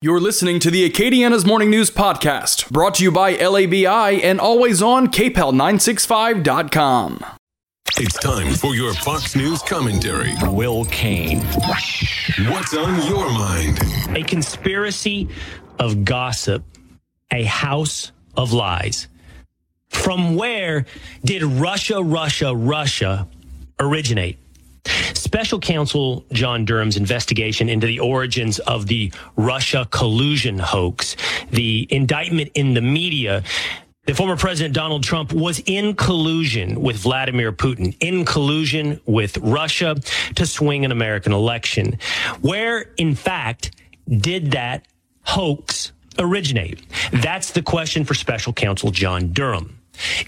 [0.00, 4.80] You're listening to the Acadiana's Morning News Podcast, brought to you by LABI and always
[4.80, 7.24] on KPEL965.com.
[7.96, 10.34] It's time for your Fox News commentary.
[10.42, 11.40] Will Cain.
[12.46, 13.80] What's on your mind?
[14.16, 15.28] A conspiracy
[15.80, 16.62] of gossip,
[17.32, 19.08] a house of lies.
[19.88, 20.86] From where
[21.24, 23.26] did Russia, Russia, Russia
[23.80, 24.38] originate?
[25.14, 31.16] Special counsel John Durham's investigation into the origins of the Russia collusion hoax,
[31.50, 33.42] the indictment in the media.
[34.06, 39.96] The former president Donald Trump was in collusion with Vladimir Putin, in collusion with Russia
[40.36, 41.98] to swing an American election.
[42.40, 43.76] Where, in fact,
[44.08, 44.86] did that
[45.24, 46.80] hoax originate?
[47.12, 49.77] That's the question for special counsel John Durham.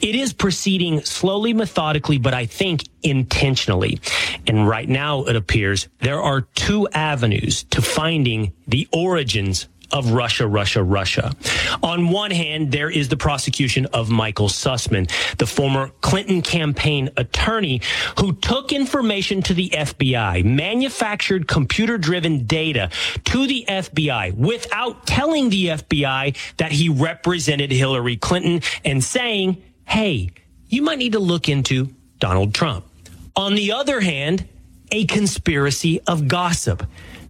[0.01, 4.01] It is proceeding slowly, methodically, but I think intentionally.
[4.47, 10.47] And right now it appears there are two avenues to finding the origins of Russia,
[10.47, 11.33] Russia, Russia.
[11.83, 17.81] On one hand, there is the prosecution of Michael Sussmann, the former Clinton campaign attorney
[18.19, 22.91] who took information to the FBI, manufactured computer driven data
[23.25, 30.31] to the FBI without telling the FBI that he represented Hillary Clinton and saying, hey,
[30.69, 31.89] you might need to look into
[32.19, 32.85] Donald Trump.
[33.37, 34.47] On the other hand,
[34.93, 36.87] a conspiracy of gossip.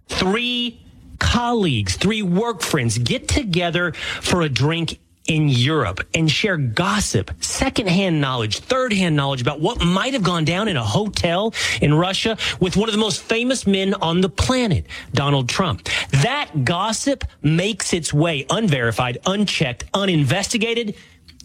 [0.07, 0.80] Three
[1.21, 8.19] colleagues, three work friends get together for a drink in Europe and share gossip, secondhand
[8.19, 12.37] knowledge, third hand knowledge about what might have gone down in a hotel in Russia
[12.59, 15.87] with one of the most famous men on the planet, Donald Trump.
[16.09, 20.95] That gossip makes its way unverified, unchecked, uninvestigated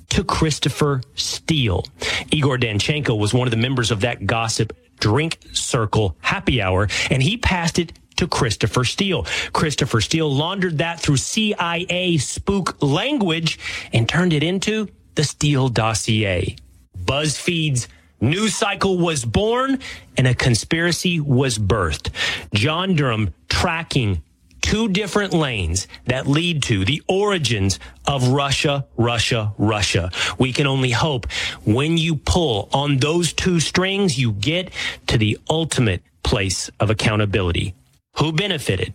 [0.08, 1.84] to Christopher Steele.
[2.32, 7.22] Igor Danchenko was one of the members of that gossip drink circle happy hour, and
[7.22, 9.26] he passed it to Christopher Steele.
[9.52, 13.58] Christopher Steele laundered that through CIA spook language
[13.92, 16.56] and turned it into the Steele dossier.
[17.04, 17.88] BuzzFeed's
[18.20, 19.78] news cycle was born
[20.16, 22.10] and a conspiracy was birthed.
[22.52, 24.22] John Durham tracking
[24.66, 30.10] two different lanes that lead to the origins of Russia, Russia, Russia.
[30.38, 31.30] We can only hope
[31.64, 34.72] when you pull on those two strings, you get
[35.06, 37.76] to the ultimate place of accountability.
[38.18, 38.94] Who benefited?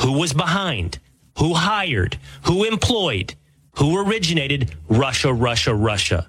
[0.00, 0.98] Who was behind?
[1.38, 2.18] Who hired?
[2.46, 3.34] Who employed?
[3.76, 6.28] Who originated Russia, Russia, Russia?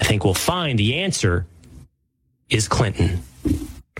[0.00, 1.46] I think we'll find the answer
[2.48, 3.20] is Clinton.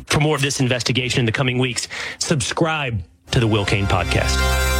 [0.06, 3.02] For more of this investigation in the coming weeks, subscribe
[3.32, 4.73] to the Will Cain podcast.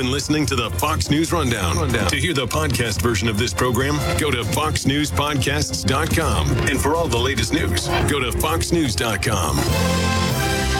[0.00, 1.76] Been listening to the Fox News Rundown.
[1.76, 2.08] Rundown.
[2.08, 6.50] To hear the podcast version of this program, go to foxnewspodcasts.com.
[6.70, 10.79] And for all the latest news, go to foxnews.com.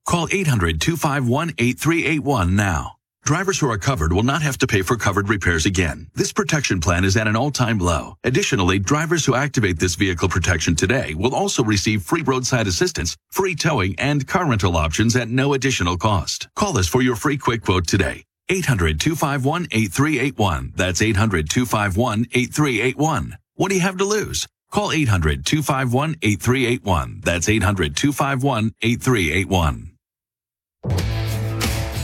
[0.05, 2.97] Call 800-251-8381 now.
[3.23, 6.07] Drivers who are covered will not have to pay for covered repairs again.
[6.15, 8.15] This protection plan is at an all-time low.
[8.23, 13.53] Additionally, drivers who activate this vehicle protection today will also receive free roadside assistance, free
[13.53, 16.49] towing, and car rental options at no additional cost.
[16.55, 18.23] Call us for your free quick quote today.
[18.49, 20.75] 800-251-8381.
[20.75, 23.33] That's 800-251-8381.
[23.53, 24.47] What do you have to lose?
[24.71, 27.21] Call 800 251 8381.
[27.23, 27.95] That's 800
[30.83, 31.10] 251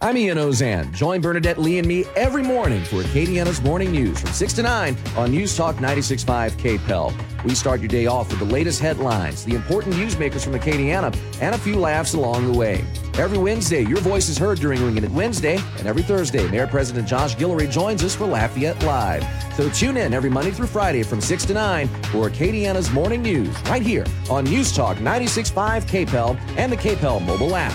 [0.00, 0.94] I'm Ian Auzenne.
[0.94, 4.96] Join Bernadette Lee and me every morning for Acadiana's Morning News from 6 to 9
[5.16, 7.12] on News Talk 96.5 KPEL.
[7.48, 11.54] We start your day off with the latest headlines, the important newsmakers from Acadiana, and
[11.54, 12.84] a few laughs along the way.
[13.14, 17.08] Every Wednesday, your voice is heard during Ringing It Wednesday, and every Thursday, Mayor President
[17.08, 19.24] Josh Guillory joins us for Lafayette Live.
[19.54, 23.58] So tune in every Monday through Friday from 6 to 9 for Acadiana's Morning News,
[23.62, 27.72] right here on News Talk 96.5 KPEL and the KPEL mobile app.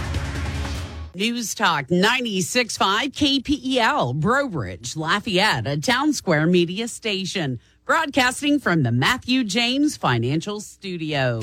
[1.16, 4.50] News Talk 96.5 KPEL, Breaux
[4.96, 11.42] Lafayette, a town square media station, broadcasting from the Matthew James Financial Studio.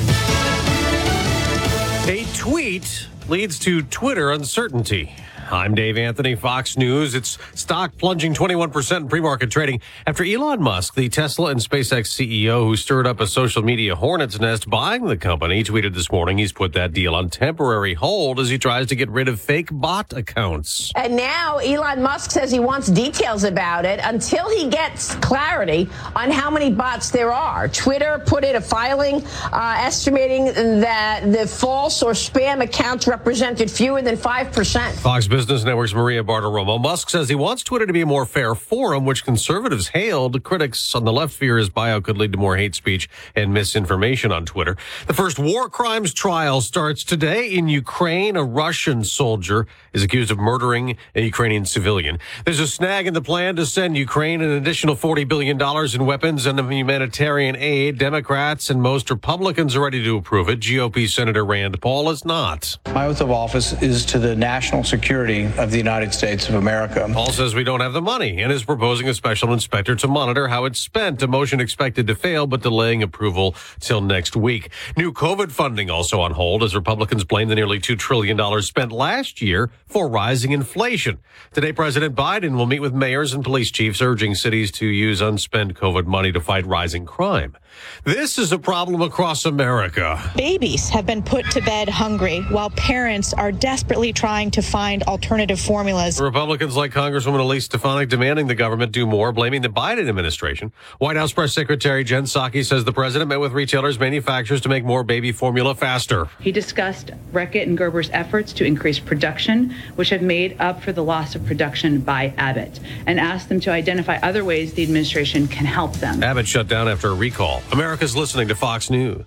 [2.09, 5.15] A tweet leads to Twitter uncertainty.
[5.53, 7.17] I'm Dave Anthony, Fox News.
[7.17, 12.65] It's stock plunging 21% in pre-market trading after Elon Musk, the Tesla and SpaceX CEO
[12.65, 16.53] who stirred up a social media hornet's nest buying the company, tweeted this morning he's
[16.53, 20.13] put that deal on temporary hold as he tries to get rid of fake bot
[20.13, 20.93] accounts.
[20.95, 26.31] And now Elon Musk says he wants details about it until he gets clarity on
[26.31, 27.67] how many bots there are.
[27.67, 30.45] Twitter put in a filing uh, estimating
[30.81, 34.93] that the false or spam accounts represented fewer than 5%.
[35.01, 36.79] Fox Business Business Network's Maria Bartiromo.
[36.79, 40.43] Musk says he wants Twitter to be a more fair forum, which conservatives hailed.
[40.43, 44.33] Critics on the left fear his bio could lead to more hate speech and misinformation
[44.33, 44.77] on Twitter.
[45.07, 48.37] The first war crimes trial starts today in Ukraine.
[48.37, 52.19] A Russian soldier is accused of murdering a Ukrainian civilian.
[52.45, 55.59] There's a snag in the plan to send Ukraine an additional $40 billion
[55.95, 57.97] in weapons and humanitarian aid.
[57.97, 60.61] Democrats and most Republicans are ready to approve it.
[60.61, 62.77] GOP Senator Rand Paul is not.
[62.93, 67.09] My oath of office is to the national security of the United States of America.
[67.13, 70.49] Paul says we don't have the money and is proposing a special inspector to monitor
[70.49, 71.23] how it's spent.
[71.23, 74.71] A motion expected to fail, but delaying approval till next week.
[74.97, 79.41] New COVID funding also on hold as Republicans blame the nearly $2 trillion spent last
[79.41, 81.19] year for rising inflation.
[81.53, 85.75] Today, President Biden will meet with mayors and police chiefs urging cities to use unspent
[85.75, 87.57] COVID money to fight rising crime.
[88.05, 90.33] This is a problem across America.
[90.35, 95.61] Babies have been put to bed hungry while parents are desperately trying to find alternative
[95.61, 96.21] formulas.
[96.21, 100.73] Republicans like Congresswoman Elise Stefanik demanding the government do more, blaming the Biden administration.
[100.99, 104.85] White House Press Secretary Jen Psaki says the president met with retailers, manufacturers to make
[104.85, 106.29] more baby formula faster.
[106.41, 111.05] He discussed Reckitt and Gerber's efforts to increase production, which have made up for the
[111.05, 115.67] loss of production by Abbott, and asked them to identify other ways the administration can
[115.67, 116.23] help them.
[116.23, 117.60] Abbott shut down after a recall.
[117.73, 119.27] America's listening to Fox News.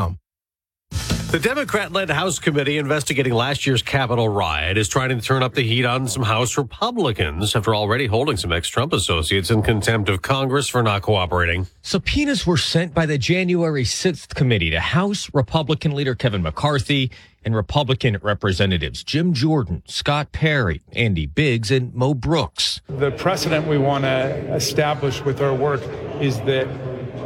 [1.31, 5.53] The Democrat led House committee investigating last year's Capitol riot is trying to turn up
[5.53, 10.09] the heat on some House Republicans after already holding some ex Trump associates in contempt
[10.09, 11.67] of Congress for not cooperating.
[11.83, 17.09] Subpoenas were sent by the January 6th committee to House Republican leader Kevin McCarthy
[17.45, 22.81] and Republican representatives Jim Jordan, Scott Perry, Andy Biggs, and Mo Brooks.
[22.87, 25.81] The precedent we want to establish with our work
[26.19, 26.67] is that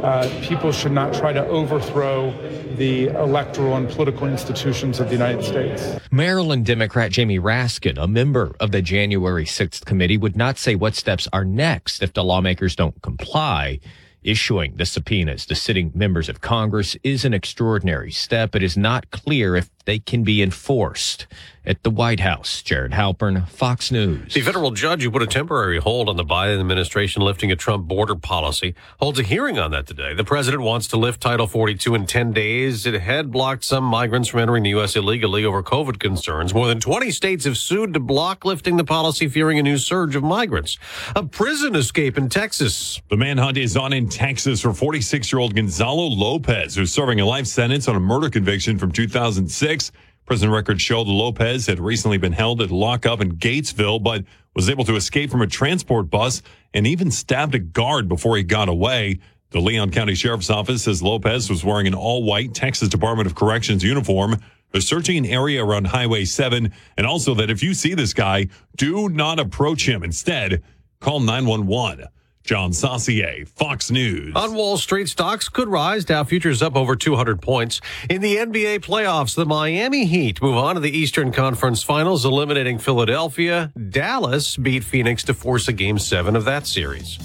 [0.02, 2.30] uh, people should not try to overthrow
[2.76, 5.98] the electoral and political institutions of the United States.
[6.10, 10.94] Maryland Democrat Jamie Raskin, a member of the January 6th committee, would not say what
[10.94, 13.80] steps are next if the lawmakers don't comply.
[14.26, 18.56] Issuing the subpoenas to sitting members of Congress is an extraordinary step.
[18.56, 21.28] It is not clear if they can be enforced.
[21.64, 24.34] At the White House, Jared Halpern, Fox News.
[24.34, 27.88] The federal judge who put a temporary hold on the Biden administration lifting a Trump
[27.88, 30.14] border policy holds a hearing on that today.
[30.14, 32.86] The president wants to lift Title 42 in 10 days.
[32.86, 34.94] It had blocked some migrants from entering the U.S.
[34.94, 36.54] illegally over COVID concerns.
[36.54, 40.14] More than 20 states have sued to block lifting the policy, fearing a new surge
[40.14, 40.78] of migrants.
[41.16, 43.02] A prison escape in Texas.
[43.10, 47.26] The manhunt is on in Texas for 46 year old Gonzalo Lopez, who's serving a
[47.26, 49.92] life sentence on a murder conviction from 2006.
[50.24, 54.70] Prison records show the Lopez had recently been held at lockup in Gatesville, but was
[54.70, 56.40] able to escape from a transport bus
[56.72, 59.18] and even stabbed a guard before he got away.
[59.50, 63.34] The Leon County Sheriff's Office says Lopez was wearing an all white Texas Department of
[63.34, 64.36] Corrections uniform.
[64.72, 68.48] They're searching an area around Highway 7 and also that if you see this guy,
[68.76, 70.02] do not approach him.
[70.02, 70.62] Instead,
[71.00, 72.06] call 911.
[72.46, 74.32] John Saucier, Fox News.
[74.36, 76.04] On Wall Street, stocks could rise.
[76.04, 77.80] Dow futures up over 200 points.
[78.08, 82.78] In the NBA playoffs, the Miami Heat move on to the Eastern Conference Finals, eliminating
[82.78, 83.72] Philadelphia.
[83.90, 87.18] Dallas beat Phoenix to force a game seven of that series.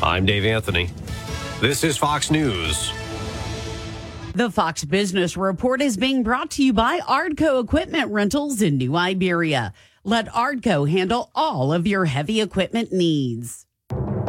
[0.00, 0.90] I'm Dave Anthony.
[1.60, 2.92] This is Fox News.
[4.34, 8.94] The Fox Business Report is being brought to you by Ardco Equipment Rentals in New
[8.94, 9.72] Iberia.
[10.04, 13.66] Let Ardco handle all of your heavy equipment needs.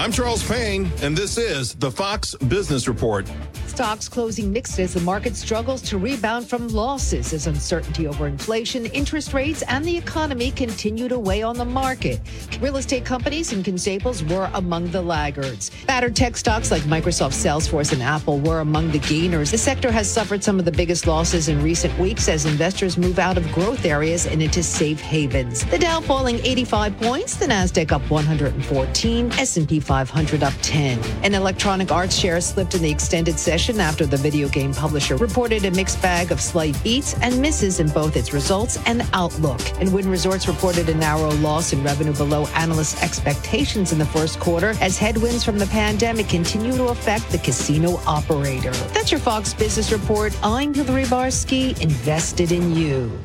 [0.00, 3.30] I'm Charles Payne, and this is the Fox Business Report.
[3.66, 8.86] Stocks closing mixed as the market struggles to rebound from losses as uncertainty over inflation,
[8.86, 12.18] interest rates, and the economy continue to weigh on the market.
[12.60, 15.70] Real estate companies and constables were among the laggards.
[15.86, 19.50] Battered tech stocks like Microsoft, Salesforce, and Apple were among the gainers.
[19.50, 23.18] The sector has suffered some of the biggest losses in recent weeks as investors move
[23.18, 25.64] out of growth areas and into safe havens.
[25.66, 31.00] The Dow falling 85 points, the Nasdaq up 114, S&P 500 up 10.
[31.24, 35.64] An electronic arts share slipped in the extended session after the video game publisher reported
[35.64, 39.60] a mixed bag of slight beats and misses in both its results and outlook.
[39.80, 44.38] And Wynn Resorts reported a narrow loss in revenue below analysts' expectations in the first
[44.38, 48.70] quarter as headwinds from the pandemic continue to affect the casino operator.
[48.94, 50.32] That's your Fox Business Report.
[50.44, 53.18] I'm Hillary Barsky, invested in you.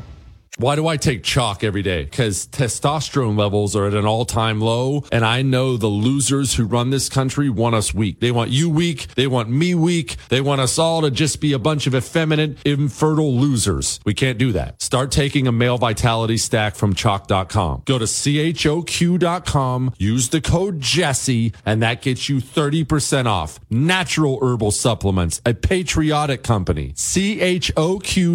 [0.58, 2.06] Why do I take Choq every day?
[2.06, 5.04] Because testosterone levels are at an all time low.
[5.12, 8.22] And I know the losers who run this country want us weak.
[8.22, 9.08] They want you weak.
[9.16, 10.16] They want me weak.
[10.30, 14.00] They want us all to just be a bunch of effeminate, infertile losers.
[14.06, 14.82] We can't do that.
[14.82, 17.82] Start taking a male vitality stack from choq.com.
[17.86, 23.60] Go to choq.com, use the code Jesse, and that gets you 30% off.
[23.70, 26.94] Natural herbal supplements, a patriotic company.
[26.94, 28.30] choq.com,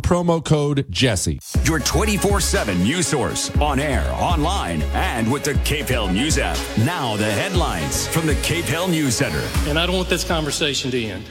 [0.00, 1.35] promo code Jesse.
[1.64, 6.58] Your 24 7 news source on air, online, and with the KPEL News app.
[6.78, 9.42] Now, the headlines from the KPEL News Center.
[9.68, 11.24] And I don't want this conversation to end,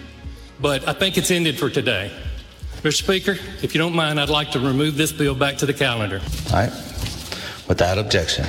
[0.60, 2.12] but I think it's ended for today.
[2.82, 2.94] Mr.
[2.94, 6.22] Speaker, if you don't mind, I'd like to remove this bill back to the calendar.
[6.52, 6.72] All right.
[7.68, 8.46] Without objection.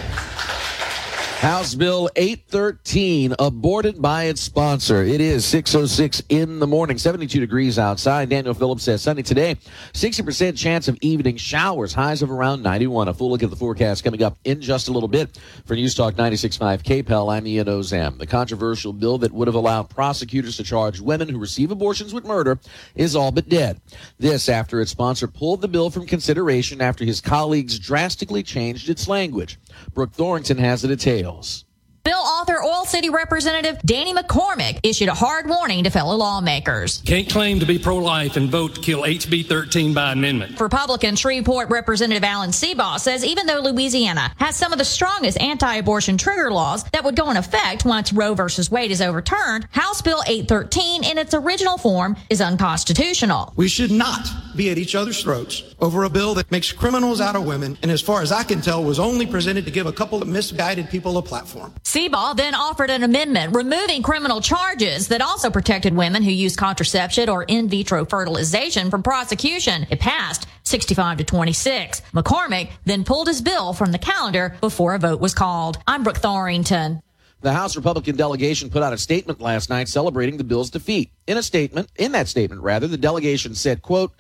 [1.41, 5.03] House Bill 813 aborted by its sponsor.
[5.03, 8.31] It is 606 in the morning, 72 degrees outside.
[8.31, 9.57] Daniel Phillips says sunny today,
[9.93, 13.09] 60% chance of evening showers, highs of around 91.
[13.09, 15.39] A full look at the forecast coming up in just a little bit.
[15.67, 18.17] For News Talk 96.5 KPEL, I'm Ian Auzenne.
[18.17, 22.25] The controversial bill that would have allowed prosecutors to charge women who receive abortions with
[22.25, 22.59] murder
[22.95, 23.83] is all but dead.
[24.19, 29.07] This after its sponsor pulled the bill from consideration after his colleagues drastically changed its
[29.07, 29.59] language.
[29.93, 31.66] Brooke Thorington has the details sales.
[32.07, 37.03] Bill author Oil City Representative Danny McCormick issued a hard warning to fellow lawmakers.
[37.05, 40.61] Can't claim to be pro life and vote to kill HB 13 by amendment.
[40.61, 45.75] Republican Shreveport Representative Alan Seabaugh says even though Louisiana has some of the strongest anti
[45.75, 48.45] abortion trigger laws that would go in effect once Roe v.
[48.71, 53.53] Wade is overturned, House Bill 813 in its original form is unconstitutional.
[53.57, 57.35] We should not be at each other's throats over a bill that makes criminals out
[57.35, 59.93] of women and, as far as I can tell, was only presented to give a
[59.93, 61.75] couple of misguided people a platform.
[61.97, 67.31] Seabaugh then offered an amendment removing criminal charges that also protected women who use contraception
[67.31, 69.87] or in vitro fertilization from prosecution.
[69.89, 72.03] It passed 65 to 26.
[72.13, 75.79] McCormick then pulled his bill from the calendar before a vote was called.
[75.87, 77.01] I'm Brooke Thorington.
[77.41, 81.13] The House Republican delegation put out a statement last night celebrating the bill's defeat.
[81.27, 84.13] In a statement, in that statement rather, the delegation said, quote,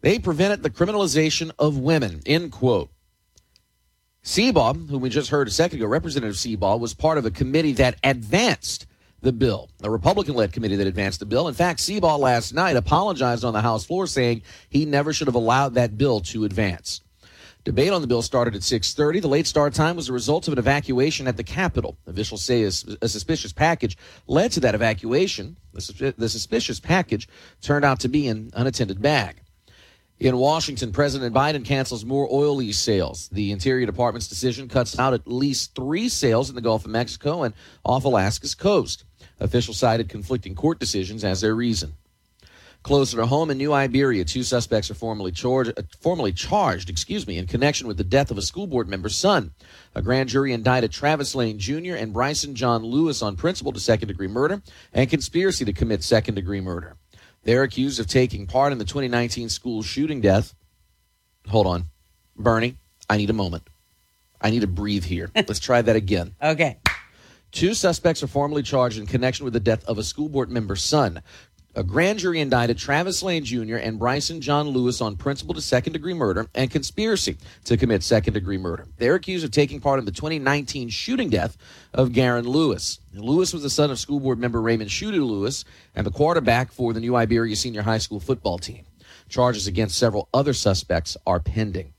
[0.00, 2.90] they prevented the criminalization of women, end quote.
[4.24, 7.72] Seabaugh, whom we just heard a second ago, Representative Seabaugh, was part of a committee
[7.72, 8.86] that advanced
[9.20, 11.46] the bill, a Republican led committee that advanced the bill.
[11.46, 15.34] In fact, Seabaugh last night apologized on the House floor saying he never should have
[15.34, 17.02] allowed that bill to advance.
[17.64, 19.20] Debate on the bill started at 6:30.
[19.20, 21.96] The late start time was a result of an evacuation at the Capitol.
[22.06, 22.68] Officials say a,
[23.02, 25.56] a suspicious package led to that evacuation.
[25.72, 27.28] The, the suspicious package
[27.60, 29.36] turned out to be an unattended bag.
[30.20, 33.28] In Washington, President Biden cancels more oil lease sales.
[33.32, 37.42] The Interior Department's decision cuts out at least three sales in the Gulf of Mexico
[37.42, 37.52] and
[37.84, 39.04] off Alaska's coast.
[39.40, 41.94] Officials cited conflicting court decisions as their reason.
[42.84, 47.26] Closer to home in New Iberia, two suspects are formally charged, uh, formally charged, excuse
[47.26, 49.52] me, in connection with the death of a school board member's son.
[49.94, 51.94] A grand jury indicted Travis Lane Jr.
[51.94, 56.34] and Bryson John Lewis on principle to second degree murder and conspiracy to commit second
[56.34, 56.96] degree murder.
[57.44, 60.54] They're accused of taking part in the 2019 school shooting death.
[61.48, 61.84] Hold on.
[62.36, 62.76] Bernie,
[63.08, 63.68] I need a moment.
[64.40, 65.30] I need to breathe here.
[65.36, 66.34] Let's try that again.
[66.42, 66.78] Okay.
[67.52, 70.82] Two suspects are formally charged in connection with the death of a school board member's
[70.82, 71.22] son.
[71.76, 73.74] A grand jury indicted Travis Lane Jr.
[73.74, 78.34] and Bryson John Lewis on principal to second degree murder and conspiracy to commit second
[78.34, 78.86] degree murder.
[78.98, 81.56] They're accused of taking part in the 2019 shooting death
[81.92, 83.00] of Garen Lewis.
[83.12, 85.64] Lewis was the son of school board member Raymond Shooter Lewis
[85.96, 88.84] and the quarterback for the New Iberia Senior High School football team.
[89.28, 91.92] Charges against several other suspects are pending.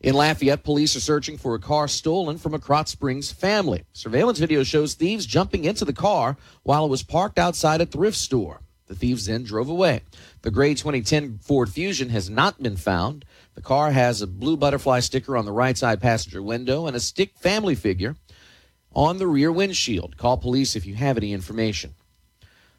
[0.00, 3.82] In Lafayette, police are searching for a car stolen from a Krotz Springs family.
[3.92, 8.16] Surveillance video shows thieves jumping into the car while it was parked outside a thrift
[8.16, 8.60] store.
[8.86, 10.02] The thieves then drove away.
[10.42, 13.24] The gray 2010 Ford Fusion has not been found.
[13.54, 17.00] The car has a blue butterfly sticker on the right side passenger window and a
[17.00, 18.16] stick family figure
[18.94, 20.16] on the rear windshield.
[20.16, 21.94] Call police if you have any information.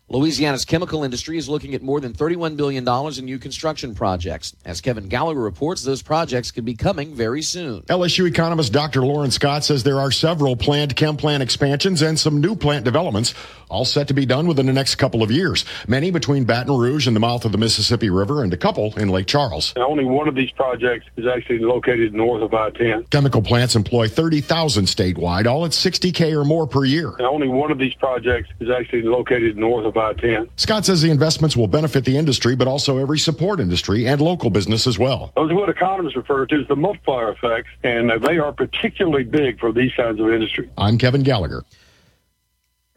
[0.10, 4.56] Louisiana's chemical industry is looking at more than $31 billion in new construction projects.
[4.64, 7.82] As Kevin Gallagher reports, those projects could be coming very soon.
[7.84, 9.02] LSU economist Dr.
[9.02, 13.34] Loren Scott says there are several planned chem plant expansions and some new plant developments,
[13.70, 15.66] all set to be done within the next couple of years.
[15.90, 19.10] Many between Baton Rouge and the mouth of the Mississippi River, and a couple in
[19.10, 19.74] Lake Charles.
[19.76, 23.10] Only one of these projects is actually located north of I-10.
[23.10, 27.14] Chemical plants employ 30,000 statewide, all at 60K or more per year.
[27.20, 30.50] Only one of these projects is actually located north of I-10.
[30.56, 34.50] Scott says the investments will benefit the industry, but also every support industry and local
[34.50, 35.32] business as well.
[35.36, 39.24] Those are what economists refer to as the multiplier effects, and uh, they are particularly
[39.24, 40.70] big for these kinds of industries.
[40.78, 41.64] I'm Kevin Gallagher.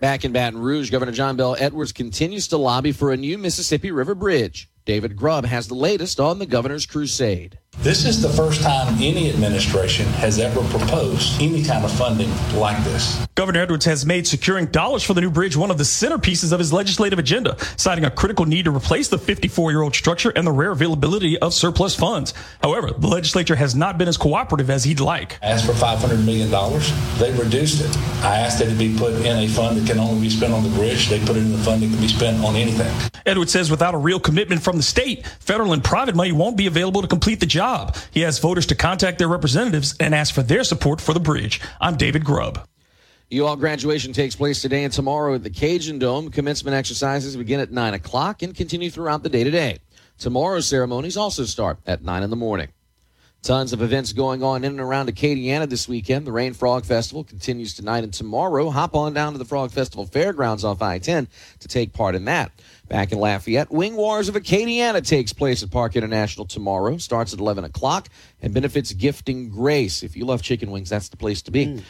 [0.00, 3.90] Back in Baton Rouge, Governor John Bell Edwards continues to lobby for a new Mississippi
[3.90, 4.70] River Bridge.
[4.86, 7.58] David Grubb has the latest on the governor's crusade.
[7.82, 12.76] This is the first time any administration has ever proposed any kind of funding like
[12.84, 13.26] this.
[13.36, 16.58] Governor Edwards has made securing dollars for the new bridge one of the centerpieces of
[16.58, 20.46] his legislative agenda, citing a critical need to replace the 54 year old structure and
[20.46, 22.34] the rare availability of surplus funds.
[22.62, 25.38] However, the legislature has not been as cooperative as he'd like.
[25.42, 26.50] I asked for $500 million.
[27.18, 27.96] They reduced it.
[28.22, 30.62] I asked that it be put in a fund that can only be spent on
[30.62, 31.08] the bridge.
[31.08, 32.92] They put it in the fund that can be spent on anything.
[33.24, 36.66] Edwards says without a real commitment from the state, federal and private money won't be
[36.66, 37.59] available to complete the job.
[38.10, 41.60] He has voters to contact their representatives and ask for their support for the bridge.
[41.80, 42.66] I'm David Grubb.
[43.32, 46.30] UL graduation takes place today and tomorrow at the Cajun Dome.
[46.30, 49.78] Commencement exercises begin at 9 o'clock and continue throughout the day today.
[50.18, 52.68] Tomorrow's ceremonies also start at 9 in the morning.
[53.42, 56.26] Tons of events going on in and around Acadiana this weekend.
[56.26, 58.68] The Rayne Frog Festival continues tonight and tomorrow.
[58.68, 61.26] Hop on down to the Frog Festival Fairgrounds off I 10
[61.60, 62.52] to take part in that.
[62.90, 66.96] Back in Lafayette, Wing Wars of Acadiana takes place at Parc International tomorrow.
[66.96, 68.08] Starts at 11 o'clock
[68.42, 70.02] and benefits Gifting Grace.
[70.02, 71.66] If you love chicken wings, that's the place to be.
[71.66, 71.82] Mm.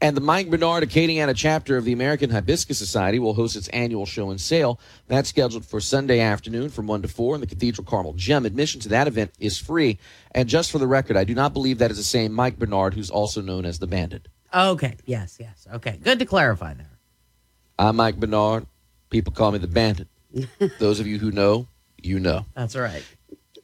[0.00, 4.06] And the Mike Bernard Acadiana chapter of the American Hibiscus Society will host its annual
[4.06, 4.78] show and sale.
[5.08, 8.46] That's scheduled for Sunday afternoon from 1 to 4 in the Cathedral Carmel Gym.
[8.46, 9.98] Admission to that event is free.
[10.30, 12.94] And just for the record, I do not believe that is the same Mike Bernard
[12.94, 14.28] who's also known as the Bandit.
[14.54, 14.94] Okay.
[15.06, 15.66] Yes, yes.
[15.74, 15.98] Okay.
[16.00, 17.00] Good to clarify there.
[17.80, 18.66] I'm Mike Bernard.
[19.10, 20.06] People call me the Bandit.
[20.78, 21.66] Those of you who know,
[22.00, 22.44] you know.
[22.54, 23.04] That's right.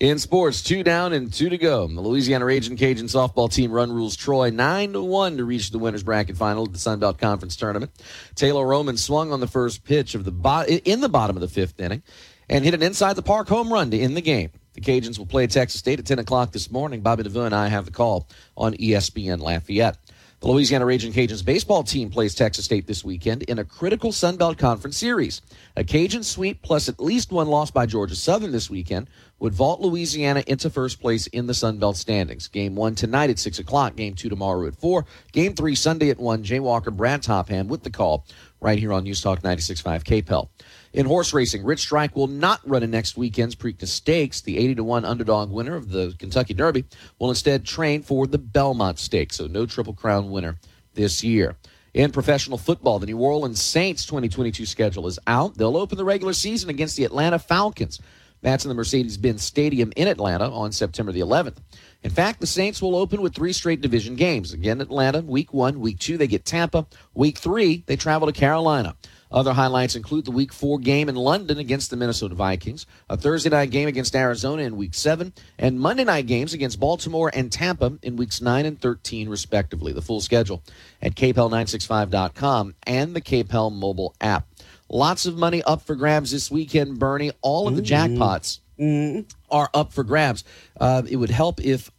[0.01, 1.87] In sports, two down and two to go.
[1.87, 5.79] The Louisiana Raging Cajun softball team run rules Troy nine to one to reach the
[5.79, 7.93] winners bracket final of the Sun Belt Conference tournament.
[8.35, 11.47] Taylor Roman swung on the first pitch of the bo- in the bottom of the
[11.47, 12.03] fifth inning
[12.49, 14.51] and hit an inside the park home run to end the game.
[14.75, 17.03] The Cajuns will play Texas State at 10 o'clock this morning.
[17.03, 19.99] Bobby DeVoe and I have the call on ESPN Lafayette.
[20.43, 24.39] The Louisiana Raging Cajuns baseball team plays Texas State this weekend in a critical Sun
[24.39, 25.41] Belt Conference series.
[25.77, 29.07] A Cajun sweep plus at least one loss by Georgia Southern this weekend
[29.39, 32.49] would vault Louisiana into first place in the Sun Belt standings.
[32.49, 36.19] Game one tonight at 6 o'clock, game two tomorrow at 4, game three Sunday at
[36.19, 36.43] 1.
[36.43, 38.27] Jay Walker, Brad Topham with the call
[38.61, 40.49] right here on News Talk 96.5 KPEL.
[40.93, 44.43] In horse racing, Rich Strike will not run in next weekend's Preakness Stakes.
[44.43, 46.85] The 80 to 1 underdog winner of the Kentucky Derby
[47.19, 50.59] will instead train for the Belmont Stakes, so no Triple Crown winner
[50.93, 51.57] this year.
[51.95, 55.57] In professional football, the New Orleans Saints 2022 schedule is out.
[55.57, 57.99] They'll open the regular season against the Atlanta Falcons.
[58.43, 61.59] That's in the Mercedes Benz Stadium in Atlanta on September the 11th.
[62.03, 64.53] In fact, the Saints will open with three straight division games.
[64.53, 65.81] Again, Atlanta, week one.
[65.81, 66.87] Week two, they get Tampa.
[67.15, 68.97] Week three, they travel to Carolina.
[69.33, 73.51] Other highlights include the Week 4 game in London against the Minnesota Vikings, a Thursday
[73.51, 77.99] night game against Arizona in Week 7, and Monday night games against Baltimore and Tampa
[78.03, 79.93] in Weeks 9 and 13, respectively.
[79.93, 80.63] The full schedule
[81.01, 84.47] at kpel965.com and the KPEL mobile app.
[84.89, 87.33] Lots of money up for grabs this weekend, Bernie.
[87.41, 89.21] All of the jackpots mm-hmm.
[89.51, 90.45] are up for grabs.
[90.79, 91.91] Uh, it would help if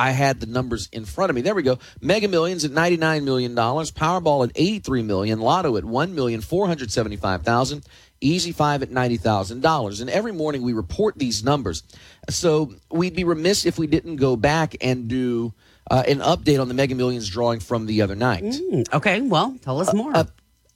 [0.00, 1.42] I had the numbers in front of me.
[1.42, 1.78] There we go.
[2.00, 3.54] Mega Millions at $99 million.
[3.54, 5.40] Powerball at 83 million.
[5.40, 7.84] Lotto at 1,475,000.
[8.22, 10.02] Easy five at ninety thousand dollars.
[10.02, 11.82] And every morning we report these numbers.
[12.28, 15.54] So we'd be remiss if we didn't go back and do
[15.90, 18.42] uh, an update on the Mega Millions drawing from the other night.
[18.42, 20.14] Mm, okay, well, tell us more.
[20.14, 20.24] Uh,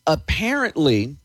[0.06, 1.18] apparently,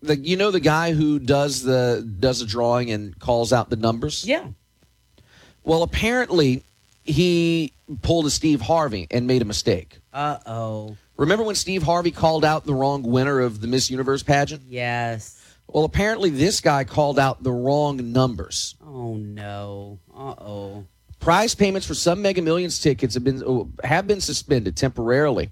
[0.00, 3.76] the you know the guy who does the does a drawing and calls out the
[3.76, 4.26] numbers.
[4.26, 4.48] Yeah.
[5.62, 6.64] Well, apparently
[7.02, 9.98] he pulled a Steve Harvey and made a mistake.
[10.12, 10.96] Uh oh.
[11.16, 14.62] Remember when Steve Harvey called out the wrong winner of the Miss Universe pageant?
[14.66, 15.38] Yes.
[15.68, 18.76] Well, apparently this guy called out the wrong numbers.
[18.84, 19.98] Oh no.
[20.14, 20.84] Uh oh.
[21.20, 25.50] Prize payments for some Mega Millions tickets have been oh, have been suspended temporarily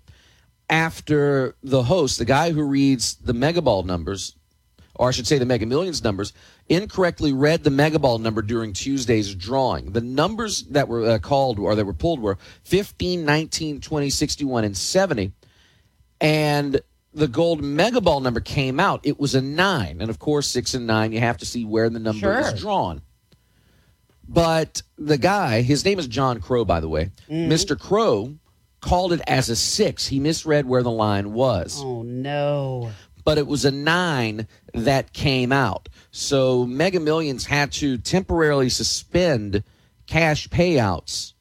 [0.70, 4.36] after the host, the guy who reads the Mega Ball numbers,
[4.94, 6.32] or I should say the Mega Millions numbers,
[6.70, 9.92] incorrectly read the Mega Ball number during Tuesday's drawing.
[9.92, 14.64] The numbers that were uh, called or that were pulled were 15, 19, 20, 61,
[14.64, 15.32] and 70.
[16.20, 16.80] And
[17.12, 19.00] the gold Mega Ball number came out.
[19.02, 20.00] It was a nine.
[20.00, 22.38] And of course, six and nine, you have to see where the number Sure.
[22.54, 23.02] is drawn.
[24.28, 27.10] But the guy, his name is John Crow, by the way.
[27.28, 27.76] Mr.
[27.78, 28.34] Crow
[28.80, 30.06] called it as a six.
[30.06, 31.82] He misread where the line was.
[31.82, 32.92] Oh no.
[33.24, 35.88] But it was a nine that came out.
[36.10, 39.62] So Mega Millions had to temporarily suspend
[40.06, 41.34] cash payouts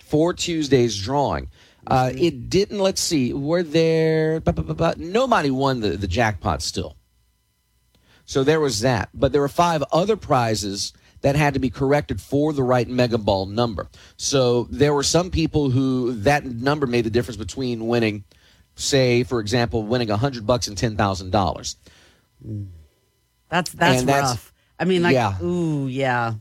[0.00, 1.48] for Tuesday's drawing.
[1.86, 6.06] Uh, it didn't, let's see, were there, bu- bu- bu- bu- nobody won the, the
[6.06, 6.96] jackpot still.
[8.26, 9.08] So there was that.
[9.14, 10.92] But there were five other prizes
[11.22, 13.88] that had to be corrected for the right mega ball number.
[14.16, 18.24] So there were some people who that number made the difference between winning,
[18.80, 21.76] say, for example, winning a hundred bucks and ten thousand dollars.
[23.48, 24.52] That's that's And that's- rough.
[24.78, 25.36] I mean, like, Yeah.
[25.42, 26.34] ooh, yeah,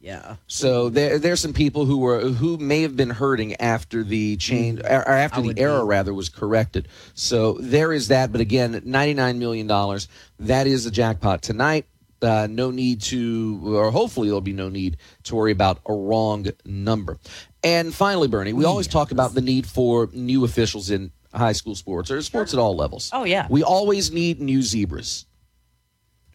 [0.00, 0.36] yeah.
[0.48, 4.80] So there, there's some people who were who may have been hurting after the change,
[4.80, 5.86] or after the error be.
[5.86, 6.88] rather was corrected.
[7.14, 8.32] So there is that.
[8.32, 10.08] But again, 99 million dollars.
[10.40, 11.86] That is the jackpot tonight.
[12.22, 16.46] Uh, no need to, or hopefully there'll be no need to worry about a wrong
[16.64, 17.18] number.
[17.62, 21.74] And finally, Bernie, we always talk about the need for new officials in high school
[21.74, 23.10] sports or sports at all levels.
[23.12, 23.46] Oh yeah.
[23.50, 25.26] We always need new zebras.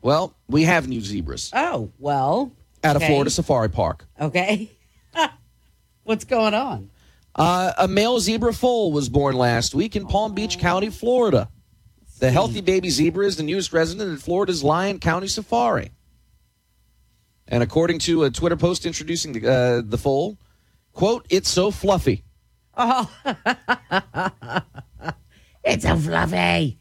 [0.02, 2.52] Well, we have new zebras Oh well.
[2.84, 3.06] at okay.
[3.06, 4.06] a Florida safari park.
[4.20, 4.72] Okay.
[6.04, 6.90] What's going on?
[7.36, 11.50] Uh, a male zebra foal was born last week in Palm Beach County, Florida.
[12.20, 15.92] The healthy baby zebra is the newest resident at Florida's Lion Country Safari.
[17.48, 20.38] And according to a Twitter post introducing the, uh, the foal,
[20.94, 22.24] quote, it's so fluffy.
[22.78, 23.10] Oh,
[25.64, 26.78] it's so fluffy.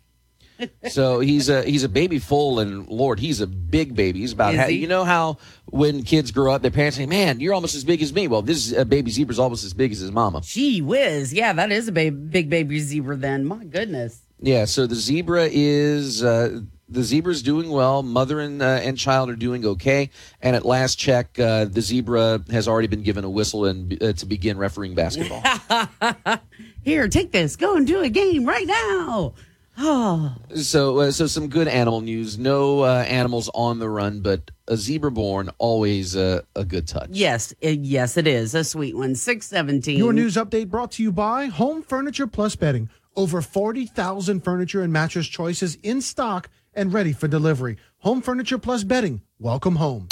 [0.90, 4.21] So he's a he's a baby foal, and Lord, he's a big baby.
[4.21, 4.77] He's about Is ha- he?
[4.77, 5.38] you know how
[5.71, 8.43] when kids grow up, their parents say, "Man, you're almost as big as me." Well,
[8.43, 10.43] this uh, baby zebra's almost as big as his mama.
[10.43, 11.33] Gee whiz.
[11.33, 13.47] Yeah, that is a big, big baby zebra then.
[13.47, 14.21] My goodness.
[14.38, 18.03] Yeah, so the zebra is uh, the zebra's doing well.
[18.03, 20.11] Mother and uh, and child are doing okay.
[20.40, 24.12] And at last check, uh, the zebra has already been given a whistle and uh,
[24.14, 25.42] to begin refereeing basketball.
[26.85, 27.57] Here, take this.
[27.57, 29.35] Go and do a game right now.
[29.83, 32.38] Oh, so uh, so some good animal news.
[32.38, 37.09] No uh, animals on the run, but a zebra born always uh, a good touch.
[37.12, 37.55] yes.
[37.64, 38.55] uh, yes, it is.
[38.55, 39.14] A sweet one.
[39.14, 39.96] 617.
[39.96, 42.90] Your news update brought to you by Home Furniture Plus Bedding.
[43.16, 47.77] Over 40,000 furniture and mattress choices in stock and ready for delivery.
[47.99, 49.23] Home Furniture Plus Bedding.
[49.39, 50.09] Welcome home.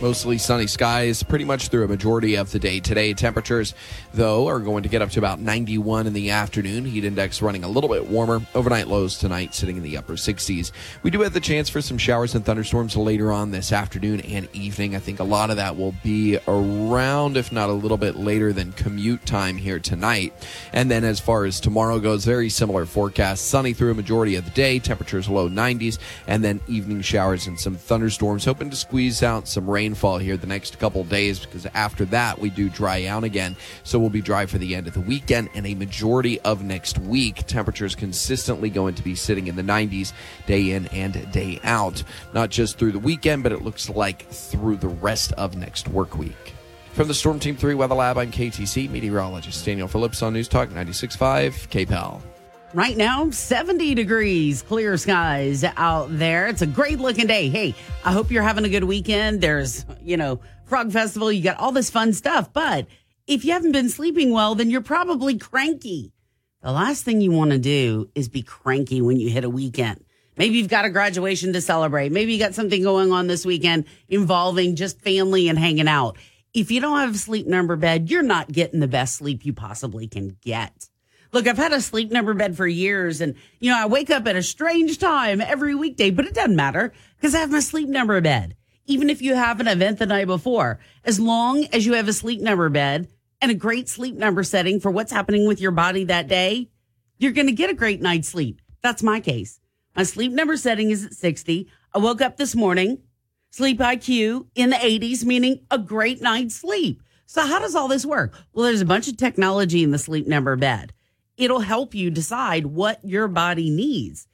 [0.00, 3.12] Mostly sunny skies pretty much through a majority of the day today.
[3.12, 3.74] Temperatures,
[4.14, 6.84] though, are going to get up to about 91 in the afternoon.
[6.84, 8.40] Heat index running a little bit warmer.
[8.54, 10.70] Overnight lows tonight sitting in the upper 60s.
[11.02, 14.48] We do have the chance for some showers and thunderstorms later on this afternoon and
[14.52, 14.94] evening.
[14.94, 18.52] I think a lot of that will be around, if not a little bit later
[18.52, 20.32] than commute time here tonight.
[20.72, 23.46] And then as far as tomorrow goes, very similar forecast.
[23.46, 24.78] Sunny through a majority of the day.
[24.78, 25.98] Temperatures low 90s.
[26.28, 28.44] And then evening showers and some thunderstorms.
[28.44, 32.50] Hoping to squeeze out some rainfall here the next couple days because after that we
[32.50, 33.56] do dry out again.
[33.84, 36.98] So we'll be dry for the end of the weekend and a majority of next
[36.98, 37.46] week.
[37.46, 40.12] Temperatures consistently going to be sitting in the 90s
[40.46, 42.02] day in and day out.
[42.34, 46.18] Not just through the weekend, but it looks like through the rest of next work
[46.18, 46.52] week.
[46.92, 50.68] From the Storm Team 3 Weather Lab, I'm KATC meteorologist Daniel Phillips on News Talk
[50.68, 52.37] 96.5 KPEL.
[52.74, 56.48] Right now, 70 degrees, clear skies out there.
[56.48, 57.48] It's a great looking day.
[57.48, 59.40] Hey, I hope you're having a good weekend.
[59.40, 62.52] There's, you know, Frog Festival, you got all this fun stuff.
[62.52, 62.86] But
[63.26, 66.12] if you haven't been sleeping well, then you're probably cranky.
[66.60, 70.04] The last thing you want to do is be cranky when you hit a weekend.
[70.36, 72.12] Maybe you've got a graduation to celebrate.
[72.12, 76.18] Maybe you got something going on this weekend involving just family and hanging out.
[76.52, 79.54] If you don't have a sleep number bed, you're not getting the best sleep you
[79.54, 80.90] possibly can get.
[81.32, 84.26] Look, I've had a sleep number bed for years and, you know, I wake up
[84.26, 87.88] at a strange time every weekday, but it doesn't matter because I have my sleep
[87.88, 88.56] number bed.
[88.86, 92.14] Even if you have an event the night before, as long as you have a
[92.14, 93.08] sleep number bed
[93.42, 96.70] and a great sleep number setting for what's happening with your body that day,
[97.18, 98.62] you're going to get a great night's sleep.
[98.82, 99.60] That's my case.
[99.94, 101.68] My sleep number setting is at 60.
[101.92, 103.02] I woke up this morning,
[103.50, 107.02] sleep IQ in the 80s, meaning a great night's sleep.
[107.26, 108.34] So how does all this work?
[108.54, 110.94] Well, there's a bunch of technology in the sleep number bed.
[111.38, 114.26] It'll help you decide what your body needs.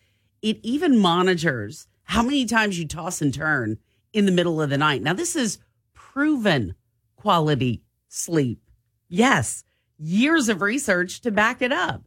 [0.42, 3.78] It even monitors how many times you toss and turn
[4.12, 5.02] in the middle of the night.
[5.02, 5.58] Now, this is
[5.92, 6.74] proven
[7.16, 8.60] quality sleep.
[9.08, 9.64] Yes,
[9.98, 12.02] years of research to back it up.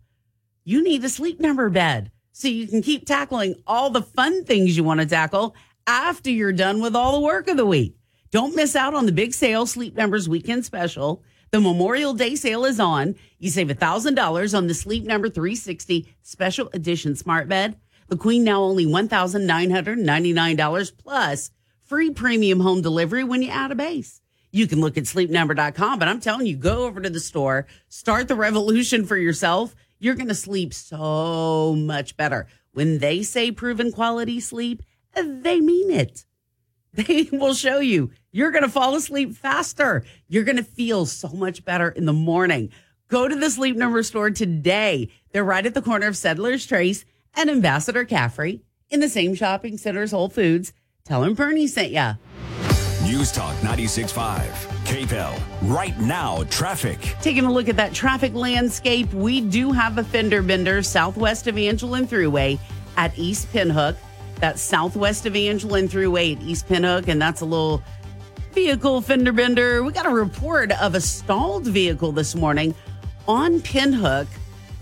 [0.64, 4.76] You need a sleep number bed so you can keep tackling all the fun things
[4.76, 5.56] you want to tackle
[5.86, 7.96] after you're done with all the work of the week.
[8.32, 11.24] Don't miss out on the big sale Sleep Numbers weekend special.
[11.52, 13.16] The Memorial Day sale is on.
[13.40, 17.78] You save $1,000 on the Sleep Number 360 special edition smart bed.
[18.10, 21.52] The Queen now only $1,999 plus
[21.86, 24.20] free premium home delivery when you add a base.
[24.52, 28.28] You can look at sleepnumber.com, but I'm telling you, go over to the store, start
[28.28, 29.74] the revolution for yourself.
[30.00, 32.48] You're going to sleep so much better.
[32.74, 34.84] When they say proven quality sleep,
[35.16, 36.26] they mean it.
[36.98, 38.12] They will show you.
[38.32, 40.04] You're going to fall asleep faster.
[40.28, 42.72] You're going to feel so much better in the morning.
[43.08, 45.10] Go to the Sleep Number store today.
[45.32, 47.06] They're right at the corner of Settlers Trace
[47.36, 50.74] and Ambassador Caffery in the same shopping center as Whole Foods.
[51.06, 52.16] Tell them Bernie sent ya.
[53.04, 54.42] News Talk 96.5.
[54.84, 55.40] KPEL.
[55.64, 57.00] Right now, traffic.
[57.22, 61.56] Taking a look at that traffic landscape, we do have a fender bender southwest of
[61.56, 62.60] Angelin Thruway
[62.98, 63.96] at East Pinhook.
[64.40, 67.82] That's southwest of Angelin through at East Pinhook, and that's a little
[68.54, 69.84] vehicle fender bender.
[69.84, 72.76] We got a report of a stalled vehicle this morning
[73.28, 74.28] on Pinhook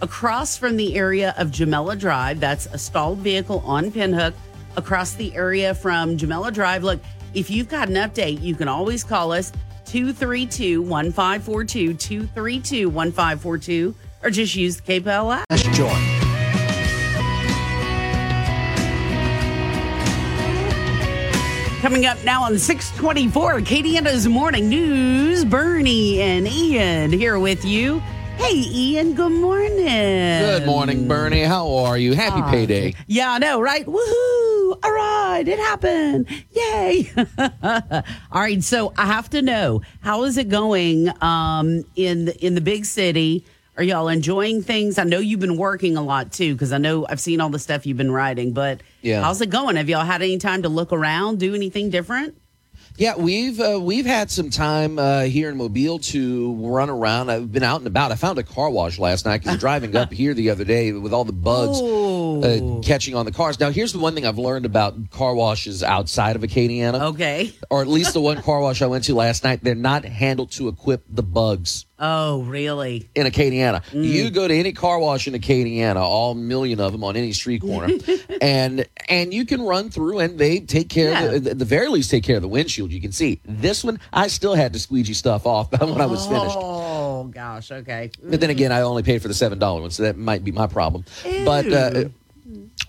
[0.01, 2.39] across from the area of Jamela Drive.
[2.39, 4.33] That's a stalled vehicle on Pinhook
[4.77, 6.83] across the area from Jamela Drive.
[6.83, 6.99] Look,
[7.33, 9.51] if you've got an update, you can always call us
[9.85, 15.45] 232 1542, 232 1542, or just use the KPL app.
[15.49, 16.24] Let's join.
[21.85, 25.45] Coming up now on 624, Acadiana's Morning News.
[25.45, 27.99] Bernie and Ian here with you.
[28.37, 29.85] Hey, Ian, good morning.
[29.85, 31.43] Good morning, Bernie.
[31.43, 32.13] How are you?
[32.13, 32.95] Happy Ah, payday.
[33.05, 33.85] Yeah, I know, right?
[33.85, 34.79] Woohoo!
[34.83, 36.27] All right, it happened.
[36.53, 37.11] Yay!
[37.37, 42.55] All right, so I have to know how is it going um, in the, in
[42.55, 43.45] the big city?
[43.77, 44.97] Are y'all enjoying things?
[44.97, 47.59] I know you've been working a lot too, because I know I've seen all the
[47.59, 48.53] stuff you've been writing.
[48.53, 49.21] But Yeah.
[49.21, 49.75] how's it going?
[49.75, 52.35] Have y'all had any time to look around, do anything different?
[52.97, 57.29] Yeah, we've uh, we've had some time uh, here in Mobile to run around.
[57.29, 58.13] I've been out and about.
[58.13, 61.11] I found a car wash last night because driving up here the other day with
[61.11, 63.59] all the bugs uh, catching on the cars.
[63.59, 67.01] Now, here's the one thing I've learned about car washes outside of Acadiana.
[67.09, 67.53] Okay.
[67.69, 69.59] Or at least the one car wash I went to last night.
[69.61, 73.09] They're not handled to equip the bugs Oh, really?
[73.15, 73.83] in Acadiana.
[73.91, 74.03] Mm.
[74.05, 77.61] You go to any car wash in Acadiana, all million of them on any street
[77.61, 77.93] corner,
[78.41, 82.11] and and you can run through and they take care of the, the very least
[82.11, 82.91] take care of the windshield.
[82.91, 83.99] You can see this one.
[84.11, 86.57] I still had to squeegee stuff off when I was finished.
[86.57, 87.71] Oh gosh.
[87.71, 88.11] Okay.
[88.21, 90.51] But then again, I only paid for the seven dollar one, so that might be
[90.51, 91.05] my problem.
[91.23, 92.03] But uh,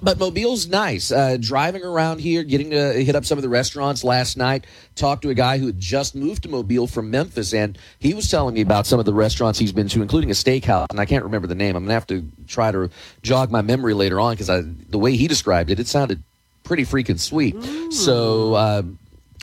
[0.00, 1.10] but Mobile's nice.
[1.10, 4.66] Uh, driving around here, getting to hit up some of the restaurants last night.
[4.94, 8.30] Talked to a guy who had just moved to Mobile from Memphis, and he was
[8.30, 10.86] telling me about some of the restaurants he's been to, including a steakhouse.
[10.90, 11.76] And I can't remember the name.
[11.76, 12.90] I'm gonna have to try to
[13.22, 14.48] jog my memory later on because
[14.88, 16.22] the way he described it, it sounded
[16.64, 17.56] pretty freaking sweet.
[17.92, 18.54] So.
[18.54, 18.82] Uh,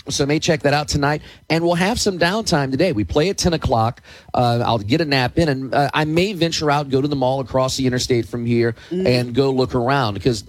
[0.09, 2.91] so may check that out tonight, and we'll have some downtime today.
[2.91, 4.01] We play at ten o'clock.
[4.33, 7.15] Uh, I'll get a nap in, and uh, I may venture out, go to the
[7.15, 10.15] mall across the interstate from here, and go look around.
[10.15, 10.43] Because,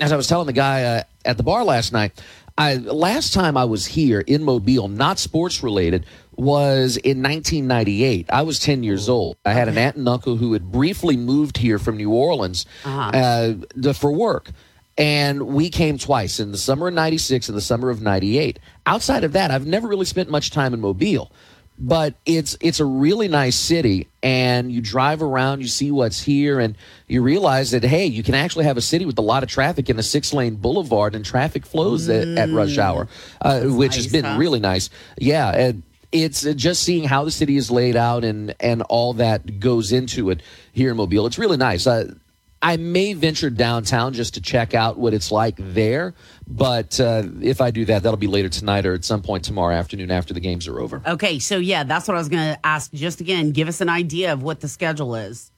[0.00, 2.20] as I was telling the guy uh, at the bar last night,
[2.58, 8.26] I last time I was here in Mobile, not sports related, was in 1998.
[8.30, 9.36] I was 10 years old.
[9.44, 13.52] I had an aunt and uncle who had briefly moved here from New Orleans uh,
[13.74, 14.50] the- for work
[14.98, 19.24] and we came twice in the summer of 96 and the summer of 98 outside
[19.24, 21.30] of that i've never really spent much time in mobile
[21.78, 26.58] but it's it's a really nice city and you drive around you see what's here
[26.58, 29.48] and you realize that hey you can actually have a city with a lot of
[29.48, 33.08] traffic in a six lane boulevard and traffic flows at, at rush hour
[33.42, 34.36] uh, which has been huh?
[34.38, 34.88] really nice.
[35.18, 39.12] Yeah and it's uh, just seeing how the city is laid out and and all
[39.14, 40.40] that goes into it
[40.72, 41.86] here in mobile it's really nice.
[41.86, 42.14] Uh,
[42.62, 46.14] I may venture downtown just to check out what it's like there.
[46.46, 49.74] But uh, if I do that, that'll be later tonight or at some point tomorrow
[49.74, 51.02] afternoon after the games are over.
[51.06, 52.92] Okay, so yeah, that's what I was going to ask.
[52.92, 55.52] Just again, give us an idea of what the schedule is.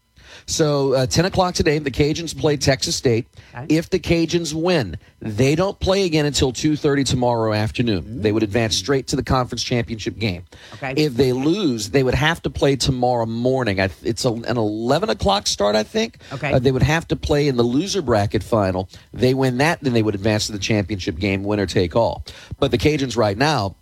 [0.48, 3.28] So uh, 10 o'clock today, the Cajuns play Texas State.
[3.68, 8.22] If the Cajuns win, they don't play again until 2.30 tomorrow afternoon.
[8.22, 10.44] They would advance straight to the conference championship game.
[10.74, 10.94] Okay.
[10.96, 13.78] If they lose, they would have to play tomorrow morning.
[13.78, 16.18] I, it's a, an 11 o'clock start, I think.
[16.32, 16.54] Okay.
[16.54, 18.88] Uh, they would have to play in the loser bracket final.
[19.12, 22.24] They win that, then they would advance to the championship game, winner take all.
[22.58, 23.76] But the Cajuns right now,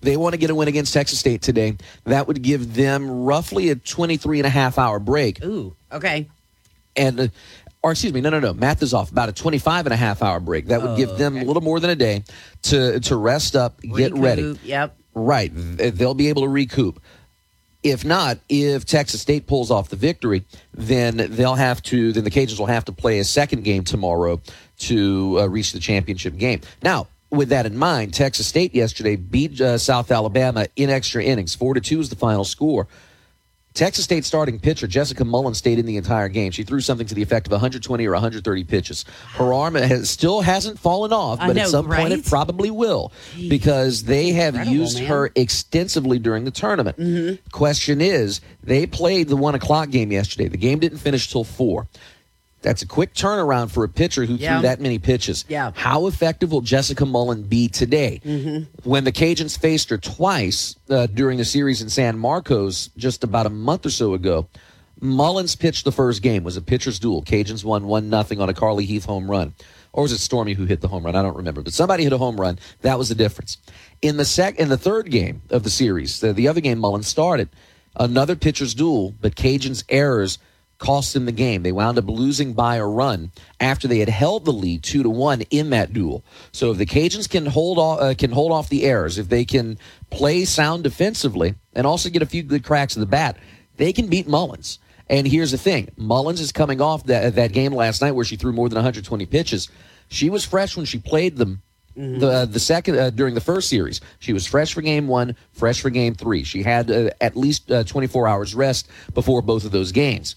[0.00, 1.76] they want to get a win against Texas State today.
[2.04, 5.42] That would give them roughly a 23 and a half hour break.
[5.44, 6.28] Ooh, okay.
[6.96, 7.28] And, uh,
[7.82, 8.52] or excuse me, no, no, no.
[8.54, 9.10] Math is off.
[9.12, 10.66] About a 25 and a half hour break.
[10.66, 12.24] That would Oh, give them a little more than a day
[12.62, 14.58] to, to rest up, get ready.
[14.64, 14.96] Yep.
[15.14, 15.50] Right.
[15.54, 17.00] They'll be able to recoup.
[17.84, 22.12] If not, if Texas State pulls off the victory, then they'll have to.
[22.12, 24.40] Then the Cajuns will have to play a second game tomorrow
[24.80, 26.60] to uh, reach the championship game.
[26.82, 31.54] Now, with that in mind, Texas State yesterday beat uh, South Alabama in extra innings.
[31.54, 32.88] Four to two is the final score.
[33.78, 36.50] Texas State starting pitcher Jessica Mullins stayed in the entire game.
[36.50, 39.04] She threw something to the effect of 120 or 130 pitches.
[39.34, 43.12] Her arm has, still hasn't fallen off, but know, at some point it probably will
[43.48, 45.06] because they have used man.
[45.06, 46.98] her extensively during the tournament.
[46.98, 47.48] Mm-hmm.
[47.52, 50.48] Question is, they played the one o'clock game yesterday.
[50.48, 51.86] The game didn't finish till four.
[52.62, 54.58] That's a quick turnaround for a pitcher who Yeah.
[54.58, 55.44] threw that many pitches.
[55.48, 55.70] Yeah.
[55.74, 58.20] How effective will Jessica Mullins be today?
[58.24, 58.88] Mm-hmm.
[58.88, 63.46] When the Cajuns faced her twice uh, during the series in San Marcos just about
[63.46, 64.48] a month or so ago,
[65.00, 66.42] Mullins pitched the first game.
[66.42, 67.22] It was a pitcher's duel.
[67.22, 69.54] Cajuns won one nothing on a Carly Heath home run,
[69.92, 71.14] or was it Stormy who hit the home run?
[71.14, 72.58] I don't remember, but somebody hit a home run.
[72.82, 73.58] That was the difference.
[74.02, 77.06] In the sec, in the third game of the series, the, the other game Mullins
[77.06, 77.48] started,
[77.94, 80.38] another pitcher's duel, but Cajuns' errors
[80.78, 81.62] cost them the game.
[81.62, 85.10] They wound up losing by a run after they had held the lead two to
[85.10, 86.24] one in that duel.
[86.52, 89.44] So if the Cajuns can hold off, uh, can hold off the errors, if they
[89.44, 89.78] can
[90.10, 93.36] play sound defensively and also get a few good cracks of the bat,
[93.76, 94.78] they can beat Mullins.
[95.10, 98.36] And here's the thing: Mullins is coming off that that game last night where she
[98.36, 99.68] threw more than 120 pitches.
[100.08, 101.62] She was fresh when she played them.
[102.20, 105.80] The the second uh, during the first series, she was fresh for game one, fresh
[105.80, 106.44] for game three.
[106.44, 110.36] She had uh, at least uh, 24 hours rest before both of those games.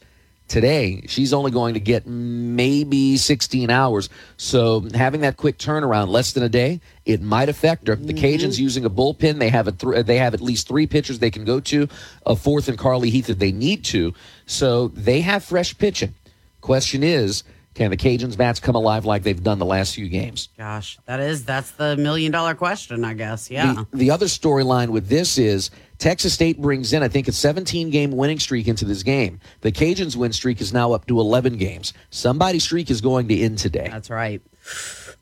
[0.52, 4.10] Today, she's only going to get maybe 16 hours.
[4.36, 7.96] So having that quick turnaround, less than a day, it might affect her.
[7.96, 8.26] The mm-hmm.
[8.26, 9.40] Cajuns using a bullpen.
[9.40, 11.88] They have a th- they have at least three pitchers they can go to,
[12.26, 14.14] a fourth and Carly Heath if they need to.
[14.46, 16.16] So they have fresh pitching.
[16.60, 20.50] Question is, can the Cajuns bats come alive like they've done the last few games?
[20.58, 23.50] Gosh, that is that's the million dollar question, I guess.
[23.50, 23.86] Yeah.
[23.92, 27.90] The, the other storyline with this is Texas State brings in, I think, a 17
[27.90, 29.40] game winning streak into this game.
[29.62, 31.94] The Cajuns' win streak is now up to 11 games.
[32.10, 33.88] Somebody's streak is going to end today.
[33.90, 34.42] That's right.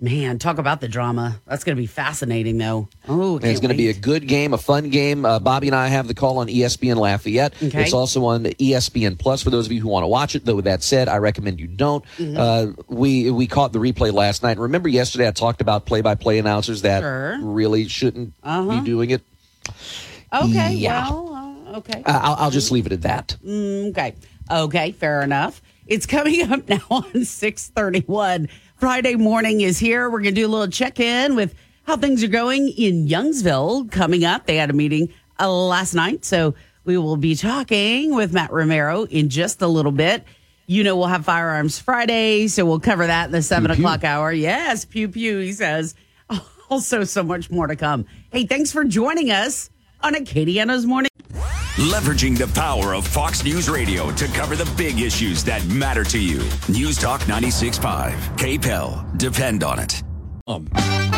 [0.02, 1.42] Man, talk about the drama.
[1.46, 2.88] That's going to be fascinating, though.
[3.10, 5.26] Oh, it's going to be a good game, a fun game.
[5.26, 7.54] Uh, Bobby and I have the call on ESPN Lafayette.
[7.62, 7.82] Okay.
[7.84, 10.46] It's also on ESPN Plus for those of you who want to watch it.
[10.46, 12.06] Though with that said, I recommend you don't.
[12.18, 12.38] Mm-hmm.
[12.40, 14.58] Uh, we we caught the replay last night.
[14.58, 17.38] Remember yesterday I talked about play-by-play announcers that Sure.
[17.42, 18.80] really shouldn't Uh-huh.
[18.80, 19.22] be doing it.
[20.32, 21.10] Okay, Yeah.
[21.10, 22.04] well, uh, okay.
[22.06, 23.36] I'll, I'll just leave it at that.
[23.46, 24.16] Mm, okay.
[24.50, 25.62] Okay, fair enough.
[25.88, 28.48] It's coming up now on 631.
[28.80, 30.10] Friday morning is here.
[30.10, 33.92] We're going to do a little check in with how things are going in Youngsville
[33.92, 34.46] coming up.
[34.46, 39.04] They had a meeting uh, last night, so we will be talking with Matt Romero
[39.04, 40.24] in just a little bit.
[40.65, 43.84] You know, we'll have Firearms Friday, so we'll cover that in the seven pew.
[43.84, 44.32] o'clock hour.
[44.32, 45.96] Yes, pew pew, he says.
[46.70, 48.06] Also, so much more to come.
[48.32, 49.72] Hey, thanks for joining us
[50.04, 51.09] on Acadiana's Morning.
[51.78, 56.19] Leveraging the power of Fox News Radio to cover the big issues that matter to
[56.19, 56.39] you.
[56.67, 58.13] News Talk 96.5.
[58.38, 59.17] KPEL.
[59.17, 60.04] Depend on it.
[60.47, 60.65] Um.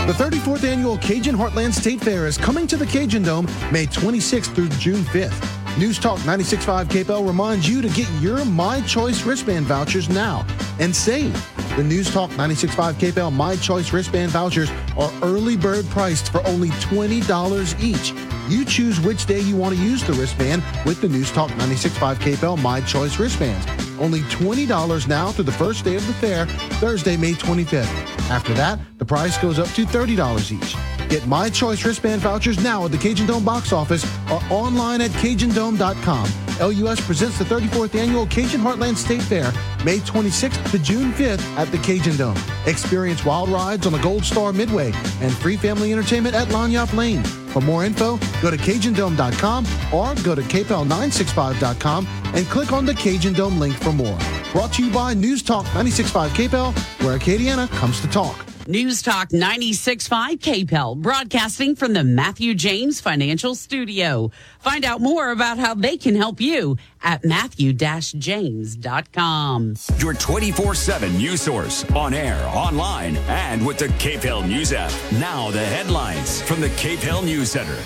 [0.07, 4.53] The 34th annual Cajun Heartland State Fair is coming to the Cajun Dome May 26th
[4.55, 5.77] through June 5th.
[5.77, 10.45] News Talk 96.5 KPEL reminds you to get your My Choice wristband vouchers now
[10.79, 11.33] and save.
[11.77, 16.67] The News Talk 96.5 KPEL My Choice wristband vouchers are early bird priced for only
[16.67, 18.13] $20 each.
[18.49, 22.17] You choose which day you want to use the wristband with the News Talk 96.5
[22.17, 23.65] KPEL My Choice wristbands.
[24.01, 26.45] Only $20 now through the first day of the fair,
[26.81, 27.85] Thursday, May 25th.
[28.29, 30.75] After that, the price goes up to $30 each.
[31.09, 35.11] Get My Choice wristband vouchers now at the Cajun Dome box office or online at
[35.11, 36.29] CajunDome.com.
[36.61, 39.51] LUS presents the 34th annual Cajun Heartland State Fair,
[39.83, 42.37] May 26th to June 5th at the Cajun Dome.
[42.65, 44.91] Experience wild rides on the Gold Star Midway
[45.21, 47.23] and free family entertainment at Lagniappe Lane.
[47.23, 53.33] For more info, go to CajunDome.com or go to KPEL965.com and click on the Cajun
[53.33, 54.17] Dome link for more.
[54.51, 58.50] Brought to you by News Talk 96.5 KPEL, where Acadiana comes to talk.
[58.71, 64.31] News Talk 96.5 KPEL, broadcasting from the Matthew James Financial Studio.
[64.59, 69.73] Find out more about how they can help you at matthew-james.com.
[69.97, 74.93] Your 24-7 news source on air, online, and with the KPEL News app.
[75.13, 77.77] Now the headlines from the KPEL News Center.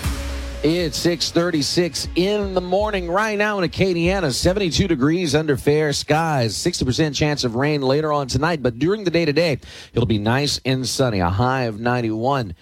[0.68, 4.34] It's 636 in the morning right now in Acadiana.
[4.34, 6.56] 72 degrees under fair skies.
[6.56, 9.60] 60% chance of rain later on tonight, but during the day today,
[9.92, 11.20] it'll be nice and sunny.
[11.20, 12.56] A high of 91.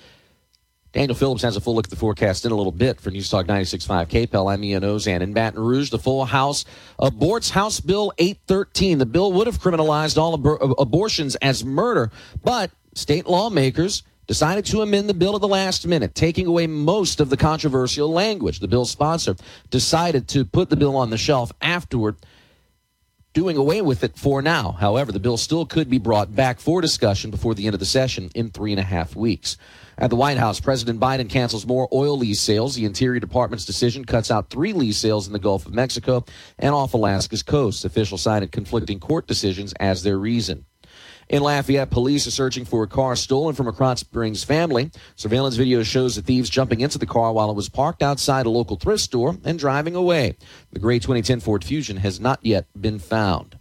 [0.92, 3.30] Daniel Phillips has a full look at the forecast in a little bit for News
[3.30, 4.52] Talk 96.5 KPEL.
[4.52, 5.22] I'm Ian Auzenne.
[5.22, 6.66] In Baton Rouge, the full House
[7.00, 8.98] aborts House Bill 813.
[8.98, 12.10] The bill would have criminalized all ab- abortions as murder,
[12.42, 17.20] but state lawmakers decided to amend the bill at the last minute, taking away most
[17.20, 18.60] of the controversial language.
[18.60, 19.36] The bill's sponsor
[19.70, 22.16] decided to put the bill on the shelf afterward,
[23.32, 24.72] doing away with it for now.
[24.72, 27.86] However, the bill still could be brought back for discussion before the end of the
[27.86, 29.56] session in three and a half weeks.
[29.96, 32.74] At the White House, President Biden cancels more oil lease sales.
[32.74, 36.24] The Interior Department's decision cuts out three lease sales in the Gulf of Mexico
[36.58, 37.84] and off Alaska's coast.
[37.84, 40.64] Officials cited conflicting court decisions as their reason.
[41.28, 44.90] In Lafayette, police are searching for a car stolen from a Krotz Springs family.
[45.16, 48.50] Surveillance video shows the thieves jumping into the car while it was parked outside a
[48.50, 50.36] local thrift store and driving away.
[50.72, 53.58] The gray 2010 Ford Fusion has not yet been found.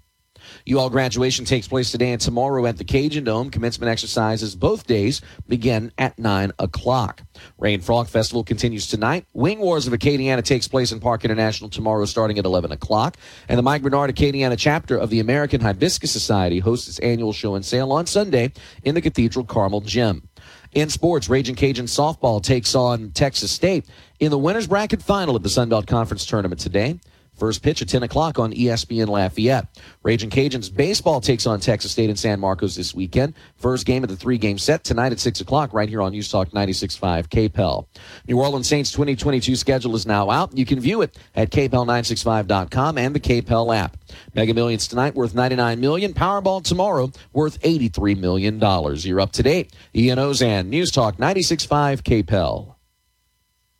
[0.71, 3.49] UL graduation takes place today and tomorrow at the Cajun Dome.
[3.49, 7.23] Commencement exercises both days begin at 9 o'clock.
[7.57, 9.25] Rayne Frog Festival continues tonight.
[9.33, 13.17] Wing Wars of Acadiana takes place in Parc International tomorrow starting at 11 o'clock.
[13.49, 17.55] And the Mike Bernard Acadiana chapter of the American Hibiscus Society hosts its annual show
[17.55, 18.53] and sale on Sunday
[18.83, 20.29] in the Cathedral Carmel Gym.
[20.73, 23.85] In sports, Raging Cajun softball takes on Texas State
[24.19, 26.99] in the winners bracket final of the Sunbelt Conference tournament today.
[27.35, 29.67] First pitch at 10 o'clock on ESPN Lafayette.
[30.03, 33.33] Raging Cajuns baseball takes on Texas State and San Marcos this weekend.
[33.55, 36.29] First game of the three game set tonight at 6 o'clock right here on News
[36.29, 37.87] Talk 96.5 KPEL.
[38.27, 40.55] New Orleans Saints 2022 schedule is now out.
[40.57, 43.97] You can view it at KPEL965.com and the KPEL app.
[44.35, 46.13] Mega Millions tonight worth 99 million.
[46.13, 49.05] Powerball tomorrow worth 83 million dollars.
[49.05, 49.73] You're up to date.
[49.95, 52.75] Ian Auzenne, News Talk 96.5 KPEL.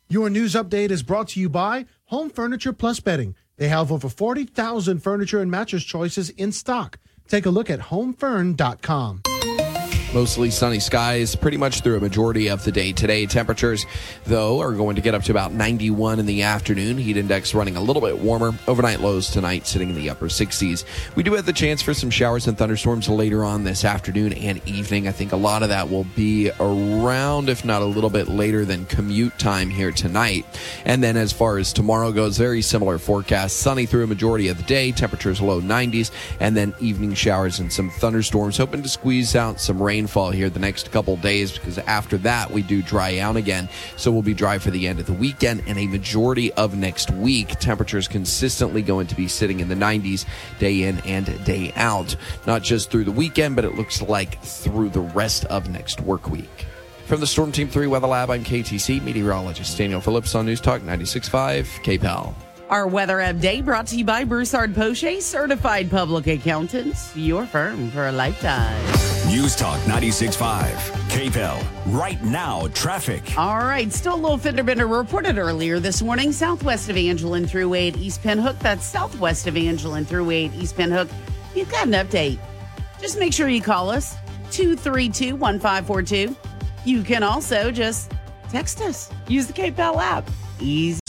[0.08, 3.34] Your news update is brought to you by Home Furniture Plus Bedding.
[3.56, 6.98] They have over 40,000 furniture and mattress choices in stock.
[7.28, 9.22] Take a look at homefurn.com.
[10.14, 13.26] Mostly sunny skies pretty much through a majority of the day today.
[13.26, 13.84] Temperatures,
[14.26, 16.98] though, are going to get up to about 91 in the afternoon.
[16.98, 18.52] Heat index running a little bit warmer.
[18.68, 20.84] Overnight lows tonight sitting in the upper 60s.
[21.16, 24.64] We do have the chance for some showers and thunderstorms later on this afternoon and
[24.68, 25.08] evening.
[25.08, 28.64] I think a lot of that will be around, if not a little bit later
[28.64, 30.46] than commute time here tonight.
[30.84, 33.56] And then as far as tomorrow goes, very similar forecast.
[33.56, 34.92] Sunny through a majority of the day.
[34.92, 36.12] Temperatures low 90s.
[36.38, 38.56] And then evening showers and some thunderstorms.
[38.58, 42.50] Hoping to squeeze out some rain rainfall here the next couple days because after that
[42.50, 43.70] we do dry out again.
[43.96, 47.10] So we'll be dry for the end of the weekend and a majority of next
[47.12, 47.48] week.
[47.58, 50.26] Temperatures consistently going to be sitting in the 90s
[50.58, 52.16] day in and day out.
[52.46, 56.28] Not just through the weekend, but it looks like through the rest of next work
[56.28, 56.66] week.
[57.06, 60.82] From the Storm Team 3 Weather Lab, I'm KATC meteorologist Daniel Phillips on News Talk
[60.82, 62.43] 96.5 KPEL.
[62.70, 68.06] Our weather update brought to you by Broussard Poche, certified public accountants, your firm for
[68.08, 68.82] a lifetime.
[69.28, 70.70] News Talk 96.5,
[71.10, 71.62] KPEL.
[71.86, 73.36] Right now, traffic.
[73.36, 76.32] All right, still a little fender bender reported earlier this morning.
[76.32, 78.58] Southwest of Evangeline Thruway at East Pinhook.
[78.60, 81.10] That's southwest of Evangeline Thruway at East Pinhook.
[81.54, 82.38] You've got an update.
[82.98, 84.14] Just make sure you call us
[84.52, 86.34] 232 1542.
[86.86, 88.10] You can also just
[88.48, 89.10] text us.
[89.28, 90.28] Use the KPEL app.
[90.60, 91.00] Easy.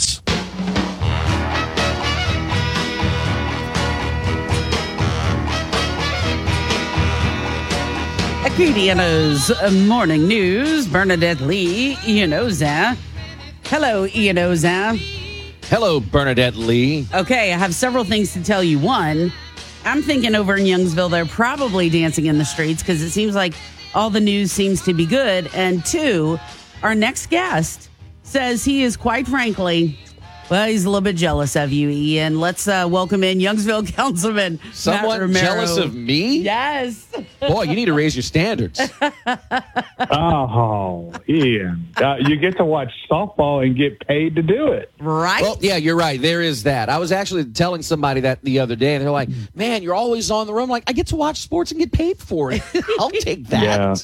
[8.56, 9.51] Acadiana's
[9.86, 10.88] morning news.
[10.88, 12.97] Bernadette Lee, Ian Auzenne.
[13.66, 14.97] Hello, Ian Auzenne.
[15.66, 17.06] Hello, Bernadette Lee.
[17.14, 18.80] Okay, I have several things to tell you.
[18.80, 19.34] One,
[19.84, 23.56] I'm thinking over in Youngsville, they're probably dancing in the streets because it seems like
[23.93, 25.49] all the news seems to be good.
[25.53, 26.39] And two,
[26.82, 27.89] our next guest
[28.24, 29.99] says he is quite frankly
[30.50, 32.39] well, he's a little bit jealous of you, Ian.
[32.39, 36.39] Let's uh, welcome in Youngsville Councilman Someone jealous of me?
[36.39, 37.08] Yes.
[37.39, 38.80] Boy, you need to raise your standards.
[40.12, 45.41] oh, Ian, uh, you get to watch softball and get paid to do it, right?
[45.41, 46.22] Well, yeah, you're right.
[46.22, 46.89] There is that.
[46.89, 50.32] I was actually telling somebody that the other day, and they're like, "Man, you're always
[50.32, 52.62] on the road." I'm like, I get to watch sports and get paid for it.
[53.00, 53.64] I'll take that.
[53.64, 53.96] Yeah.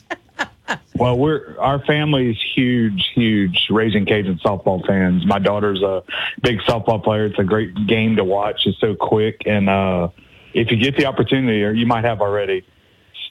[0.94, 5.26] Well, we're our family is huge, huge raising Cajun softball fans.
[5.26, 6.04] My daughter's a
[6.44, 7.26] big softball player.
[7.26, 8.68] It's a great game to watch.
[8.68, 10.10] It's so quick, and uh,
[10.54, 12.64] if you get the opportunity, or you might have already,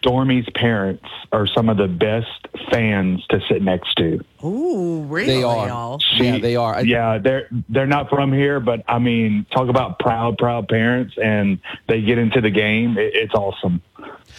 [0.01, 4.25] Stormy's parents are some of the best fans to sit next to.
[4.45, 5.27] Ooh, really?
[5.27, 5.69] They are.
[5.69, 6.01] y'all?
[6.17, 6.77] yeah, they are.
[6.77, 11.15] I- Yeah, they're they're not from here, but I mean, talk about proud, proud parents,
[11.23, 12.97] and they get into the game.
[12.97, 13.83] It, it's awesome.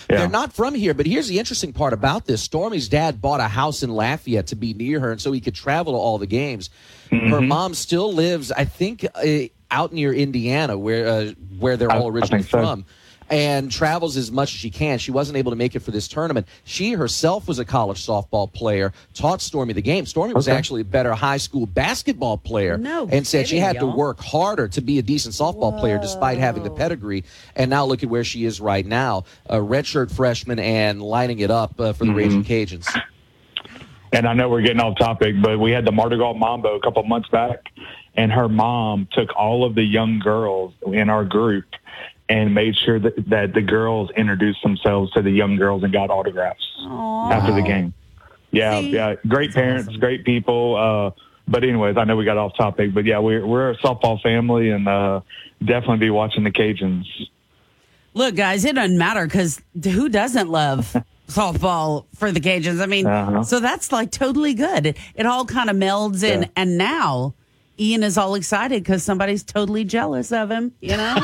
[0.07, 2.41] They're not from here, but here's the interesting part about this.
[2.41, 5.55] Stormy's dad bought a house in Lafayette to be near her, and so he could
[5.55, 6.69] travel to all the games.
[7.11, 11.97] Her mom still lives, I think, uh, out near Indiana, where uh, where they're I-
[11.99, 12.59] all I originally think so.
[12.61, 12.85] from.
[13.31, 14.99] And travels as much as she can.
[14.99, 16.47] She wasn't able to make it for this tournament.
[16.65, 20.05] She herself was a college softball player, taught Stormy the game.
[20.05, 20.57] Stormy was Okay.
[20.57, 23.95] actually a better high school basketball player, No and said she had to y'all.
[23.95, 27.23] work harder to be a decent softball player despite having the pedigree.
[27.55, 31.49] And now look at where she is right now, a redshirt freshman and lining it
[31.51, 32.85] up uh, for the Raging Cajuns.
[34.11, 36.81] And I know we're getting off topic, but we had the Mardi Gras Mambo a
[36.81, 37.71] couple months back,
[38.15, 41.63] and her mom took all of the young girls in our group
[42.31, 46.09] and made sure that, that the girls introduced themselves to the young girls and got
[46.09, 46.65] autographs
[47.35, 47.93] after the game.
[48.51, 50.75] Yeah, yeah, great parents, great people.
[50.75, 51.11] Uh,
[51.47, 54.69] but anyways, I know we got off topic, but yeah, we're we're a softball family,
[54.71, 55.21] and uh,
[55.63, 57.05] definitely be watching the Cajuns.
[58.13, 60.95] Look, guys, it doesn't matter because who doesn't love
[61.27, 62.81] softball for the Cajuns?
[62.81, 63.43] I mean, Uh-huh.
[63.43, 64.85] so that's like totally good.
[64.87, 66.47] It, it all kind of melds in, Yeah.
[66.57, 67.33] and now
[67.81, 70.71] Ian is all excited because somebody's totally jealous of him.
[70.81, 71.15] You know,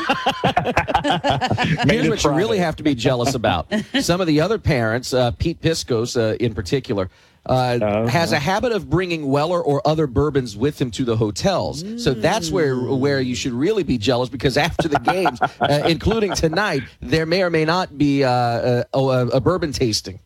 [1.86, 3.72] Here's what you really have to be jealous about.
[4.00, 7.10] Some of the other parents, uh, Pete Piscos uh, in particular,
[7.46, 11.84] uh, has a habit of bringing Weller or other bourbons with him to the hotels.
[12.02, 16.34] So that's where where you should really be jealous because after the games, uh, including
[16.34, 20.18] tonight, there may or may not be uh, a, a, a bourbon tasting.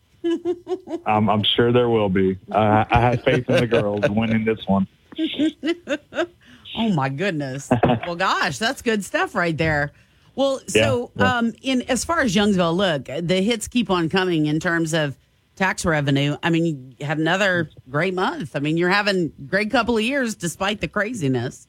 [1.05, 2.39] I'm, I'm sure there will be.
[2.51, 4.87] Uh, I have faith in the girls winning this one.
[6.77, 7.71] oh my goodness.
[8.07, 9.93] well, gosh, that's good stuff right there.
[10.35, 11.39] Well, so Yeah, yeah.
[11.39, 15.17] um, in as far as Youngsville, look, the hits keep on coming in terms of
[15.57, 16.37] tax revenue.
[16.43, 18.57] I mean, you had another great month.
[18.57, 21.69] I mean, you're having a great couple of years despite the craziness.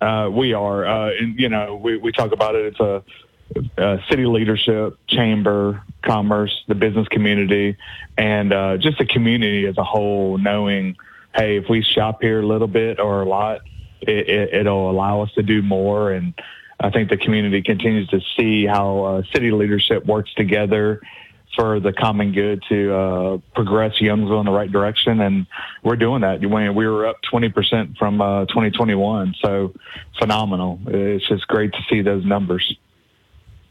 [0.00, 2.66] Uh, we are, uh, and you know, we, we talk about it.
[2.66, 3.02] It's a,
[3.78, 7.76] uh city leadership, chamber, commerce, the business community,
[8.16, 10.38] and uh, just the community as a whole.
[10.38, 10.96] Knowing,
[11.34, 13.62] hey, if we shop here a little bit or a lot,
[14.00, 16.12] it, it, it'll allow us to do more.
[16.12, 16.34] And
[16.80, 21.00] I think the community continues to see how uh, city leadership works together
[21.56, 25.46] for the common good to uh, progress Youngsville in the right direction, and
[25.84, 26.40] we're doing that.
[26.40, 26.48] We
[26.88, 29.72] were up 20% from uh, 2021, so
[30.18, 30.80] phenomenal.
[30.86, 32.76] It's just great to see those numbers.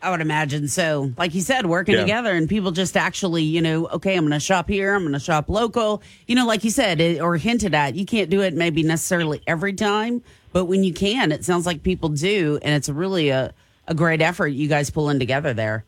[0.04, 1.14] I would imagine so.
[1.18, 2.02] Like you said, working Yeah.
[2.02, 5.14] together and people just actually, you know, okay, I'm going to shop here, I'm going
[5.14, 6.04] to shop local.
[6.28, 9.42] You know, like you said, it, or hinted at, you can't do it maybe necessarily
[9.48, 12.60] every time, but when you can, it sounds like people do.
[12.62, 13.54] And it's really a,
[13.88, 15.86] a great effort you guys pulling together there.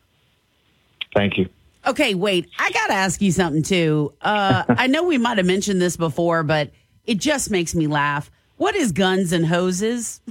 [1.14, 1.48] Thank you.
[1.86, 4.14] Okay, wait, I got to ask you something too.
[4.22, 6.70] Uh, I know we might have mentioned this before, but
[7.04, 8.30] it just makes me laugh.
[8.56, 10.20] What is guns and hoses?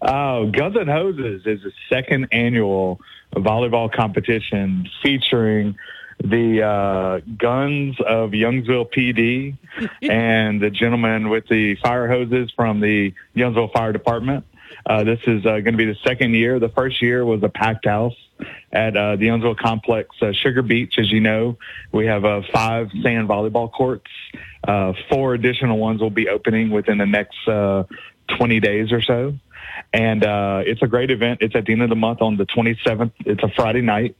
[0.00, 3.00] Oh, Guns and Hoses is the second annual
[3.34, 5.76] volleyball competition featuring
[6.22, 9.58] the uh, guns of Youngsville PD
[10.02, 14.46] and the gentleman with the fire hoses from the Youngsville Fire Department.
[14.86, 16.58] Uh, this is uh, going to be the second year.
[16.58, 18.16] The first year was a packed house
[18.72, 20.94] at uh, the Youngsville Complex, uh, Sugar Beach.
[20.98, 21.56] As you know,
[21.92, 24.10] we have uh, five sand volleyball courts.
[24.66, 27.84] Uh, four additional ones will be opening within the next uh,
[28.36, 29.34] 20 days or so.
[29.92, 31.40] And uh, it's a great event.
[31.40, 33.12] It's at the end of the month on the 27th.
[33.20, 34.16] It's a Friday night.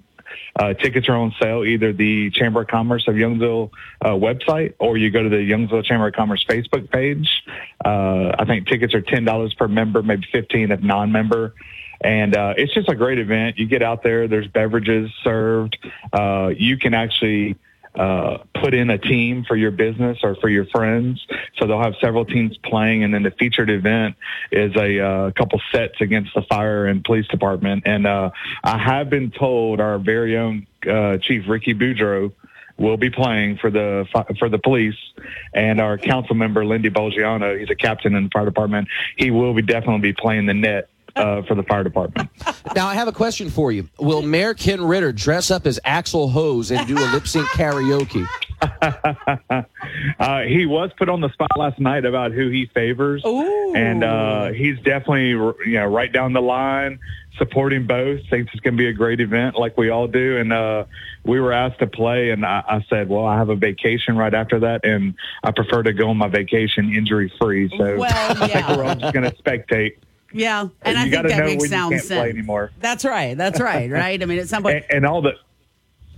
[0.80, 3.70] Tickets are on sale either the Chamber of Commerce of Youngsville
[4.02, 7.44] website or you go to the Youngsville Chamber of Commerce Facebook page.
[7.84, 11.54] I think tickets are ten dollars per member, maybe fifteen if non-member.
[12.00, 13.58] And uh, it's just a great event.
[13.58, 14.28] You get out there.
[14.28, 15.78] There's beverages served.
[16.12, 17.56] Uh, you can actually
[17.94, 21.26] uh, put in a team for your business or for your friends.
[21.56, 24.16] So they'll have several teams playing, and then the featured event
[24.52, 27.82] is a uh, couple sets against the fire and police department.
[27.86, 28.30] And uh,
[28.62, 32.32] I have been told our very own uh, Chief Ricky Boudreau
[32.76, 34.06] will be playing for the
[34.38, 34.94] for the police,
[35.52, 38.86] and our council member Lindy Bolgiano, he's a captain in the fire department.
[39.16, 40.88] He will be definitely be playing the net.
[41.16, 42.28] Uh, for the fire department.
[42.76, 43.88] Now, I have a question for you.
[43.98, 48.24] Will Mayor Ken Ritter dress up as Axel Hose and do a lip sync karaoke?
[50.20, 54.52] uh, he was put on the spot last night about who he favors, and uh,
[54.52, 56.98] he's definitely you know right down the line
[57.38, 58.20] supporting both.
[58.28, 60.36] Thinks it's going to be a great event, like we all do.
[60.36, 60.84] And uh,
[61.24, 64.34] we were asked to play, and I, I said, "Well, I have a vacation right
[64.34, 68.10] after that, and I prefer to go on my vacation injury free." So Well,
[68.42, 69.96] I think we're all just going to spectate.
[70.32, 72.34] Yeah, and you I think that know makes sound can't play sense.
[72.34, 72.70] anymore.
[72.80, 73.36] That's right.
[73.36, 73.90] That's right.
[73.90, 74.22] Right.
[74.22, 75.32] I mean, at some point, And, and all the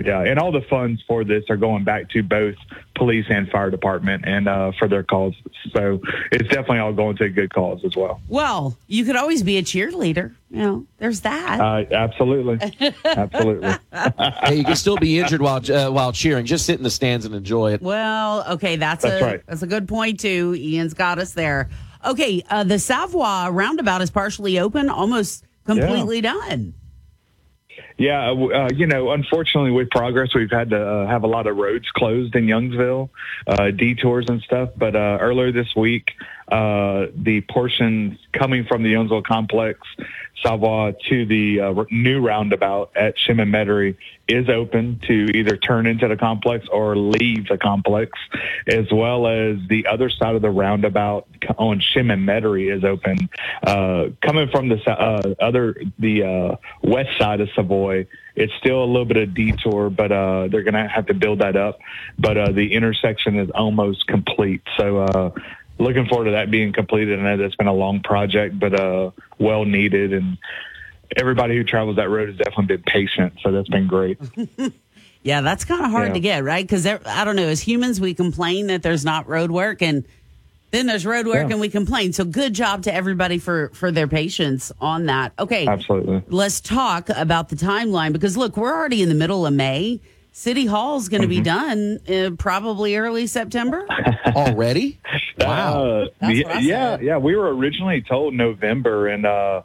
[0.04, 2.54] yeah, and all the funds for this are going back to both
[2.96, 5.38] police and fire department and uh, for their causes.
[5.74, 6.00] So
[6.32, 8.18] it's definitely all going to a good cause as well.
[8.28, 10.34] Well, you could always be a cheerleader.
[10.50, 11.60] You know, there's that.
[11.60, 13.74] Uh, absolutely, absolutely.
[14.42, 16.46] hey, you can still be injured while uh, while cheering.
[16.46, 17.82] Just sit in the stands and enjoy it.
[17.82, 19.42] Well, okay, that's, That's a right.
[19.46, 20.54] that's a good point too.
[20.56, 21.68] Ian's got us there.
[22.04, 26.74] Okay, uh, the Savoie roundabout is partially open, almost completely done.
[28.00, 31.58] Yeah, uh, you know, unfortunately, with progress, we've had to uh, have a lot of
[31.58, 33.10] roads closed in Youngsville,
[33.46, 34.70] uh, detours and stuff.
[34.74, 36.12] But uh, earlier this week,
[36.48, 39.80] uh, the portion coming from the Youngsville complex,
[40.42, 46.08] Savoie, to the uh, new roundabout at Chemin Metairie is open to either turn into
[46.08, 48.18] the complex or leave the complex,
[48.66, 51.26] as well as the other side of the roundabout
[51.58, 53.28] on Chemin Metairie is open.
[54.22, 59.34] Coming from the other, the west side of Savoie, it's still a little bit of
[59.34, 61.78] detour, but uh, they're going to have to build that up.
[62.18, 64.62] But uh, the intersection is almost complete.
[64.76, 65.30] So uh,
[65.78, 67.18] looking forward to that being completed.
[67.18, 70.12] I know that's been a long project, but uh, well needed.
[70.12, 70.38] And
[71.16, 73.34] everybody who travels that road has definitely been patient.
[73.42, 74.18] So that's been great.
[75.22, 76.14] Yeah, that's kind of hard Yeah.
[76.14, 76.66] to get, right?
[76.66, 80.06] Because I don't know, as humans, we complain that there's not road work, and
[80.70, 81.52] then there's road work, Yeah.
[81.52, 82.12] and we complain.
[82.12, 85.32] So good job to everybody for for their patience on that.
[85.38, 86.22] Okay, Absolutely.
[86.28, 90.00] let's talk about the timeline because look, we're already in the middle of May.
[90.32, 93.84] City Hall's going to be done uh, probably early September.
[94.28, 95.00] Already?
[95.40, 96.06] Wow.
[96.20, 97.16] That's yeah, what I yeah, yeah.
[97.18, 99.62] We were originally told November, and uh,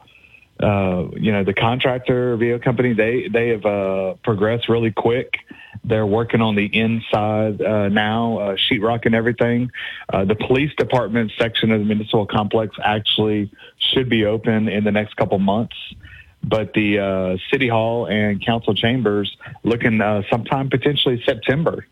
[0.60, 5.38] uh, you know the contractor VO company they they have uh, progressed really quick.
[5.84, 9.70] They're working on the inside uh, now, uh, sheetrock and everything.
[10.12, 14.92] Uh, the police department section of the municipal complex actually should be open in the
[14.92, 15.76] next couple months.
[16.42, 21.86] But the uh, city hall and council chambers looking uh, sometime potentially September.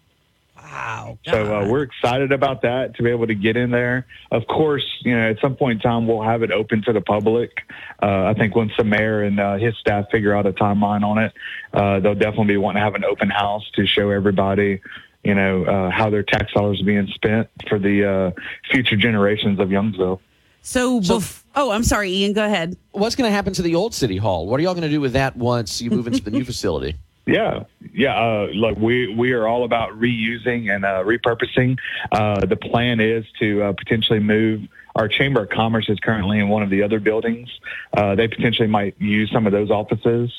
[0.75, 1.19] Wow.
[1.27, 4.07] So uh, we're excited about that to be able to get in there.
[4.33, 7.01] Of course, you know, at some point in time, we'll have it open to the
[7.01, 7.61] public.
[8.03, 11.19] Uh, I think once the mayor and uh, his staff figure out a timeline on
[11.19, 11.33] it,
[11.73, 14.81] uh, they'll definitely be wanting to have an open house to show everybody,
[15.23, 19.61] you know, uh, how their tax dollars are being spent for the uh, future generations
[19.61, 20.19] of Youngsville.
[20.63, 22.33] So, bef- oh, I'm sorry, Ian.
[22.33, 22.77] Go ahead.
[22.91, 24.49] What's going to happen to the old city hall?
[24.49, 26.97] What are y'all going to do with that once you move into the new facility?
[27.27, 27.65] Yeah,
[27.95, 28.15] yeah.
[28.15, 31.79] Uh, look, we we are all about reusing and uh, repurposing.
[32.13, 34.69] Uh, the plan is to uh, potentially move.
[34.95, 37.49] Our Chamber of Commerce is currently in one of the other buildings.
[37.97, 40.31] Uh, they potentially might use some of those offices.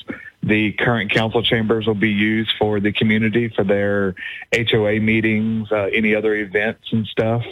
[0.45, 4.13] The current council chambers will be used for the community for their
[4.53, 7.43] HOA meetings, uh, any other events and stuff.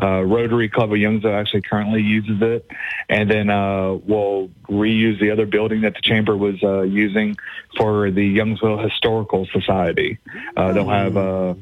[0.00, 2.70] Uh, Rotary Club of Youngsville actually currently uses it,
[3.08, 7.36] and then uh, we'll reuse the other building that the chamber was uh, using
[7.76, 10.18] for the Youngsville Historical Society.
[10.56, 11.56] Uh, they'll have.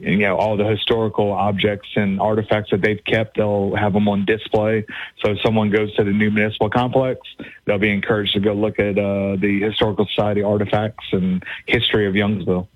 [0.00, 4.24] You know all the historical objects and artifacts that they've kept they'll have them on
[4.24, 4.84] display
[5.22, 7.20] so if someone goes to the new municipal complex
[7.64, 12.14] they'll be encouraged to go look at uh, the historical society artifacts and history of
[12.14, 12.68] youngsville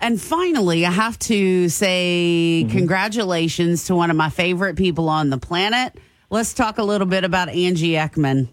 [0.00, 5.38] And finally, I have to say congratulations to one of my favorite people on the
[5.38, 5.96] planet.
[6.30, 8.48] Let's talk a little bit about Angie Ekman.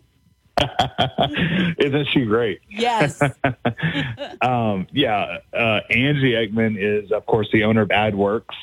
[1.80, 3.22] isn't she great Yes.
[4.42, 8.56] um, yeah, uh, Angie Eggman is, of course, the owner of AdWorks,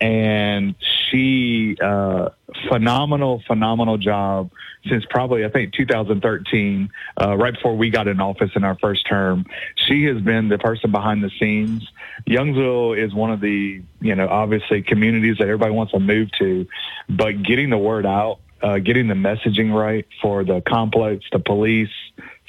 [0.00, 2.30] and she uh,
[2.68, 4.50] phenomenal, phenomenal job
[4.88, 9.06] since probably I think 2013, uh, right before we got in office in our first
[9.06, 9.46] term.
[9.74, 11.90] She has been the person behind the scenes.
[12.28, 16.66] Youngsville is one of the you know obviously communities that everybody wants to move to,
[17.08, 18.38] but getting the word out.
[18.62, 21.90] Uh, getting the messaging right for the complex, the police,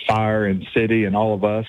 [0.07, 1.65] fire and city and all of us.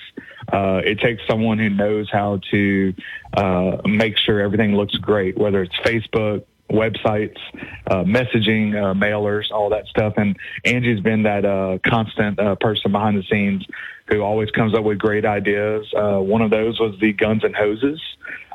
[0.53, 2.95] Uh, it takes someone who knows how to
[3.37, 7.39] uh, make sure everything looks great, whether it's Facebook, websites,
[7.87, 10.15] uh, messaging, uh, mailers, all that stuff.
[10.17, 13.67] And Angie's been that uh, constant uh, person behind the scenes
[14.07, 15.87] who always comes up with great ideas.
[15.95, 18.01] Uh, one of those was the Guns and Hoses.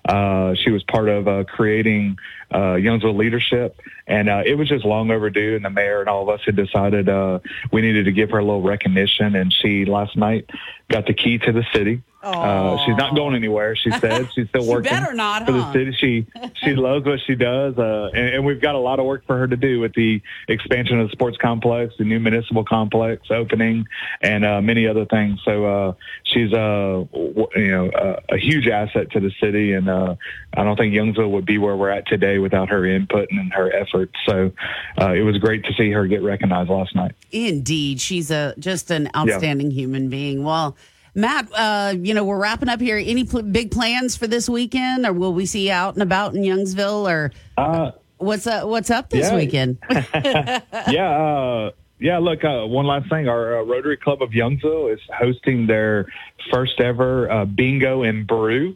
[0.05, 2.17] Uh, she was part of creating
[2.54, 5.56] uh, Youngsville leadership, and uh, it was just long overdue.
[5.56, 7.39] And the mayor and all of us had decided uh,
[7.72, 9.36] we needed to give her a little recognition.
[9.36, 10.49] And she last night
[10.89, 12.04] got the key to the city.
[12.24, 13.76] Uh, she's not going anywhere.
[13.76, 15.91] She said she's still She working better not, for the city.
[15.91, 16.26] She
[16.56, 19.38] she loves what she does, uh, and, and we've got a lot of work for
[19.38, 23.88] her to do with the expansion of the sports complex, the new municipal complex opening,
[24.22, 25.41] and uh, many other things.
[25.43, 25.93] So uh,
[26.24, 30.16] she's uh, w- you know uh, a huge asset to the city, and uh,
[30.56, 33.73] I don't think Youngsville would be where we're at today without her input and her
[33.75, 34.13] efforts.
[34.27, 34.51] So
[35.01, 37.13] uh, it was great to see her get recognized last night.
[37.31, 40.43] Indeed, she's a just an outstanding human being.
[40.43, 40.77] Well,
[41.15, 42.97] Matt, uh, you know, we're wrapping up here.
[42.97, 46.35] Any pl- big plans for this weekend, or will we see you out and about
[46.35, 48.67] in Youngsville, or Uh, what's up?
[48.67, 49.35] What's up this yeah.
[49.35, 49.77] weekend?
[49.91, 51.71] yeah, uh,
[52.04, 52.18] yeah.
[52.18, 53.30] Look, uh, one last thing.
[53.30, 56.06] Our uh, Rotary Club of Youngsville is hosting their
[56.51, 58.76] first ever uh, bingo and brew.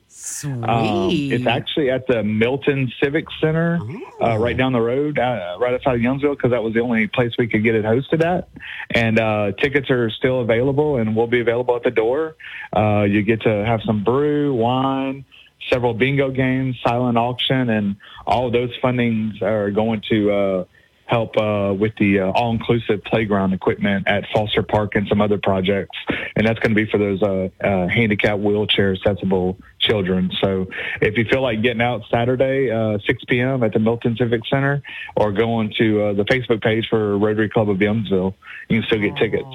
[0.63, 3.79] Um, it's actually at the Milton Civic Center,
[4.21, 7.07] uh, right down the road, uh, right outside of Youngsville, because that was the only
[7.07, 8.47] place we could get it hosted at.
[8.91, 12.37] And uh, tickets are still available, and will be available at the door.
[12.73, 15.25] Uh, you get to have some brew, wine
[15.69, 20.65] several bingo games, silent auction, and all of those fundings are going to uh,
[21.07, 25.97] help uh, with the uh, all-inclusive playground equipment at Foster Park and some other projects.
[26.35, 30.29] And that's going to be for those uh, uh, handicap wheelchair accessible children.
[30.41, 30.67] So
[31.01, 33.63] if you feel like getting out Saturday, uh, 6 p.m.
[33.63, 34.83] at the Milton Civic Center,
[35.15, 38.33] or going to uh, the Facebook page for Rotary Club of Youngsville,
[38.67, 39.47] you can still get tickets.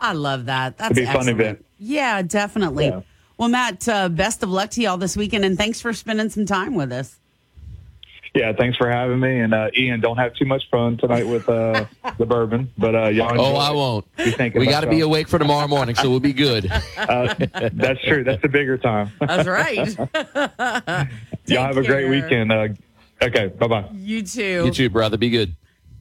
[0.00, 0.78] I love that.
[0.78, 1.64] That's It'll be a fun event.
[1.78, 2.86] Yeah, definitely.
[2.86, 3.00] Yeah.
[3.36, 6.46] Well, Matt, uh, best of luck to y'all this weekend, and thanks for spending some
[6.46, 7.18] time with us.
[8.38, 9.40] Yeah, thanks for having me.
[9.40, 11.86] And uh, Ian, don't have too much fun tonight with uh,
[12.18, 13.40] the bourbon, but uh, y'all.
[13.40, 13.74] Oh, I it.
[13.74, 14.06] won't.
[14.54, 16.70] We got to be awake for tomorrow morning, so we'll be good.
[16.98, 17.34] Uh,
[17.72, 18.22] that's true.
[18.22, 19.10] That's the bigger time.
[19.20, 19.96] That's right.
[21.46, 22.52] y'all have a great weekend.
[22.52, 22.68] Uh,
[23.22, 23.88] okay, bye bye.
[23.94, 24.64] You too.
[24.66, 25.16] You too, brother.
[25.16, 25.54] Be good.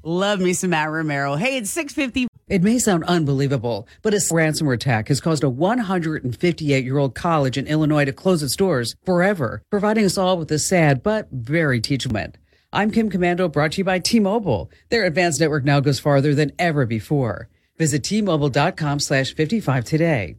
[0.03, 1.35] Love me some Matt Romero.
[1.35, 2.26] Hey, it's 650.
[2.47, 7.57] It may sound unbelievable, but a ransomware attack has caused a 158 year old college
[7.57, 11.81] in Illinois to close its doors forever, providing us all with a sad but very
[11.81, 12.37] teachable moment.
[12.71, 14.71] I'm Kim Komando, brought to you by T Mobile.
[14.89, 17.49] Their advanced network now goes farther than ever before.
[17.77, 20.35] Visit T-Mobile.com slash 55 today.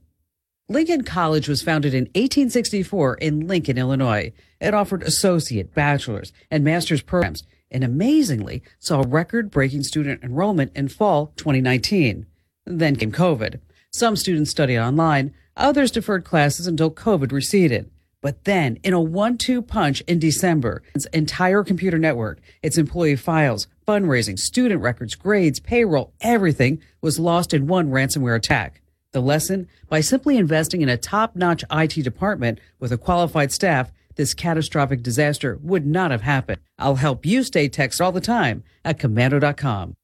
[0.68, 4.32] Lincoln College was founded in 1864 in Lincoln, Illinois.
[4.60, 10.88] It offered associate, bachelor's, and master's programs and amazingly saw record breaking student enrollment in
[10.88, 12.26] fall 2019.
[12.66, 13.60] Then came COVID.
[13.90, 17.90] Some students studied online, others deferred classes until COVID receded.
[18.20, 23.16] But then, in a one two punch in December, its entire computer network, its employee
[23.16, 28.82] files, fundraising, student records, grades, payroll, everything was lost in one ransomware attack.
[29.12, 29.68] The lesson?
[29.88, 35.02] By simply investing in a top notch IT department with a qualified staff, this catastrophic
[35.02, 36.60] disaster would not have happened.
[36.78, 39.94] I'll help you stay text all the time at Komando.com.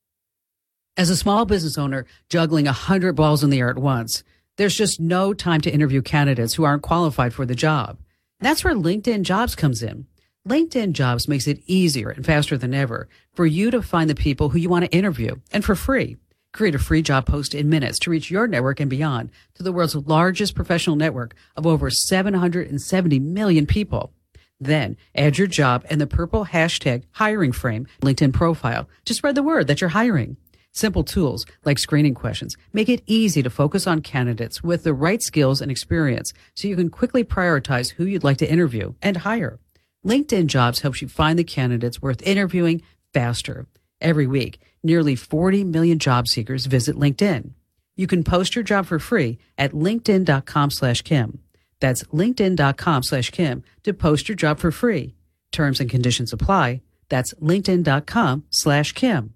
[0.97, 4.23] As a small business owner juggling a hundred balls in the air at once,
[4.57, 7.99] there's just no time to interview candidates who aren't qualified for the job.
[8.39, 10.07] That's where LinkedIn Jobs comes in.
[10.49, 14.51] LinkedIn Jobs makes it easier and faster than ever for you to find the people
[14.51, 16.17] who you want to interview and for free.
[16.55, 19.73] Create a free job post in minutes to reach your network and beyond to the
[19.73, 24.13] world's largest professional network of over 770 million people.
[24.61, 29.43] Then add your job and the purple hashtag hiring frame LinkedIn profile to spread the
[29.43, 30.37] word that you're hiring.
[30.71, 35.23] Simple tools like screening questions make it easy to focus on candidates with the right
[35.25, 39.59] skills and experience so you can quickly prioritize who you'd like to interview and hire.
[40.07, 42.81] LinkedIn Jobs helps you find the candidates worth interviewing
[43.13, 43.67] faster.
[44.05, 47.53] Every week, nearly 40 million job seekers visit LinkedIn.
[47.97, 51.41] You can post your job for free at linkedin.com slash Kim.
[51.81, 55.15] That's linkedin.com slash Kim to post your job for free.
[55.53, 56.83] Terms and conditions apply.
[57.09, 59.35] That's linkedin.com slash Kim.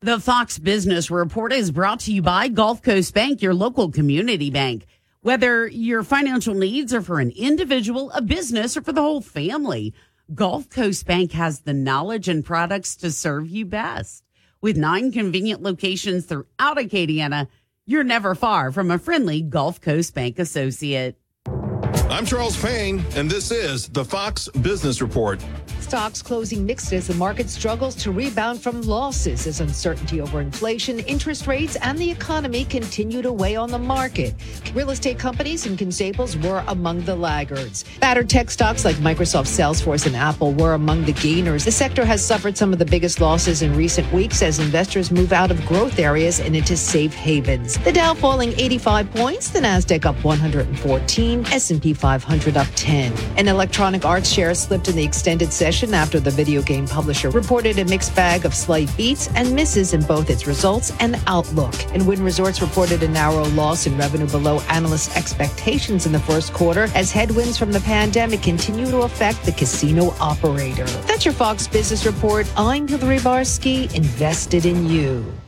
[0.00, 4.50] The Fox Business Report is brought to you by Gulf Coast Bank, your local community
[4.50, 4.86] bank.
[5.22, 9.94] Whether your financial needs are for an individual, a business, or for the whole family,
[10.34, 14.24] Gulf Coast Bank has the knowledge and products to serve you best.
[14.62, 17.48] With nine convenient locations throughout Acadiana,
[17.86, 21.18] you're never far from a friendly Gulf Coast Bank associate.
[21.44, 25.44] I'm Charles Payne, and this is the Fox Business Report.
[25.82, 31.00] Stocks closing mixed as the market struggles to rebound from losses as uncertainty over inflation,
[31.00, 34.32] interest rates, and the economy continue to weigh on the market.
[34.74, 37.84] Real estate companies and consables were among the laggards.
[38.00, 41.64] Battered tech stocks like Microsoft, Salesforce, and Apple were among the gainers.
[41.64, 45.32] The sector has suffered some of the biggest losses in recent weeks as investors move
[45.32, 47.76] out of growth areas and into safe havens.
[47.78, 53.12] The Dow falling 85 points, the Nasdaq up 114, S&P 500 up 10.
[53.36, 57.78] An Electronic Arts share slipped in the extended session after the video game publisher reported
[57.78, 61.74] a mixed bag of slight beats and misses in both its results and outlook.
[61.94, 66.52] And Wynn Resorts reported a narrow loss in revenue below analyst expectations in the first
[66.52, 70.84] quarter as headwinds from the pandemic continue to affect the casino operator.
[71.06, 72.46] That's your Fox Business Report.
[72.54, 75.41] I'm Hillary Barsky, invested in you.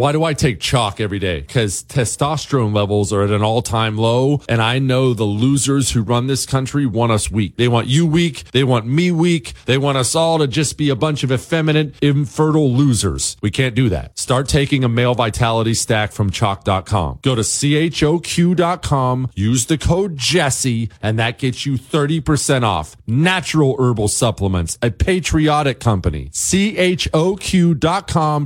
[0.00, 1.42] Why do I take Choq every day?
[1.42, 4.40] Because testosterone levels are at an all time low.
[4.48, 7.58] And I know the losers who run this country want us weak.
[7.58, 8.50] They want you weak.
[8.52, 9.52] They want me weak.
[9.66, 13.36] They want us all to just be a bunch of effeminate, infertile losers.
[13.42, 14.18] We can't do that.
[14.18, 17.18] Start taking a male vitality stack from choq.com.
[17.20, 22.96] Go to choq.com, use the code Jesse, and that gets you 30% off.
[23.06, 26.30] Natural herbal supplements, a patriotic company.
[26.30, 26.86] choq.com,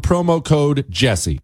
[0.00, 1.43] promo code Jesse.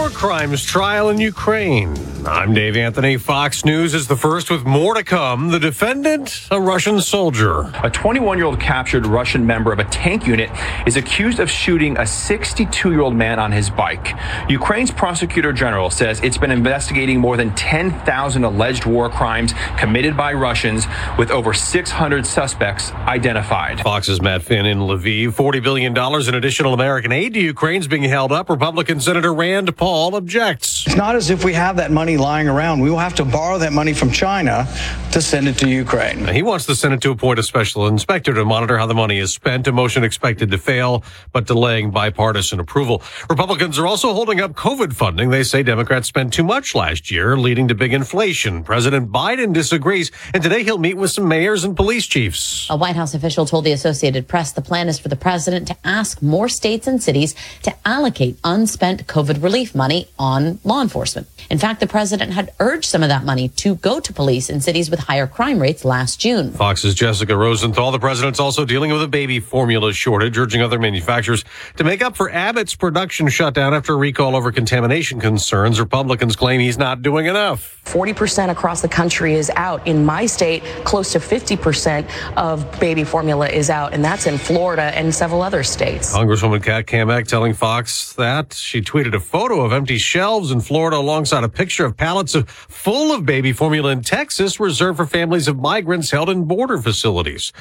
[0.00, 1.94] War crimes trial in Ukraine.
[2.26, 3.18] I'm Dave Anthony.
[3.18, 5.50] Fox News is the first with more to come.
[5.50, 7.70] The defendant, a Russian soldier.
[7.82, 10.50] A 21 year old captured Russian member of a tank unit
[10.86, 14.14] is accused of shooting a 62 year old man on his bike.
[14.48, 20.32] Ukraine's prosecutor general says it's been investigating more than 10,000 alleged war crimes committed by
[20.32, 20.86] Russians
[21.18, 23.80] with over 600 suspects identified.
[23.80, 25.28] Fox's Matt Finn in Lviv.
[25.28, 25.96] $40 billion
[26.28, 28.48] in additional American aid to Ukraine is being held up.
[28.48, 30.86] Republican Senator Rand Paul objects.
[30.86, 32.80] It's not as if we have that money lying around.
[32.80, 34.66] We will have to borrow that money from China
[35.12, 36.26] to send it to Ukraine.
[36.28, 39.32] He wants the Senate to appoint a special inspector to monitor how the money is
[39.32, 39.66] spent.
[39.66, 43.02] A motion expected to fail, but delaying bipartisan approval.
[43.28, 45.30] Republicans are also holding up COVID funding.
[45.30, 48.62] They say Democrats spent too much last year, leading to big inflation.
[48.62, 52.68] President Biden disagrees, and today he'll meet with some mayors and police chiefs.
[52.70, 55.76] A White House official told the Associated Press the plan is for the president to
[55.84, 59.79] ask more states and cities to allocate unspent COVID relief money
[60.18, 61.26] on law enforcement.
[61.48, 64.60] In fact, the president had urged some of that money to go to police in
[64.60, 66.52] cities with higher crime rates last June.
[66.52, 67.90] Fox's Jessica Rosenthal.
[67.90, 71.44] The president's also dealing with a baby formula shortage, urging other manufacturers
[71.76, 75.80] to make up for Abbott's production shutdown after a recall over contamination concerns.
[75.80, 77.80] Republicans claim he's not doing enough.
[77.86, 79.84] 40% across the country is out.
[79.86, 84.96] In my state, close to 50% of baby formula is out, and that's in Florida
[84.96, 86.14] and several other states.
[86.14, 90.96] Congresswoman Kat Cammack telling Fox that she tweeted a photo of empty shelves in Florida
[90.96, 95.48] alongside a picture of pallets of, full of baby formula in Texas reserved for families
[95.48, 97.52] of migrants held in border facilities.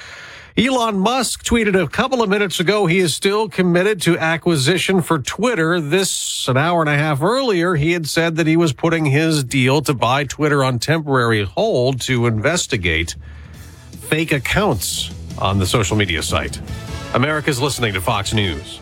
[0.58, 5.20] Elon Musk tweeted a couple of minutes ago he is still committed to acquisition for
[5.20, 5.80] Twitter.
[5.80, 9.44] This an hour and a half earlier, he had said that he was putting his
[9.44, 13.16] deal to buy Twitter on temporary hold to investigate
[13.92, 16.60] fake accounts on the social media site.
[17.14, 18.82] America's listening to Fox News.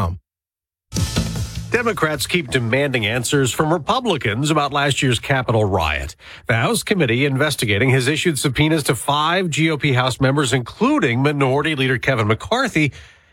[1.71, 6.17] Democrats keep demanding answers from Republicans about last year's Capitol riot.
[6.47, 11.97] The House committee investigating has issued subpoenas to five GOP House members, including Minority Leader
[11.97, 12.91] Kevin McCarthy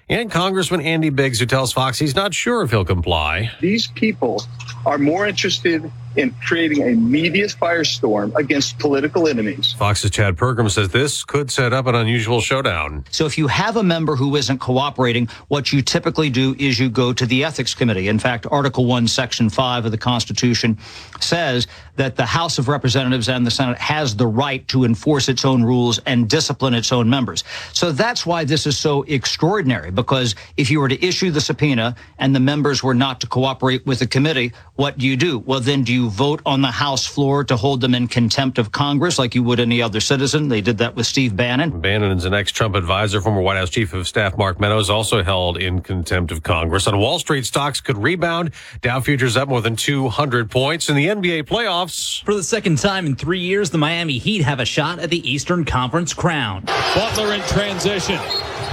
[0.09, 3.51] and Congressman Andy Biggs, who tells Fox he's not sure if he'll comply.
[3.61, 4.45] These people
[4.87, 9.75] are more interested in creating a media firestorm against political enemies.
[9.79, 13.05] Fox's Chad Pergram says this could set up an unusual showdown.
[13.11, 16.91] So if you have a member who isn't cooperating, what you typically do is you
[16.91, 18.09] go to the ethics committee.
[18.09, 20.77] In fact, Article 1, Section 5 of the Constitution
[21.21, 25.45] says that the House of Representatives and the Senate has the right to enforce its
[25.45, 27.45] own rules and discipline its own members.
[27.73, 31.95] So that's why this is so extraordinary, because if you were to issue the subpoena
[32.19, 35.39] and the members were not to cooperate with the committee, what do you do?
[35.39, 38.73] Well, then do you vote on the House floor to hold them in contempt of
[38.73, 40.49] Congress like you would any other citizen?
[40.49, 41.81] They did that with Steve Bannon.
[41.81, 45.59] Bannon is an ex-Trump advisor, former White House Chief of Staff Mark Meadows, also held
[45.59, 46.87] in contempt of Congress.
[46.87, 48.53] On Wall Street, stocks could rebound.
[48.81, 52.25] Dow futures up more than 200 points in the NBA playoffs.
[52.25, 55.29] For the second time in three years, the Miami Heat have a shot at the
[55.29, 56.65] Eastern Conference crown.
[56.95, 58.19] Butler in transition.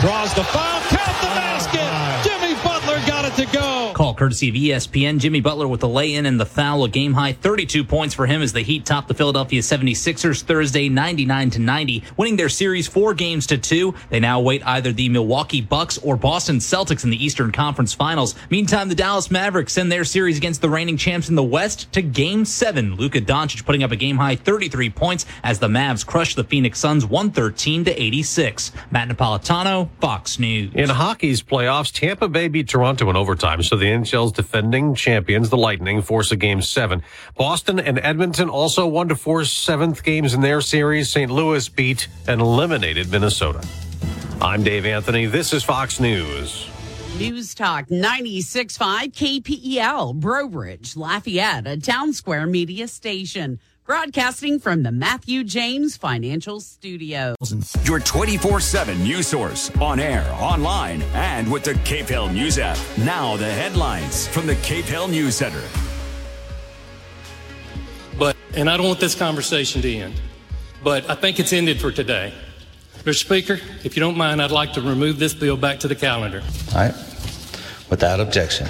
[0.02, 0.82] Draws the foul.
[0.90, 1.80] Count the basket.
[1.82, 3.85] Oh, Jimmy Butler got it to go.
[3.96, 5.20] Call courtesy of ESPN.
[5.20, 8.42] Jimmy Butler with the lay-in and the foul, a game high 32 points for him
[8.42, 13.14] as the Heat topped the Philadelphia 76ers Thursday 99 to 90, winning their series four
[13.14, 13.96] games to two.
[14.10, 18.36] They now await either the Milwaukee Bucks or Boston Celtics in the Eastern Conference Finals.
[18.50, 22.02] Meantime, the Dallas Mavericks send their series against the reigning champs in the West to
[22.02, 22.96] Game Seven.
[22.96, 26.80] Luka Doncic putting up a game high 33 points as the Mavs crush the Phoenix
[26.80, 28.74] Suns 113 to 86.
[28.92, 30.74] Matt Napolitano, Fox News.
[30.76, 35.58] In hockey's playoffs, Tampa Bay beat Toronto in overtime, so the NHL's defending champions, the
[35.58, 37.04] Lightning, force a game seven.
[37.38, 41.10] Boston and Edmonton also won to force seventh games in their series.
[41.10, 41.32] St.
[41.32, 43.66] Louis beat and eliminated Minnesota.
[44.42, 45.26] I'm Dave Anthony.
[45.26, 46.70] This is Fox News.
[47.18, 53.60] News Talk 96.5 KPEL, Breaux Bridge, Lafayette, a town square media station.
[53.86, 57.36] Broadcasting from the Matthew James Financial Studio.
[57.84, 62.80] Your 24 7 news source on air, online, and with the KPEL News app.
[62.98, 65.62] Now, the headlines from the KPEL News Center.
[68.18, 70.20] But, and I don't want this conversation to end,
[70.84, 72.34] but I think it's ended for today.
[73.04, 73.14] Mr.
[73.14, 76.42] Speaker, if you don't mind, I'd like to remove this bill back to the calendar.
[76.70, 76.96] All right.
[77.92, 78.68] Without objection.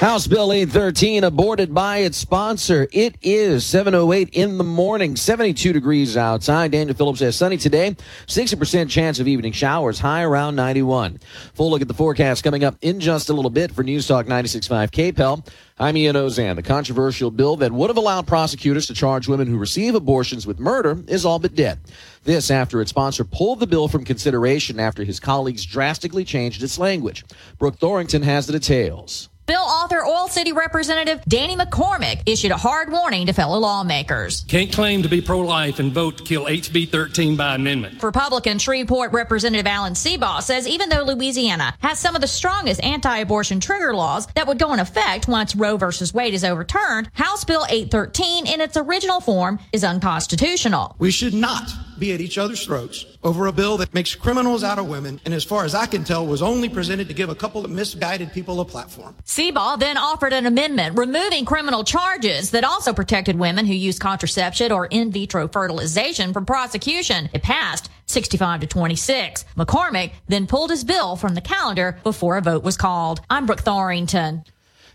[0.00, 2.88] House Bill 813 aborted by its sponsor.
[2.90, 6.72] It is 708 in the morning, 72 degrees outside.
[6.72, 7.94] Daniel Phillips says sunny today,
[8.26, 11.20] 60% chance of evening showers, high around 91.
[11.52, 14.24] Full look at the forecast coming up in just a little bit for News Talk
[14.24, 15.46] 96.5 KPEL.
[15.78, 16.56] I'm Ian Auzenne.
[16.56, 20.58] The controversial bill that would have allowed prosecutors to charge women who receive abortions with
[20.58, 21.78] murder is all but dead.
[22.24, 26.78] This after its sponsor pulled the bill from consideration after his colleagues drastically changed its
[26.78, 27.22] language.
[27.58, 29.28] Brooke Thorington has the details.
[29.50, 34.44] Bill author Oil City Representative Danny McCormick issued a hard warning to fellow lawmakers.
[34.46, 38.00] Can't claim to be pro life and vote to kill HB 13 by amendment.
[38.00, 43.16] Republican Shreveport Representative Alan Seabaugh says even though Louisiana has some of the strongest anti
[43.18, 45.86] abortion trigger laws that would go in effect once Roe v.
[46.14, 50.94] Wade is overturned, House Bill 813 in its original form is unconstitutional.
[51.00, 51.68] We should not
[52.00, 55.34] be at each other's throats over a bill that makes criminals out of women and
[55.34, 58.32] as far as I can tell was only presented to give a couple of misguided
[58.32, 59.14] people a platform.
[59.24, 64.72] Seabaugh then offered an amendment removing criminal charges that also protected women who use contraception
[64.72, 67.28] or in vitro fertilization from prosecution.
[67.32, 69.44] It passed 65 to 26.
[69.56, 73.20] McCormick then pulled his bill from the calendar before a vote was called.
[73.28, 74.44] I'm Brooke Thorington.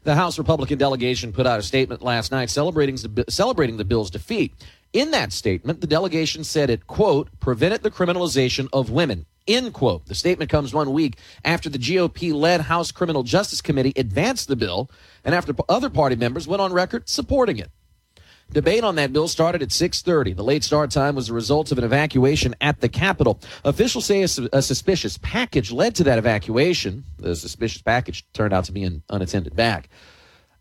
[0.03, 4.11] The House Republican delegation put out a statement last night celebrating the, celebrating the bill's
[4.11, 4.53] defeat.
[4.95, 10.05] In that statement, the delegation said it, quote, prevented the criminalization of women, end quote.
[10.05, 14.55] The statement comes one week after the GOP led House Criminal Justice Committee advanced the
[14.55, 14.89] bill
[15.25, 17.71] and after other party members went on record supporting it.
[18.53, 20.33] Debate on that bill started at 6:30.
[20.33, 23.41] The late start time was the result of an evacuation at the Capitol.
[23.65, 27.03] Officials say a, a, suspicious package led to that evacuation.
[27.17, 29.89] The suspicious package turned out to be an unattended bag.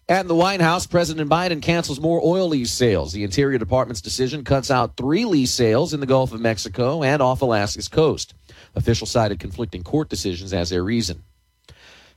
[0.06, 3.14] At the White House, President Biden cancels more oil lease sales.
[3.14, 7.22] The Interior Department's decision cuts out three lease sales in the Gulf of Mexico and
[7.22, 8.34] off Alaska's coast.
[8.74, 11.22] Officials cited conflicting court decisions as their reason.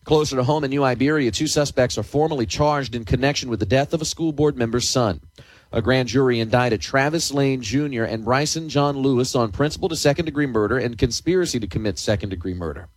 [0.03, 3.65] Closer to home in New Iberia, two suspects are formally charged in connection with the
[3.65, 5.21] death of a school board member's son.
[5.71, 8.03] A grand jury indicted Travis Lane Jr.
[8.03, 12.29] and Bryson John Lewis on principal to second degree murder and conspiracy to commit second
[12.29, 12.89] degree murder.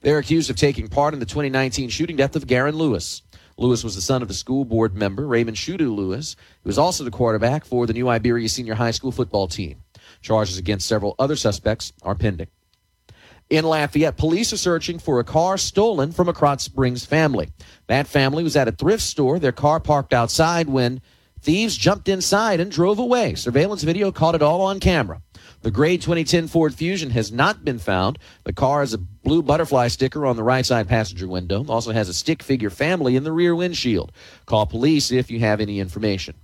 [0.00, 3.22] They're accused of taking part in the 2019 shooting death of Garen Lewis.
[3.56, 7.04] Lewis was the son of a school board member, Raymond Shudu Lewis, who was also
[7.04, 9.82] the quarterback for the New Iberia Senior High School football team.
[10.20, 12.48] Charges against several other suspects are pending.
[13.50, 17.50] In Lafayette, police are searching for a car stolen from a Krotz Springs family.
[17.86, 21.02] That family was at a thrift store, their car parked outside when
[21.42, 23.34] thieves jumped inside and drove away.
[23.34, 25.20] Surveillance video caught it all on camera.
[25.62, 28.18] The gray 2010 Ford Fusion has not been found.
[28.42, 31.64] The car has a blue butterfly sticker on the right side passenger window.
[31.68, 34.10] Also has a stick figure family in the rear windshield.
[34.44, 36.34] Call police if you have any information.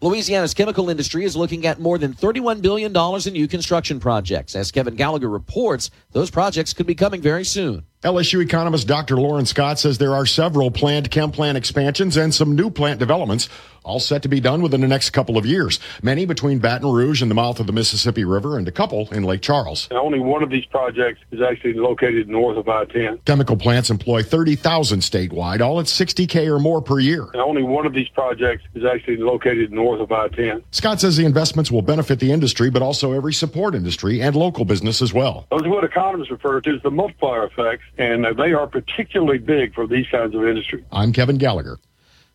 [0.00, 4.56] Louisiana's chemical industry is looking at more than $31 billion in new construction projects.
[4.56, 7.84] As Kevin Gallagher reports, those projects could be coming very soon.
[8.02, 9.16] LSU economist Dr.
[9.16, 13.48] Loren Scott says there are several planned chem plant expansions and some new plant developments
[13.84, 15.80] all set to be done within the next couple of years.
[16.02, 19.24] Many between Baton Rouge and the mouth of the Mississippi River and a couple in
[19.24, 19.88] Lake Charles.
[19.90, 23.24] And only one of these projects is actually located north of I-10.
[23.24, 27.28] Chemical plants employ 30,000 statewide, all at 60K or more per year.
[27.32, 30.62] And only one of these projects is actually located north of I-10.
[30.70, 34.64] Scott says the investments will benefit the industry, but also every support industry and local
[34.64, 35.46] business as well.
[35.50, 39.74] Those are what economists refer to as the multiplier effects, and they are particularly big
[39.74, 40.84] for these kinds of industry.
[40.90, 41.78] I'm Kevin Gallagher.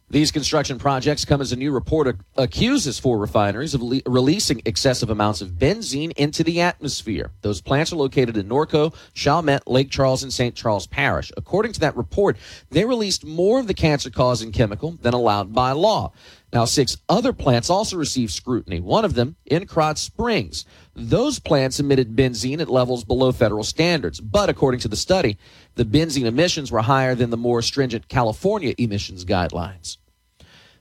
[0.10, 5.10] These construction projects come as a new report accuses four refineries of le- releasing excessive
[5.10, 7.32] amounts of benzene into the atmosphere.
[7.42, 10.56] Those plants are located in Norco, Chalmette, Lake Charles, and St.
[10.56, 11.30] Charles Parish.
[11.36, 12.38] According to that report,
[12.70, 16.14] they released more of the cancer causing chemical than allowed by law.
[16.54, 20.66] Now, six other plants also received scrutiny, one of them in Krotz Springs.
[20.96, 25.38] Those plants emitted benzene at levels below federal standards, but according to the study,
[25.76, 29.98] the benzene emissions were higher than the more stringent California emissions guidelines.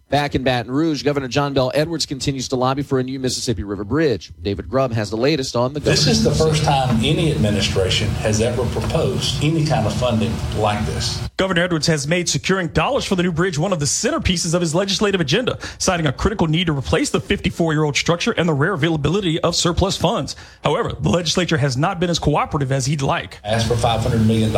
[0.08, 3.64] Back in Baton Rouge, Governor John Bell Edwards continues to lobby for a new Mississippi
[3.64, 4.32] River bridge.
[4.40, 5.98] David Grubb has the latest on the government.
[5.98, 10.86] This is the first time any administration has ever proposed any kind of funding like
[10.86, 11.26] this.
[11.36, 14.60] Governor Edwards has made securing dollars for the new bridge one of the centerpieces of
[14.60, 18.48] his legislative agenda, citing a critical need to replace the 54 year old structure and
[18.48, 20.36] the rare availability of surplus funds.
[20.62, 23.40] However, the legislature has not been as cooperative as he'd like.
[23.44, 24.52] I asked for $500 million.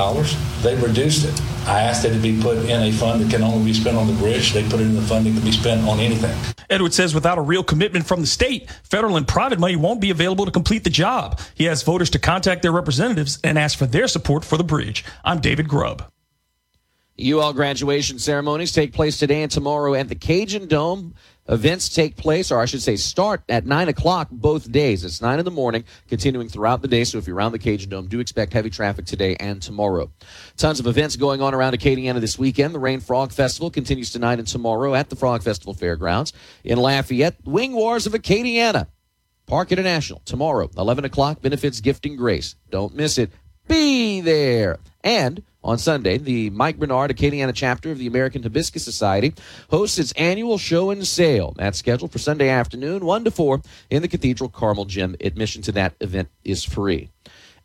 [0.61, 1.41] They reduced it.
[1.67, 4.07] I asked that it be put in a fund that can only be spent on
[4.07, 4.53] the bridge.
[4.53, 6.37] They put it in the fund that can be spent on anything.
[6.71, 10.11] Edwards says without a real commitment from the state, federal and private money won't be
[10.11, 11.41] available to complete the job.
[11.55, 15.05] He asked voters to contact their representatives and ask for their support for the bridge.
[15.25, 16.11] I'm David Grubb.
[17.21, 21.15] UL graduation ceremonies take place today and tomorrow at the Cajun Dome.
[21.49, 25.03] Events take place, or I should say, start at 9 o'clock both days.
[25.03, 27.05] It's 9 in the morning, continuing throughout the day.
[27.05, 30.11] So if you're around the Cajun Dome, do expect heavy traffic today and tomorrow.
[30.59, 32.75] Tons of events going on around Acadiana this weekend.
[32.75, 36.35] The Rayne Frog Festival continues tonight and tomorrow at the Frog Festival Fairgrounds.
[36.65, 38.89] In Lafayette, Wing Wars of Acadiana.
[39.47, 42.57] Parc International tomorrow, 11 o'clock, benefits gifting grace.
[42.69, 43.31] Don't miss it.
[43.69, 44.79] Be there.
[45.05, 49.35] And on Sunday, the Mike Bernard Acadiana chapter of the American Hibiscus Society
[49.71, 51.55] hosts its annual show and sale.
[51.57, 53.61] That's scheduled for Sunday afternoon, 1 to 4,
[53.91, 55.15] in the Cathedral Carmel Gym.
[55.21, 57.11] Admission to that event is free.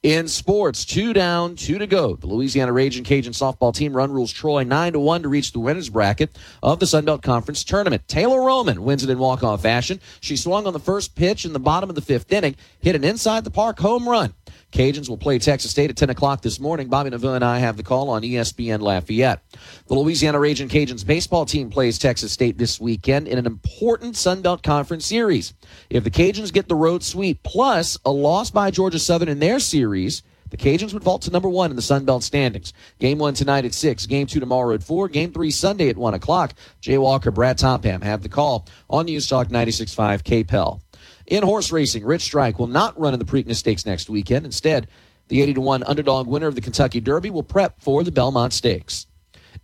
[0.03, 2.17] In sports, two down, two to go.
[2.17, 5.61] The Louisiana Raging Cajun softball team run rules Troy 9 to 1 to reach the
[5.61, 8.05] winners bracket of the Sun Belt Conference tournament.
[8.09, 10.01] Taylor Roman wins it in walk-off fashion.
[10.19, 13.05] She swung on the first pitch in the bottom of the fifth inning, hit an
[13.05, 14.33] inside the park home run.
[14.73, 16.87] Cajuns will play Texas State at 10 o'clock this morning.
[16.87, 19.43] Bobby Nava and I have the call on ESPN Lafayette.
[19.85, 24.41] The Louisiana Raging Cajuns baseball team plays Texas State this weekend in an important Sun
[24.41, 25.53] Belt Conference series.
[25.91, 29.59] If the Cajuns get the road sweep plus a loss by Georgia Southern in their
[29.59, 32.73] series, the Cajuns would vault to number one in the Sun Belt standings.
[32.99, 36.15] Game one tonight at 6, game two tomorrow at 4, game three Sunday at 1
[36.15, 36.55] o'clock.
[36.81, 40.81] Jay Walker, Brad Topham have the call on News Talk 96.5 KPEL.
[41.33, 44.45] In horse racing, Rich Strike will not run in the Preakness Stakes next weekend.
[44.45, 44.87] Instead,
[45.29, 48.53] the 80 to 1 underdog winner of the Kentucky Derby will prep for the Belmont
[48.53, 49.07] Stakes.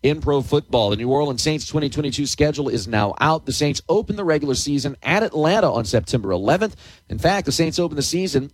[0.02, 3.46] In pro football, the New Orleans Saints 2022 schedule is now out.
[3.46, 6.74] The Saints open the regular season at Atlanta on September 11th.
[7.08, 8.50] In fact, the Saints open the season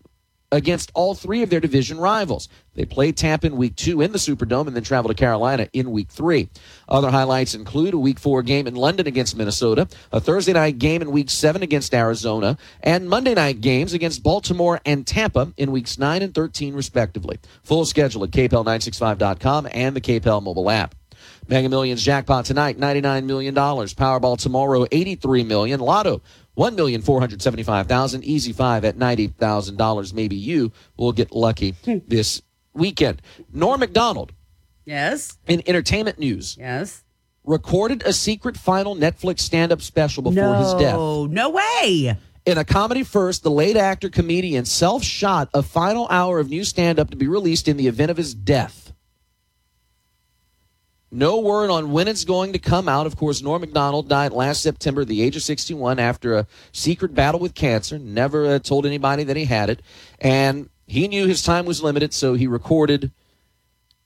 [0.56, 2.47] against all three of their division rivals.
[2.76, 5.91] They play Tampa in week two in the Superdome and then travel to Carolina in
[5.91, 6.49] week three.
[6.88, 11.01] Other highlights include a week four game in London against Minnesota, a Thursday night game
[11.01, 15.97] in week seven against Arizona, and Monday night games against Baltimore and Tampa in weeks
[15.97, 17.38] nine and 13, respectively.
[17.64, 20.95] Full schedule at kpel965.com and the KPEL mobile app.
[21.47, 23.53] Mega Millions jackpot tonight, $99 million.
[23.53, 25.80] Powerball tomorrow, 83 million.
[25.80, 26.22] Lotto,
[26.58, 28.24] 1,475,000.
[28.24, 30.14] Easy 5 at $90,000.
[30.14, 31.97] Maybe you will get lucky hmm.
[32.08, 32.41] this
[32.74, 33.22] weekend.
[33.51, 34.32] Norm Macdonald.
[34.86, 35.38] Yes.
[35.47, 36.58] In entertainment news.
[36.58, 37.03] Yes.
[37.43, 40.95] Recorded a secret final Netflix stand up special before his death.
[40.95, 42.18] No, no way.
[42.45, 46.64] In a comedy first, the late actor comedian self shot a final hour of new
[46.64, 48.93] stand up to be released in the event of his death.
[51.16, 53.07] No word on when it's going to come out.
[53.07, 57.16] Of course, Norm MacDonald died last September at the age of 61 after a secret
[57.16, 57.97] battle with cancer.
[57.97, 59.82] Never uh, told anybody that he had it.
[60.20, 63.11] And he knew his time was limited, so he recorded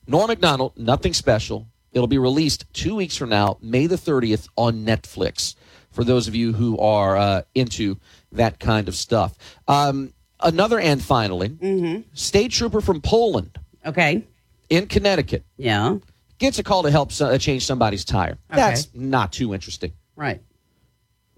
[0.06, 1.66] Norm MacDonald, nothing special.
[1.92, 5.56] It'll be released two weeks from now, May the 30th, on Netflix,
[5.92, 7.98] for those of you who are uh, into
[8.32, 9.36] that kind of stuff.
[9.68, 13.58] Um, another and finally, state trooper from Poland.
[13.84, 14.28] Okay.
[14.70, 15.44] In Connecticut.
[15.58, 15.98] Yeah.
[16.40, 18.38] Gets a call to help so- uh, change somebody's tire.
[18.50, 19.94] That's not too interesting.
[20.16, 20.42] Right.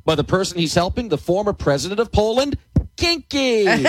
[0.06, 2.58] But the person he's helping, the former president of Poland,
[2.98, 3.66] kinky.
[3.66, 3.82] How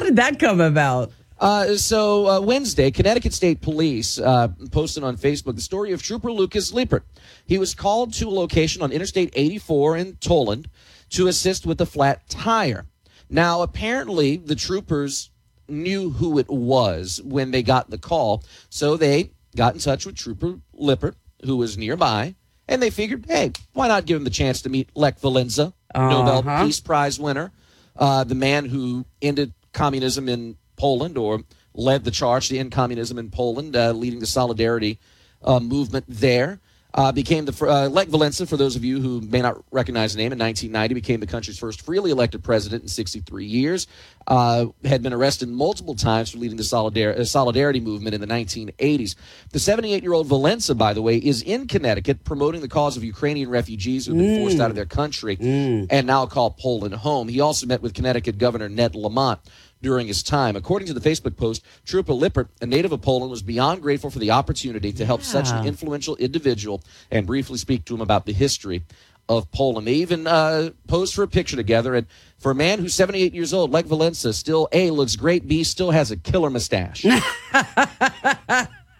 [0.00, 1.12] did that come about?
[1.38, 6.30] Uh, so uh, Wednesday, Connecticut State Police uh, posted on Facebook the story of Trooper
[6.30, 7.04] Lucas Lippert.
[7.46, 10.66] He was called to a location on Interstate 84 in Tolland
[11.10, 12.86] to assist with a flat tire.
[13.30, 15.30] Now, apparently, the troopers
[15.70, 20.16] knew who it was when they got the call, so they got in touch with
[20.16, 22.34] Trooper Lippert, who was nearby,
[22.68, 26.38] and they figured, hey, why not give him the chance to meet Lech Walesa, Nobel
[26.38, 26.64] Uh-huh.
[26.64, 27.52] Peace Prize winner,
[27.96, 31.42] uh, the man who ended communism in Poland or
[31.74, 34.98] led the charge to end communism in Poland, uh, leading the solidarity
[35.42, 36.60] uh, movement there.
[36.92, 40.18] Uh, became the uh, Lech Walesa, for those of you who may not recognize the
[40.18, 43.86] name, in 1990 became the country's first freely elected president in 63 years.
[44.26, 48.26] Uh, had been arrested multiple times for leading the solidar- uh, solidarity movement in the
[48.26, 49.14] 1980s.
[49.52, 53.04] The 78 year old Walesa, by the way, is in Connecticut promoting the cause of
[53.04, 54.60] Ukrainian refugees who've been forced Mm.
[54.60, 57.28] out of their country and now call Poland home.
[57.28, 59.38] He also met with Connecticut Governor Ned Lamont
[59.82, 60.56] during his time.
[60.56, 64.18] According to the Facebook post, Trupa Lippert, a native of Poland, was beyond grateful for
[64.18, 68.32] the opportunity to help such an influential individual and briefly speak to him about the
[68.32, 68.84] history
[69.28, 69.86] of Poland.
[69.86, 71.94] They even uh, posed for a picture together.
[71.94, 72.06] And
[72.38, 75.92] for a man who's 78 years old, Lech Walesa, still A, looks great, B, still
[75.92, 77.04] has a killer mustache.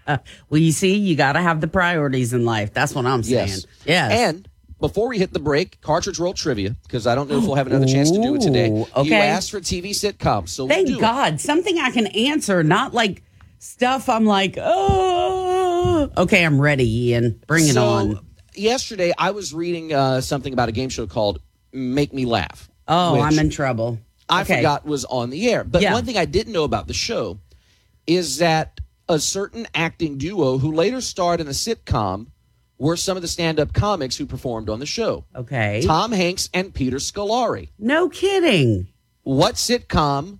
[0.06, 2.72] well, you see, you got to have the priorities in life.
[2.72, 3.48] That's what I'm saying.
[3.48, 3.66] Yes.
[3.84, 4.12] Yes.
[4.12, 4.48] And
[4.80, 7.66] before we hit the break, Cartridge World trivia, because I don't know if we'll have
[7.66, 8.68] another chance to do it today.
[8.70, 11.00] Ooh, You asked for TV sitcoms, so we'll Thank it.
[11.00, 11.40] God.
[11.40, 13.22] Something I can answer, not like
[13.58, 16.10] stuff I'm like, oh.
[16.16, 17.42] Okay, I'm ready, Ian.
[17.46, 18.26] Bring it So, on.
[18.54, 21.40] Yesterday, I was reading uh, something about a game show called
[21.72, 22.68] Make Me Laugh.
[22.88, 24.00] Oh, I'm in trouble.
[24.28, 24.56] I Okay.
[24.56, 25.62] forgot was on the air.
[25.64, 25.92] But Yeah.
[25.92, 27.38] one thing I didn't know about the show
[28.06, 32.26] is that a certain acting duo who later starred in a sitcom
[32.80, 35.24] were some of the stand-up comics who performed on the show.
[35.36, 35.82] Okay.
[35.84, 37.68] Tom Hanks and Peter Scolari.
[37.78, 38.88] No kidding.
[39.22, 40.38] What sitcom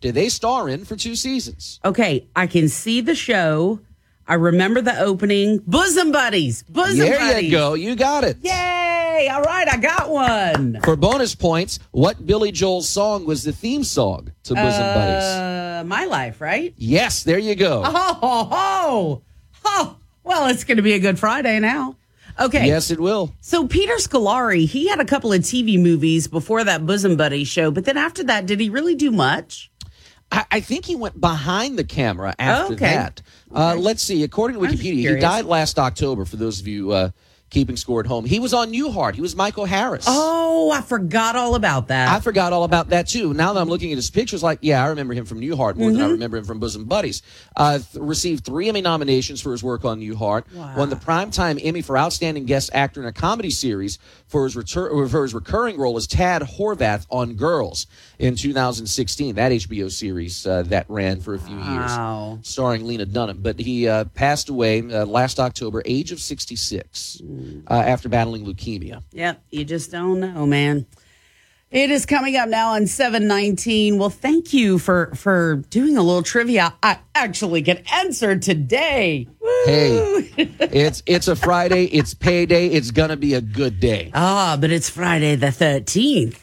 [0.00, 1.78] did they star in for two seasons?
[1.84, 3.80] Okay, I can see the show.
[4.26, 5.58] I remember the opening.
[5.66, 6.64] Bosom Buddies.
[6.64, 7.44] Bosom there Buddies.
[7.44, 7.74] you go.
[7.74, 8.38] You got it.
[8.42, 9.28] Yay!
[9.32, 10.80] All right, I got one.
[10.82, 15.24] For bonus points, what Billy Joel's song was the theme song to Bosom Buddies?
[15.24, 16.74] Uh, my life, right?
[16.76, 17.82] Yes, there you go.
[17.84, 19.22] Oh, oh, oh,
[19.64, 19.96] oh.
[20.30, 21.96] Well, it's going to be a good Friday now.
[22.38, 22.68] Okay.
[22.68, 23.34] Yes, it will.
[23.40, 27.72] So Peter Scolari, he had a couple of TV movies before that Bosom Buddy show,
[27.72, 29.72] but then after that, did he really do much?
[30.30, 32.94] I, I think he went behind the camera after Okay.
[32.94, 33.22] that.
[33.52, 34.22] Uh, let's see.
[34.22, 36.24] According to Wikipedia, he died last October.
[36.24, 37.10] For those of you uh,
[37.50, 39.14] keeping score at home, he was on Newhart.
[39.14, 40.04] He was Michael Harris.
[40.08, 42.08] Oh, I forgot all about that.
[42.08, 43.34] I forgot all about that too.
[43.34, 45.90] Now that I'm looking at his pictures, like, yeah, I remember him from Newhart more
[45.90, 46.12] than I Mhm.
[46.12, 47.22] remember him from Bosom Buddies.
[47.56, 50.44] Uh, th- received three Emmy nominations for his work on Newhart.
[50.76, 53.98] Won the Primetime Emmy for Outstanding Guest Actor in a Comedy Series
[54.30, 57.86] for his, retur- for his recurring role as Tad Horvath on Girls
[58.18, 59.34] in 2016.
[59.34, 62.34] That HBO series uh, that ran for a few Wow.
[62.36, 63.38] years, starring Lena Dunham.
[63.42, 67.20] But he uh, passed away uh, last October, age of 66,
[67.68, 69.02] uh, after battling leukemia.
[69.12, 70.86] Yep, you just don't know, man.
[71.70, 73.96] It is coming up now on 719.
[73.96, 76.74] Well, thank you for for doing a little trivia.
[76.82, 79.28] I actually get answered today.
[79.66, 81.84] Hey, it's it's a Friday.
[81.84, 82.66] It's payday.
[82.70, 84.10] It's gonna be a good day.
[84.14, 86.38] Ah, but it's Friday the 13th.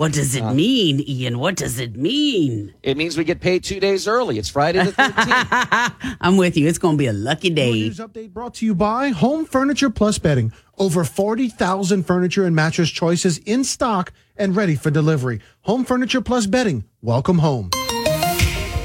[0.00, 0.54] What does it uh-huh.
[0.54, 1.38] mean, Ian?
[1.38, 2.72] What does it mean?
[2.82, 4.38] It means we get paid two days early.
[4.38, 6.16] It's Friday the 13th.
[6.22, 6.66] I'm with you.
[6.66, 7.72] It's going to be a lucky day.
[7.72, 10.54] News update brought to you by Home Furniture Plus Bedding.
[10.78, 15.42] Over 40,000 furniture and mattress choices in stock and ready for delivery.
[15.64, 16.84] Home Furniture Plus Bedding.
[17.02, 17.68] Welcome home.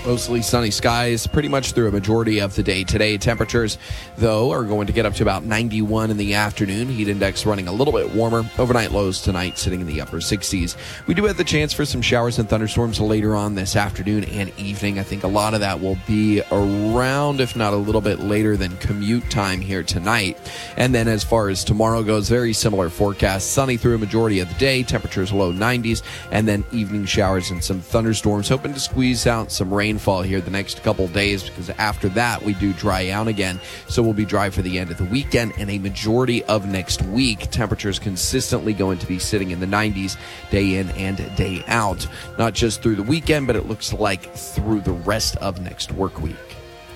[0.05, 3.17] Mostly sunny skies pretty much through a majority of the day today.
[3.17, 3.79] Temperatures,
[4.17, 6.89] though, are going to get up to about 91 in the afternoon.
[6.89, 8.43] Heat index running a little bit warmer.
[8.59, 10.77] Overnight lows tonight sitting in the upper 60s.
[11.07, 14.51] We do have the chance for some showers and thunderstorms later on this afternoon and
[14.59, 14.99] evening.
[14.99, 18.55] I think a lot of that will be around, if not a little bit later
[18.55, 20.37] than commute time here tonight.
[20.77, 23.53] And then as far as tomorrow goes, very similar forecast.
[23.53, 24.83] Sunny through a majority of the day.
[24.83, 26.03] Temperatures low 90s.
[26.29, 28.49] And then evening showers and some thunderstorms.
[28.49, 32.53] Hoping to squeeze out some rainfall here the next couple days because after that we
[32.55, 33.61] do dry out again.
[33.87, 37.01] So we'll be dry for the end of the weekend and a majority of next
[37.03, 37.49] week.
[37.49, 40.17] Temperatures consistently going to be sitting in the 90s
[40.51, 42.05] day in and day out.
[42.37, 46.21] Not just through the weekend, but it looks like through the rest of next work
[46.21, 46.35] week.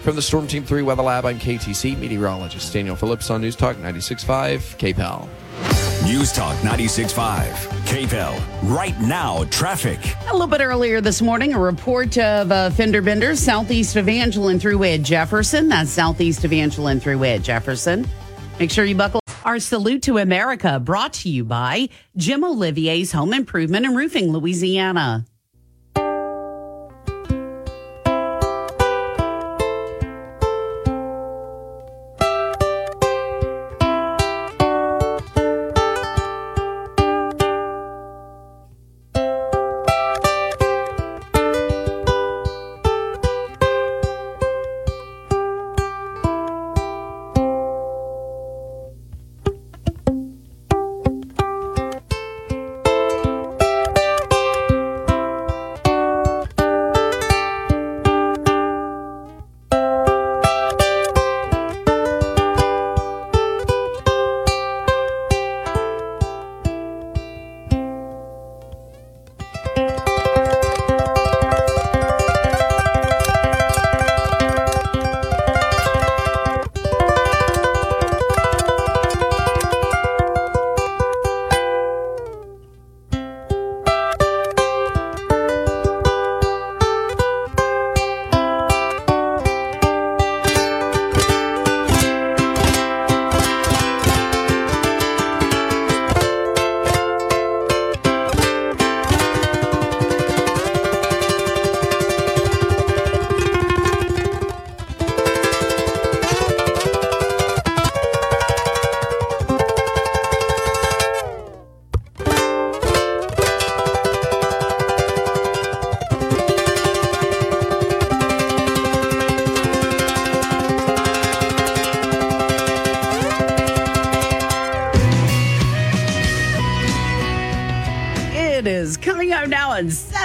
[0.01, 3.77] From the Storm Team 3 Weather Lab, I'm KATC meteorologist Daniel Phillips on News Talk
[3.77, 5.78] 96.5 KPEL.
[6.05, 7.51] News Talk 96.5,
[7.85, 8.41] KPEL.
[8.63, 9.99] Right now, traffic.
[10.29, 14.95] A little bit earlier this morning, a report of a fender bender southeast Evangeline Thruway
[14.95, 15.67] at Jefferson.
[15.67, 18.07] That's southeast Evangeline Thruway at Jefferson.
[18.59, 19.19] Make sure you buckle.
[19.43, 25.25] Our salute to America brought to you by Jim Olivier's Home Improvement and Roofing, Louisiana.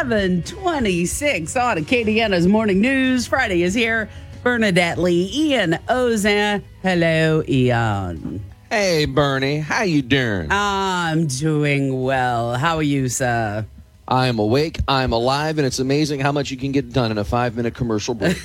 [0.08, 3.26] 726 on Acadiana's Morning News.
[3.26, 4.10] Friday is here.
[4.42, 6.62] Bernadette Lee, Ian Auzenne.
[6.82, 8.44] Hello, Ian.
[8.68, 9.60] Hey, Bernie.
[9.60, 10.48] How you doing?
[10.50, 12.54] I'm doing well.
[12.54, 13.64] How are you, sir?
[14.06, 14.78] I'm awake.
[14.86, 18.12] I'm alive, and it's amazing how much you can get done in a five-minute commercial
[18.14, 18.36] break.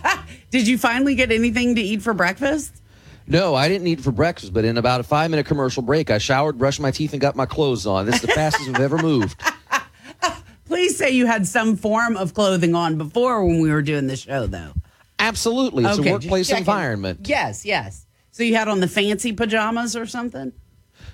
[0.50, 2.80] Did you finally get anything to eat for breakfast?
[3.26, 6.58] no, I didn't eat for breakfast, but in about a five-minute commercial break, I showered,
[6.58, 8.04] brushed my teeth, and got my clothes on.
[8.04, 9.40] This is the fastest we've ever moved.
[10.94, 14.14] Please say you had some form of clothing on before when we were doing the
[14.14, 14.74] show, though.
[15.18, 17.20] Absolutely, it's Okay, a workplace environment.
[17.24, 18.06] Yes, yes.
[18.30, 20.52] So you had on the fancy pajamas or something?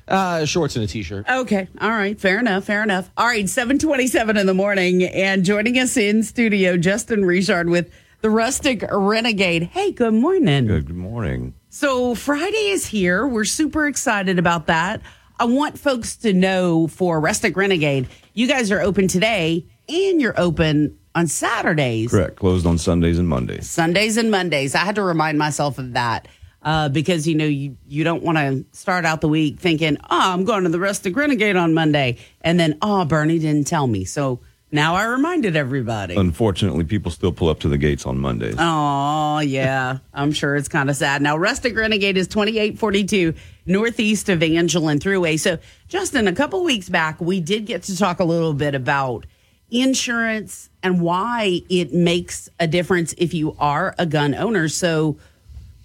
[0.07, 1.27] Uh, shorts and a t-shirt.
[1.31, 1.67] Okay.
[1.81, 2.21] All right.
[2.21, 2.65] Fair enough.
[2.65, 3.11] Fair enough.
[3.17, 3.49] All right.
[3.49, 5.05] 727 in the morning.
[5.05, 7.91] And joining us in studio, Justin Richard with
[8.21, 9.63] the Rustic Renegade.
[9.65, 10.67] Hey, good morning.
[10.67, 11.55] Good morning.
[11.71, 13.27] So Friday is here.
[13.27, 15.01] We're super excited about that.
[15.39, 20.39] I want folks to know for Rustic Renegade, you guys are open today and you're
[20.39, 22.11] open on Saturdays.
[22.11, 22.37] Correct.
[22.37, 23.69] Closed on Sundays and Mondays.
[23.69, 24.75] Sundays and Mondays.
[24.75, 26.29] I had to remind myself of that
[26.63, 30.33] uh, because you know you you don't want to start out the week thinking, "Oh,
[30.33, 34.05] I'm going to the Rustic Renegade on Monday," and then, "Oh, Bernie didn't tell me."
[34.05, 34.41] So
[34.73, 36.15] now I reminded everybody.
[36.15, 38.55] Unfortunately, people still pull up to the gates on Mondays.
[38.57, 39.99] Oh, yeah.
[40.15, 41.23] I'm sure it's kind of sad.
[41.23, 43.35] Now, Rustic Renegade is 2842
[43.67, 45.41] northeast Evangeline Thruway.
[45.41, 45.59] So,
[45.89, 49.27] Justin, a couple weeks back, we did get to talk a little bit about
[49.71, 54.69] insurance and why it makes a difference if you are a gun owner.
[54.69, 55.17] So,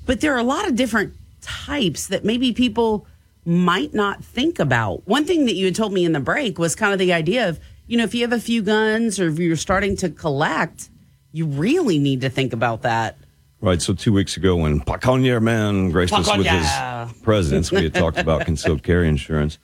[0.05, 3.07] but there are a lot of different types that maybe people
[3.45, 5.07] might not think about.
[5.07, 7.47] One thing that you had told me in the break was kind of the idea
[7.47, 10.89] of, you know, if you have a few guns or if you're starting to collect,
[11.31, 13.17] you really need to think about that.
[13.61, 13.81] Right.
[13.81, 18.17] So two weeks ago, when Paconnier Man graced us with his presence, we had talked
[18.17, 19.59] about concealed carry insurance.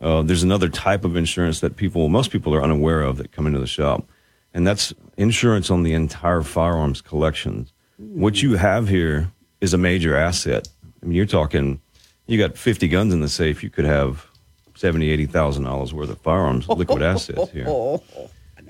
[0.00, 3.46] Uh, there's another type of insurance that people, most people, are unaware of that come
[3.46, 4.06] into the shop,
[4.52, 7.66] and that's insurance on the entire firearms collection.
[7.96, 10.68] What you have here is a major asset.
[11.02, 11.80] I mean, you're talking,
[12.26, 13.62] you got 50 guns in the safe.
[13.62, 14.26] You could have
[14.74, 17.66] seventy, eighty thousand dollars worth of firearms, liquid assets here.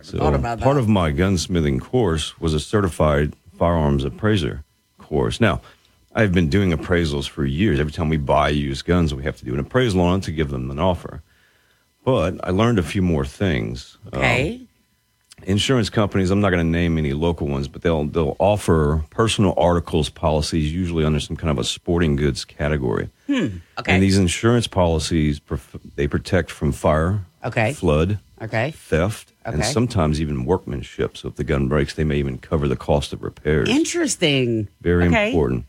[0.03, 0.19] So
[0.62, 4.62] part of my gunsmithing course was a certified firearms appraiser
[4.98, 5.40] course.
[5.40, 5.61] Now,
[6.16, 7.78] I've been doing appraisals for years.
[7.78, 10.32] Every time we buy used guns, we have to do an appraisal on it to
[10.32, 11.22] give them an offer.
[12.05, 13.98] But I learned a few more things.
[14.14, 14.60] Um, Okay.
[15.43, 19.52] insurance companies, I'm not going to name any local ones, but they'll they'll offer personal
[19.59, 23.10] articles policies usually under some kind of a sporting goods category.
[23.26, 23.59] Hmm.
[23.78, 23.93] Okay.
[23.93, 25.38] And these insurance policies
[25.97, 27.74] they protect from fire, Okay.
[27.74, 28.70] flood, Okay.
[28.70, 31.18] theft, and sometimes even workmanship.
[31.18, 33.68] So if the gun breaks, they may even cover the cost of repairs.
[33.68, 34.68] Interesting.
[34.80, 35.26] Very Okay.
[35.28, 35.66] important.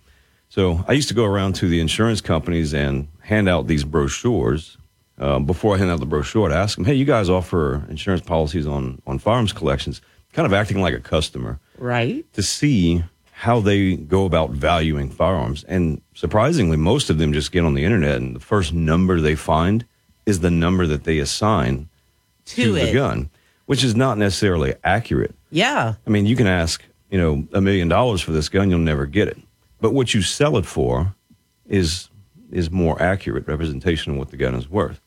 [0.50, 4.78] So I used to go around to the insurance companies and hand out these brochures.
[5.20, 8.22] Um, before I hand out the brochure, I'd ask them, "Hey, you guys offer insurance
[8.22, 10.02] policies on on firearms collections?"
[10.34, 12.24] Kind of acting like a customer Right.
[12.34, 15.64] to see how they go about valuing firearms.
[15.68, 19.36] And surprisingly, most of them just get on the internet, and the first number they
[19.36, 19.86] find
[20.26, 21.88] is the number that they assign
[22.46, 23.30] To to, the gun,
[23.66, 25.34] which is not necessarily accurate.
[25.52, 25.96] Yeah.
[26.06, 29.06] I mean, you can ask, you know, a million dollars for this gun, you'll never
[29.06, 29.38] get it.
[29.80, 31.16] But what you sell it for
[31.68, 32.10] is
[32.52, 35.02] is more accurate representation of what the gun is worth.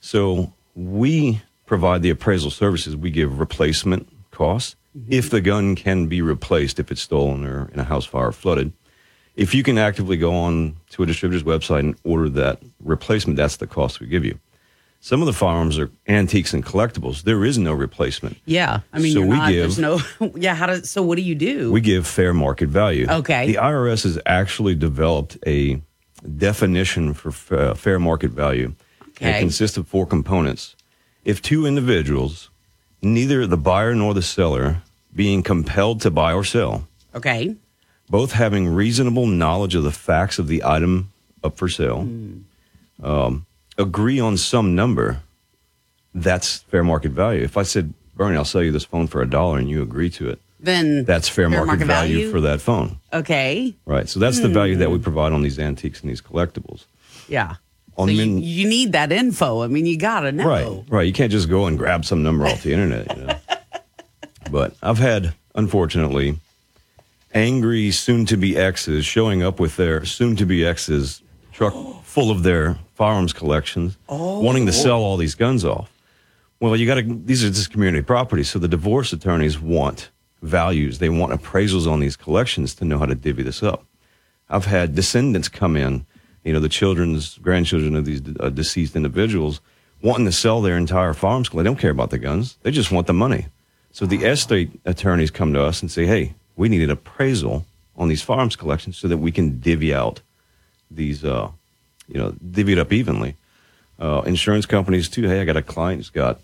[0.00, 2.96] So we provide the appraisal services.
[2.96, 5.12] We give replacement costs mm-hmm.
[5.12, 8.32] if the gun can be replaced if it's stolen or in a house fire or
[8.32, 8.72] flooded.
[9.36, 13.56] If you can actively go on to a distributor's website and order that replacement, that's
[13.56, 14.38] the cost we give you.
[15.04, 17.24] Some of the firearms are antiques and collectibles.
[17.24, 18.38] There is no replacement.
[18.46, 18.80] Yeah.
[18.90, 20.00] I mean, So you're we not, give- there's no,
[20.34, 20.54] yeah.
[20.54, 21.70] How does, so what do you do?
[21.70, 23.06] We give fair market value.
[23.10, 23.46] Okay.
[23.48, 25.82] The IRS has actually developed a
[26.38, 28.74] definition for fa- fair market value.
[29.10, 29.36] Okay.
[29.36, 30.74] it consists of four components.
[31.22, 32.48] If two individuals,
[33.02, 34.78] neither the buyer nor the seller,
[35.14, 37.54] being compelled to buy or sell, okay.
[38.08, 41.12] both having reasonable knowledge of the facts of the item
[41.44, 42.38] up for sale, Hmm.
[43.02, 43.46] um,
[43.78, 45.20] agree on some number,
[46.14, 47.42] that's fair market value.
[47.42, 50.10] If I said, Bernie, I'll sell you this phone for a dollar and you agree
[50.10, 52.30] to it, Then that's fair, Fair market, market value, value?
[52.30, 52.98] for that phone.
[53.12, 53.74] Okay.
[53.86, 54.08] Right.
[54.08, 55.02] So that's the value that we Hmm.
[55.02, 56.84] provide on these antiques and these collectibles.
[57.28, 57.56] Yeah.
[57.96, 59.62] On so you, min- you need that info.
[59.62, 60.46] I mean, you gotta know.
[60.46, 60.84] Right.
[60.88, 61.06] Right.
[61.06, 63.16] You can't just go and grab some number off the internet.
[63.16, 63.36] You know?
[64.50, 66.38] But I've had, unfortunately,
[67.34, 71.22] angry soon to be exes showing up with their soon to be exes
[71.52, 71.74] truck
[72.04, 75.90] full of their firearms collections, wanting to sell all these guns off.
[76.60, 78.48] Well, you got to, these are just community properties.
[78.48, 80.10] So the divorce attorneys want
[80.42, 83.84] values, they want appraisals on these collections to know how to divvy this up.
[84.48, 86.06] I've had descendants come in,
[86.44, 89.60] you know, the children's grandchildren of these uh, deceased individuals
[90.02, 91.58] wanting to sell their entire farm school.
[91.58, 92.58] They don't care about the guns.
[92.62, 93.46] They just want the money.
[93.90, 97.64] So the estate attorneys come to us and say, hey, we need an appraisal
[97.96, 100.20] on these firearms collections so that we can divvy out
[100.90, 101.50] these, uh,
[102.08, 103.36] you know, divvy it up evenly.
[103.98, 105.28] Uh, insurance companies too.
[105.28, 106.40] Hey, I got a client who's got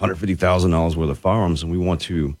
[0.00, 2.36] $150,000 worth of firearms and we want to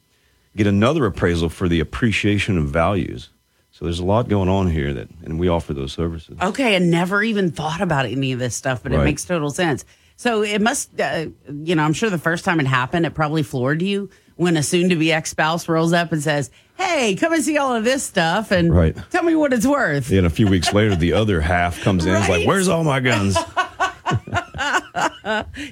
[0.56, 3.30] get another appraisal for the appreciation of values.
[3.70, 6.38] So there's a lot going on here that, and we offer those services.
[6.40, 9.84] Okay, I never even thought about any of this stuff, but it makes total sense.
[10.16, 13.42] So it must, uh, you know, I'm sure the first time it happened, it probably
[13.42, 17.32] floored you when a soon to be ex spouse rolls up and says, Hey, come
[17.32, 18.96] and see all of this stuff and Right.
[19.10, 20.10] tell me what it's worth.
[20.10, 22.14] And a few weeks later, the other half comes in.
[22.14, 23.36] It's like, where's all my guns?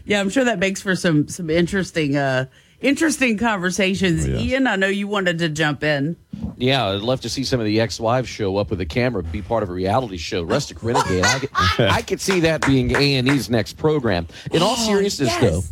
[0.04, 2.46] yeah, I'm sure that makes for some some interesting uh
[2.80, 4.28] interesting conversations.
[4.28, 6.16] Ian, I know you wanted to jump in.
[6.56, 9.42] Yeah, I'd love to see some of the ex-wives show up with a camera, be
[9.42, 11.24] part of a reality show, Rustic Renegade.
[11.24, 11.50] I could,
[11.88, 14.26] I could see that being A and E's next program.
[14.50, 15.40] In all Oh, seriousness, yes.
[15.40, 15.62] though,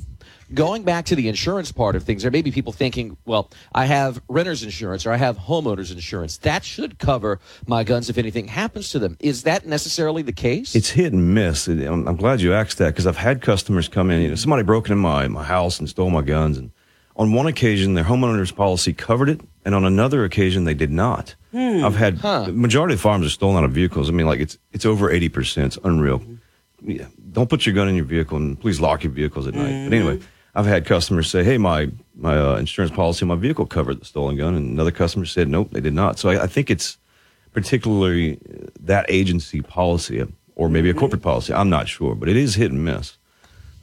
[0.54, 3.86] going back to the insurance part of things, there may be people thinking, well, I
[3.86, 6.38] have renter's insurance or I have homeowner's insurance.
[6.38, 9.16] That should cover my guns if anything happens to them.
[9.20, 10.74] Is that necessarily the case?
[10.74, 11.68] It's hit and miss.
[11.68, 14.22] I'm, I'm glad you asked that because I've had customers come in.
[14.22, 16.58] You know, somebody broke into my, my house and stole my guns.
[16.58, 16.70] And
[17.16, 19.40] on one occasion, their homeowner's policy covered it.
[19.64, 21.34] And on another occasion, they did not.
[21.52, 21.84] Hmm.
[21.84, 24.08] I've had the majority of farms are stolen out of vehicles.
[24.08, 25.66] I mean, like it's it's over 80%.
[25.66, 26.22] It's unreal.
[26.82, 29.84] Yeah, don't put your gun in your vehicle and please lock your vehicles at night.
[29.88, 30.20] But anyway,
[30.54, 34.04] I've had customers say, "Hey, my my uh, insurance policy, on my vehicle covered the
[34.04, 36.98] stolen gun," and another customer said, "Nope, they did not." So I, I think it's
[37.52, 40.24] particularly uh, that agency policy
[40.56, 41.54] or maybe a corporate policy.
[41.54, 43.16] I'm not sure, but it is hit and miss.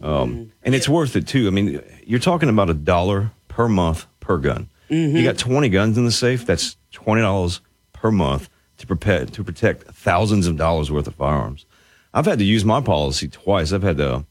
[0.01, 1.47] Um, and it's worth it too.
[1.47, 4.69] I mean, you're talking about a dollar per month per gun.
[5.17, 6.45] You got 20 guns in the safe.
[6.45, 7.61] That's twenty dollars
[7.93, 11.65] per month to protect to protect thousands of dollars worth of firearms.
[12.13, 13.71] I've had to use my policy twice.
[13.73, 14.21] I've had uh,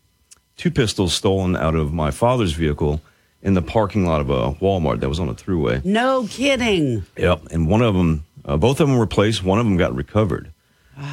[0.56, 3.00] two pistols stolen out of my father's vehicle
[3.42, 5.84] in the parking lot of a Walmart that was on a throughway.
[5.84, 7.04] No kidding.
[7.16, 9.44] Yep, and one of them, uh, both of them were replaced.
[9.44, 10.50] One of them got recovered,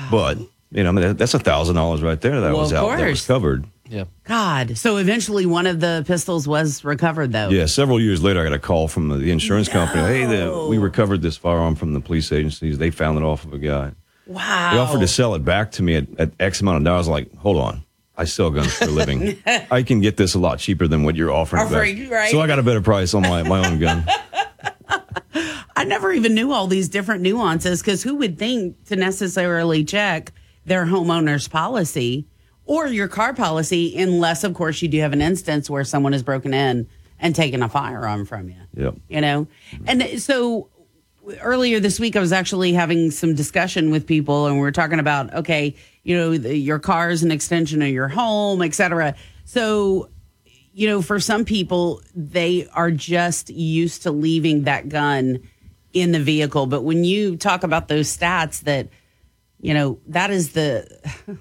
[0.09, 0.37] but
[0.71, 2.97] you know, I mean, that, that's a thousand dollars right there that Well, was out
[2.97, 3.65] that was covered.
[3.89, 4.05] Yeah.
[4.23, 4.77] God.
[4.77, 7.49] So eventually one of the pistols was recovered though.
[7.49, 10.01] Yeah, several years later, I got a call from the insurance company.
[10.01, 12.77] Hey, the, we recovered this firearm from the police agencies.
[12.79, 13.91] They found it off of a guy.
[14.25, 14.71] Wow.
[14.73, 17.07] They offered to sell it back to me at, at X amount of dollars.
[17.07, 17.83] Like, hold on,
[18.23, 19.37] I sell guns for a living.
[19.45, 21.63] I can get this a lot cheaper than what you're offering.
[21.63, 22.31] Offering, right.
[22.31, 24.05] So I got a better price on my, my own gun.
[25.75, 30.31] I never even knew all these different nuances because who would think to necessarily check
[30.65, 32.25] their homeowner's policy
[32.65, 36.23] or your car policy unless, of course, you do have an instance where someone has
[36.23, 36.87] broken in
[37.19, 38.55] and taken a firearm from you.
[38.75, 38.95] Yep.
[39.09, 39.47] You know?
[39.85, 40.69] And so
[41.41, 44.99] earlier this week, I was actually having some discussion with people and we were talking
[44.99, 49.15] about, okay, you know, the, your car is an extension of your home, et cetera.
[49.45, 50.09] So,
[50.73, 55.39] you know, for some people, they are just used to leaving that gun
[55.93, 56.65] in the vehicle.
[56.65, 58.89] But when you talk about those stats that,
[59.61, 60.87] you know, that is the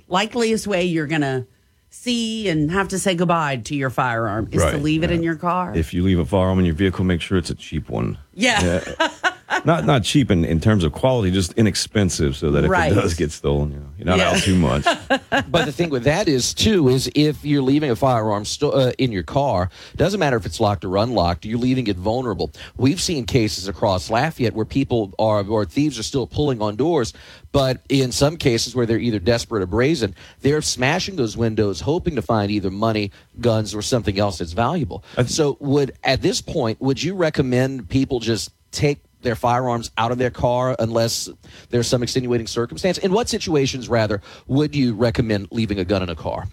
[0.09, 1.47] likeliest way you're going to
[1.90, 5.22] see and have to say goodbye to your firearm is to Right, leave it in
[5.22, 5.74] your car.
[5.74, 8.18] If you leave a firearm in your vehicle, make sure it's a cheap one.
[8.34, 8.82] yeah.
[9.65, 12.93] not not cheap in, in terms of quality, just inexpensive, so that if Right.
[12.93, 14.31] it does get stolen, you know, you're not Yeah.
[14.31, 14.85] out too much.
[15.51, 18.93] but the thing with that is too is if you're leaving a firearm sto- uh,
[18.99, 22.51] in your car, doesn't matter if it's locked or unlocked, you're leaving it vulnerable.
[22.77, 27.12] We've seen cases across Lafayette where people are or thieves are still pulling on doors,
[27.53, 32.15] but in some cases where they're either desperate or brazen, they're smashing those windows, hoping
[32.16, 33.11] to find either money,
[33.41, 35.05] guns, or something else that's valuable.
[35.27, 40.19] So, would at this point, would you recommend people just take their firearms out of
[40.19, 41.28] their car unless
[41.70, 42.99] there's some extenuating circumstance?
[42.99, 46.49] In what situations, rather, would you recommend leaving a gun in a car?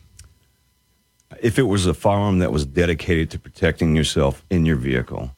[1.41, 5.32] if it was a firearm that was dedicated to protecting yourself in your vehicle,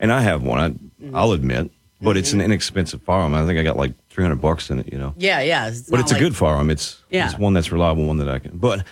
[0.00, 3.34] and I have one, I, I'll admit, but it's an inexpensive firearm.
[3.34, 5.14] I think I got like 300 bucks in it, you know.
[5.16, 5.70] Yeah, yeah.
[5.88, 6.70] but not it's a good firearm.
[6.70, 7.30] It's Yeah.
[7.30, 8.58] it's one that's reliable, one that I can.
[8.58, 8.84] But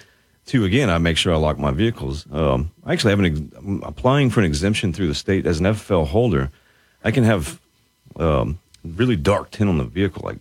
[0.44, 2.26] two again, I make sure I lock my vehicles.
[2.32, 5.60] Um, I actually have an ex- I'm applying for an exemption through the state as
[5.60, 6.50] an FFL holder.
[7.04, 7.60] I can have
[8.16, 10.38] um, really dark tint on the vehicle, like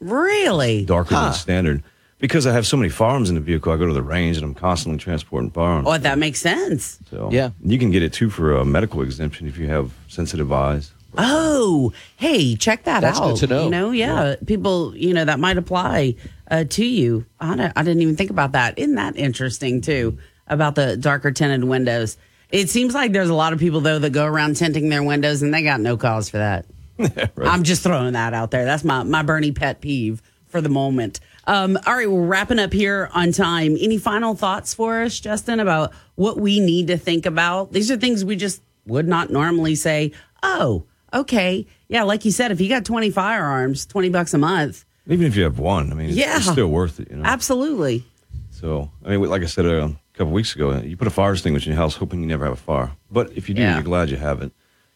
[0.00, 0.84] Really?
[0.84, 1.24] darker Huh.
[1.26, 1.82] than standard,
[2.18, 3.72] because I have so many firearms in the vehicle.
[3.72, 5.86] I go to the range and I'm constantly transporting firearms.
[5.88, 6.98] Oh, that makes sense.
[7.10, 10.52] So yeah, you can get it too for a medical exemption if you have sensitive
[10.52, 10.92] eyes.
[11.16, 13.28] Oh, hey, check that That's out.
[13.28, 13.64] good to know.
[13.64, 16.16] You know, yeah, people, you know, that might apply
[16.50, 17.24] uh, to you.
[17.38, 18.78] I, don't- I didn't even think about that.
[18.78, 20.18] Isn't that interesting too?
[20.48, 22.16] About the darker tinted windows.
[22.50, 25.40] It seems like there's a lot of people though that go around tinting their windows,
[25.40, 26.66] and they got no cause for that.
[27.38, 28.64] I'm just throwing that out there.
[28.64, 31.20] That's my my Bernie pet peeve for the moment.
[31.46, 33.76] Um, all right, we're wrapping up here on time.
[33.80, 37.72] Any final thoughts for us, Justin, about what we need to think about?
[37.72, 40.12] These are things we just would not normally say,
[40.42, 41.66] oh, okay.
[41.88, 44.84] Yeah, like you said, if you got 20 firearms, 20 bucks a month.
[45.06, 46.36] Even if you have one, I mean, it's, Yeah.
[46.36, 47.10] it's still worth it.
[47.10, 47.24] You know.
[47.24, 48.04] Absolutely.
[48.50, 51.32] So, I mean, like I said uh, a couple weeks ago, you put a fire
[51.32, 52.92] extinguisher in your house hoping you never have a fire.
[53.10, 53.74] But if you do, Yeah.
[53.74, 54.52] you're glad you have it.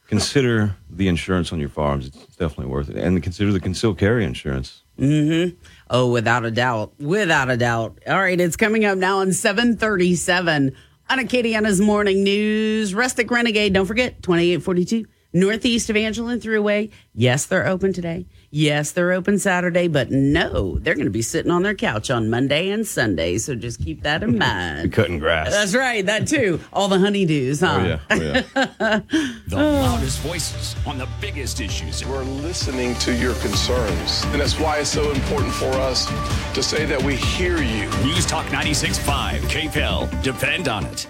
[0.09, 2.06] Consider the insurance on your firearms.
[2.06, 2.97] It's definitely worth it.
[2.97, 4.82] And consider the concealed carry insurance.
[4.98, 5.55] Mm-hmm.
[5.90, 6.94] Oh, without a doubt.
[6.98, 7.98] Without a doubt.
[8.06, 10.74] All right, it's coming up now on 737
[11.10, 12.94] on Acadiana's Morning News.
[12.94, 16.90] Rustic Renegade, don't forget, 2842 Northeast Evangeline Thruway.
[17.14, 18.26] Yes, they're open today.
[18.50, 22.30] Yes, they're open Saturday, but no, they're going to be sitting on their couch on
[22.30, 23.36] Monday and Sunday.
[23.36, 24.92] So just keep that in mind.
[24.92, 25.50] Cutting grass.
[25.50, 26.58] That's right, that too.
[26.72, 27.78] All the honeydews, huh?
[27.78, 28.00] Oh, yeah.
[28.10, 29.00] Oh, yeah.
[29.48, 29.80] The oh.
[29.80, 32.04] loudest voices on the biggest issues.
[32.04, 34.24] We're listening to your concerns.
[34.26, 36.06] And that's why it's so important for us
[36.54, 37.88] to say that we hear you.
[38.04, 40.22] News Talk 96.5, KPEL.
[40.22, 41.06] Depend on it.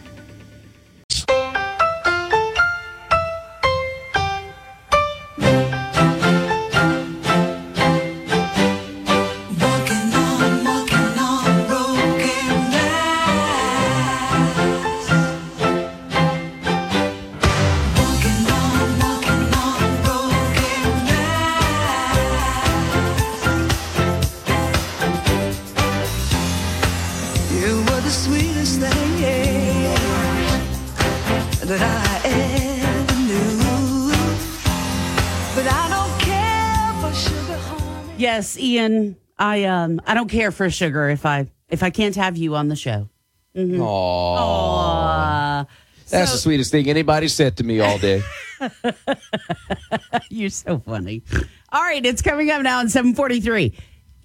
[38.38, 39.16] Yes, Ian.
[39.36, 42.68] I um I don't care for sugar if I if I can't have you on
[42.68, 43.08] the show.
[43.56, 43.80] Mhm.
[43.80, 45.66] Aw.
[46.08, 48.22] That's So- the sweetest thing anybody said to me all day.
[50.30, 51.24] You're so funny.
[51.72, 53.74] All right, it's coming up now in 743.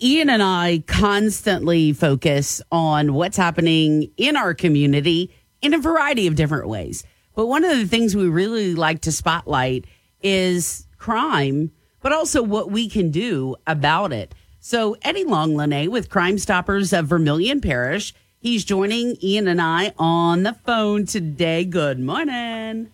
[0.04, 5.34] Ian and I constantly focus on what's happening in our community
[5.64, 7.04] in a variety of different ways.
[7.36, 9.86] But one of the things we really like to spotlight
[10.22, 11.72] is crime,
[12.04, 14.36] but also what we can do about it.
[14.60, 20.44] So Eddie Langlinais with Crime Stoppers of Vermilion Parish, he's joining Ian and I on
[20.44, 21.66] the phone today.
[21.66, 22.92] Good morning.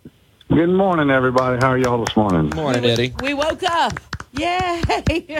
[0.47, 1.57] Good morning, everybody.
[1.59, 2.49] How are y'all this morning?
[2.49, 3.13] Good Morning, Eddie.
[3.21, 3.99] We woke up.
[4.31, 4.81] Yay!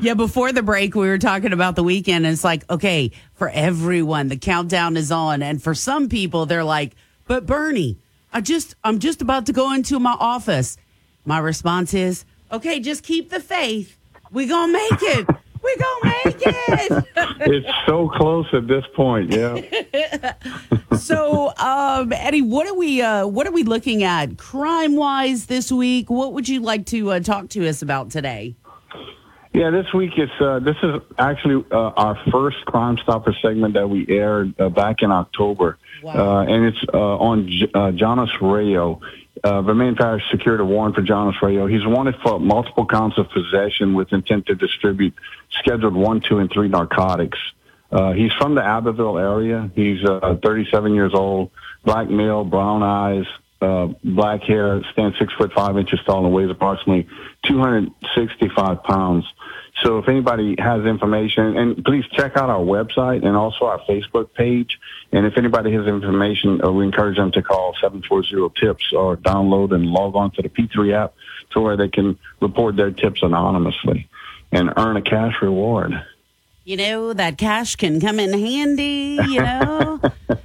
[0.00, 2.26] yeah, before the break, we were talking about the weekend.
[2.26, 5.42] And it's like, okay, for everyone, the countdown is on.
[5.42, 6.94] And for some people, they're like,
[7.26, 7.98] but Bernie,
[8.32, 10.76] I just, I'm just about to go into my office.
[11.24, 13.96] My response is, okay, just keep the faith.
[14.30, 15.26] We gonna make it.
[15.62, 17.04] We gonna make it.
[17.40, 19.30] it's so close at this point.
[19.30, 20.34] Yeah.
[20.98, 25.70] so, um, Eddie, what are we uh, what are we looking at crime wise this
[25.70, 26.08] week?
[26.08, 28.56] What would you like to uh, talk to us about today?
[29.52, 33.90] Yeah, this week is uh, this is actually uh, our first Crime Stopper segment that
[33.90, 39.00] we aired uh, back in October, uh, and it's uh, on J- uh, Jonas Rayo.
[39.42, 41.66] Uh, Vermilion Parish secured a warrant for Jonas Rayo.
[41.66, 45.14] He's wanted for multiple counts of possession with intent to distribute
[45.50, 47.38] scheduled one, two, and three narcotics.
[47.90, 49.70] Uh, he's from the Abbeville area.
[49.74, 51.50] He's uh, 37 years old,
[51.84, 53.24] black male, brown eyes,
[53.60, 57.08] uh, black hair, stands six foot five inches tall, and weighs approximately
[57.46, 59.24] 265 pounds.
[59.82, 64.34] So if anybody has information, and please check out our website and also our Facebook
[64.34, 64.78] page.
[65.12, 69.86] And if anybody has information, uh, we encourage them to call 740-TIPS or download and
[69.86, 71.14] log on to the P3 app
[71.50, 74.08] to where they can report their tips anonymously
[74.52, 75.92] and earn a cash reward.
[76.64, 79.18] You know that cash can come in handy.
[79.28, 80.00] You know,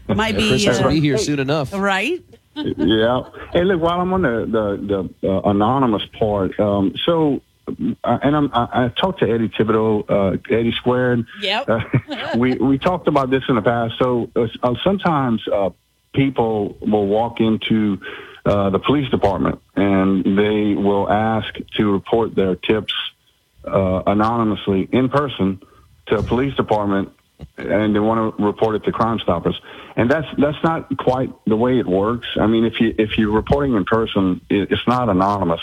[0.08, 1.74] might be Christmas uh, be here soon enough.
[1.74, 2.24] right?
[2.56, 3.22] yeah.
[3.52, 8.52] Hey, look, while I'm on the the, the uh, anonymous part, um, so and I'm,
[8.54, 11.26] I, I talked to Eddie Thibodeau, uh, Eddie Squared.
[11.42, 11.70] Yep.
[11.70, 11.80] Uh,
[12.38, 13.96] we we talked about this in the past.
[14.00, 15.72] So uh, uh, sometimes uh,
[16.14, 18.00] people will walk into
[18.46, 22.94] uh, the police department and they will ask to report their tips
[23.66, 25.62] uh, anonymously in person
[26.08, 27.12] to a police department
[27.58, 29.60] and they want to report it to Crime Stoppers.
[29.96, 32.28] And that's that's not quite the way it works.
[32.40, 35.62] I mean, if you if you're reporting in person, it, it's not anonymous.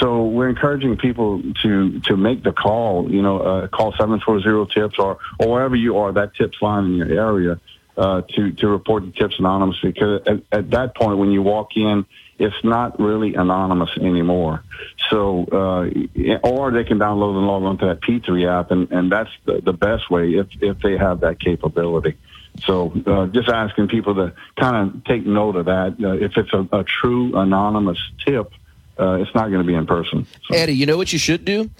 [0.00, 3.10] So we're encouraging people to to make the call.
[3.10, 6.60] You know, uh, call seven four zero tips or or wherever you are that tips
[6.62, 7.60] line in your area
[7.96, 9.92] uh, to to report the tips anonymously.
[9.92, 12.06] Because at, at that point, when you walk in,
[12.38, 14.64] it's not really anonymous anymore.
[15.10, 19.12] So, uh, or they can download and log on to that P3 app, and, and
[19.12, 22.16] that's the, the best way if, if they have that capability.
[22.64, 25.96] So, uh, just asking people to kind of take note of that.
[26.02, 28.52] Uh, if it's a, a true anonymous tip,
[28.98, 30.26] uh, it's not going to be in person.
[30.52, 31.70] Eddie, you know what you should do?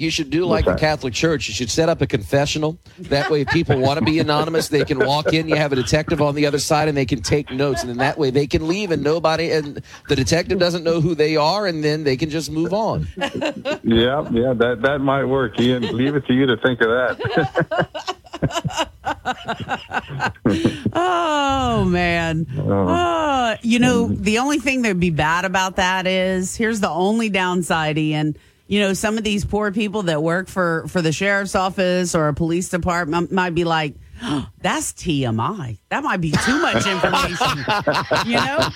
[0.00, 0.86] You should do like What's the?
[0.86, 1.48] Catholic Church.
[1.48, 2.78] You should set up a confessional.
[3.00, 5.46] That way, if people want to be anonymous, they can walk in.
[5.46, 7.82] You have a detective on the other side, and they can take notes.
[7.82, 11.14] And then that way, they can leave, and nobody, and the detective doesn't know who
[11.14, 13.08] they are, and then they can just move on.
[13.82, 15.60] Yeah, yeah, that that might work.
[15.60, 17.88] Ian, leave it to you to think of that.
[20.92, 22.46] Oh man.
[22.58, 27.28] Uh, you know, the only thing that'd be bad about that is here's the only
[27.28, 28.36] downside, Ian.
[28.70, 32.28] You know, some of these poor people that work for for the sheriff's office or
[32.28, 33.96] a police department might be like,
[34.62, 35.78] that's TMI.
[35.88, 37.64] That might be too much information.
[38.26, 38.68] you know,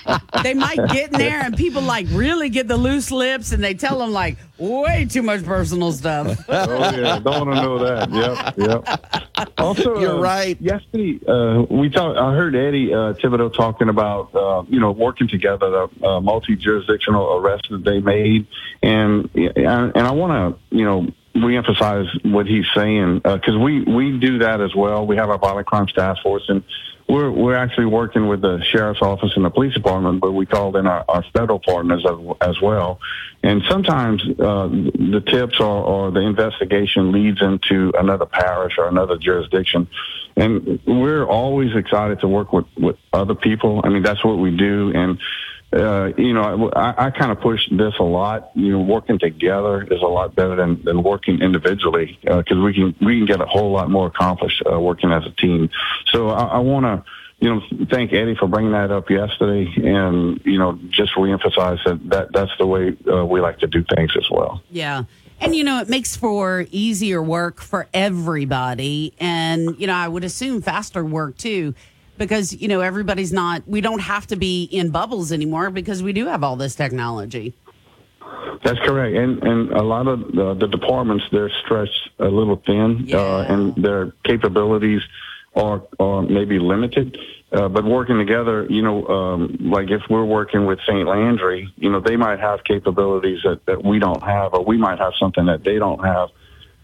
[0.43, 3.73] they might get in there and people like really get the loose lips and they
[3.73, 6.43] tell them like way too much personal stuff.
[6.49, 8.55] oh yeah, don't want to know that.
[8.57, 9.23] Yep, yep.
[9.57, 10.61] Also, You're uh, right.
[10.61, 12.17] Yesterday, uh, we talked.
[12.17, 17.37] I heard Eddie uh, Thibodeau talking about uh, you know working together, the uh, multi-jurisdictional
[17.37, 18.47] arrest that they made,
[18.81, 24.39] and and I want to you know reemphasize what he's saying because we we do
[24.39, 25.05] that as well.
[25.05, 26.63] We have our violent crimes task force and.
[27.07, 30.75] We're we're actually working with the sheriff's office and the police department, but we called
[30.75, 32.99] in our, our federal partners as, as well.
[33.43, 39.17] And sometimes uh, the tips or, or the investigation leads into another parish or another
[39.17, 39.87] jurisdiction.
[40.35, 43.81] And we're always excited to work with, with other people.
[43.83, 44.91] I mean, that's what we do.
[44.95, 45.19] And
[45.73, 48.51] uh, you know, I, I kind of push this a lot.
[48.55, 52.95] You know, working together is a lot better than, than working individually because we can
[53.01, 55.69] we can get a whole lot more accomplished uh, working as a team.
[56.11, 57.03] So I, I want to.
[57.37, 62.09] You know, thank Eddie for bringing that up yesterday, and you know, just reemphasize that,
[62.09, 64.63] that that's the way uh, we like to do things as well.
[64.71, 65.03] Yeah.
[65.41, 69.13] And, you know, it makes for easier work for everybody.
[69.19, 71.75] And, you know, I would assume faster work too,
[72.17, 76.13] because, you know, everybody's not, we don't have to be in bubbles anymore because we
[76.13, 77.53] do have all this technology.
[78.63, 83.07] That's correct, and and a lot of the, the departments they're stretched a little thin,
[83.13, 85.01] uh, and their capabilities
[85.55, 87.17] are are maybe limited.
[87.51, 91.07] Uh, but working together, you know, um, like if we're working with St.
[91.07, 94.99] Landry, you know, they might have capabilities that, that we don't have, or we might
[94.99, 96.29] have something that they don't have.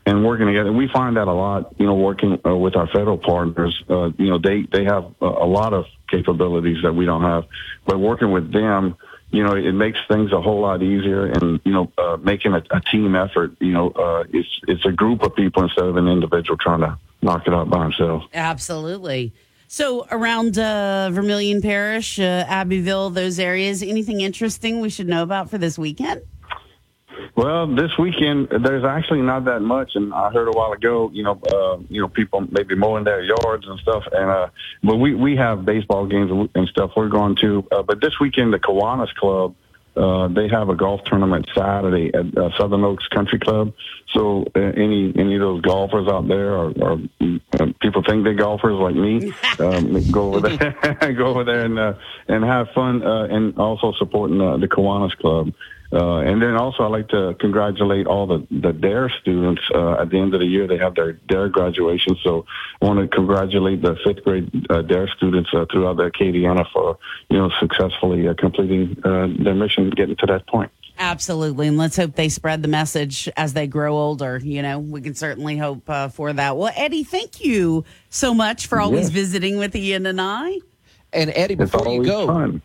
[0.05, 1.75] And working together, we find that a lot.
[1.77, 5.25] You know, working uh, with our federal partners, uh, you know, they they have a,
[5.25, 7.45] a lot of capabilities that we don't have.
[7.85, 8.97] But working with them,
[9.29, 11.25] you know, it makes things a whole lot easier.
[11.25, 14.91] And you know, uh, making a, a team effort, you know, uh, it's it's a
[14.91, 18.23] group of people instead of an individual trying to knock it out by himself.
[18.33, 19.33] Absolutely.
[19.67, 25.49] So around uh, Vermilion Parish, uh, Abbeville, those areas, anything interesting we should know about
[25.49, 26.23] for this weekend?
[27.35, 31.23] Well, this weekend there's actually not that much, and I heard a while ago, you
[31.23, 34.47] know, uh, you know, people maybe mowing their yards and stuff, and uh,
[34.83, 37.67] but we we have baseball games and stuff we're going to.
[37.71, 39.55] Uh, but this weekend, the Kiwanis Club,
[39.95, 43.73] uh, they have a golf tournament Saturday at uh, Southern Oaks Country Club.
[44.13, 47.01] So uh, any any of those golfers out there, or, or
[47.59, 51.77] uh, people think they're golfers like me, um, go over there, go over there and
[51.77, 51.93] uh,
[52.27, 55.53] and have fun, uh, and also supporting uh, the Kiwanis Club.
[55.93, 59.61] Uh, and then also, I'd like to congratulate all the, the DARE students.
[59.73, 62.15] Uh, at the end of the year, they have their DARE graduation.
[62.23, 62.45] So
[62.81, 66.97] I want to congratulate the fifth grade uh, DARE students uh, throughout the Acadiana for,
[67.29, 70.71] you know, successfully uh, completing uh, their mission, getting to that point.
[70.97, 71.67] Absolutely.
[71.67, 74.39] And let's hope they spread the message as they grow older.
[74.41, 76.55] You know, we can certainly hope uh, for that.
[76.55, 79.09] Well, Eddie, thank you so much for always Yes.
[79.09, 80.59] visiting with Ian and I.
[81.11, 82.61] And Eddie, before you go, fun.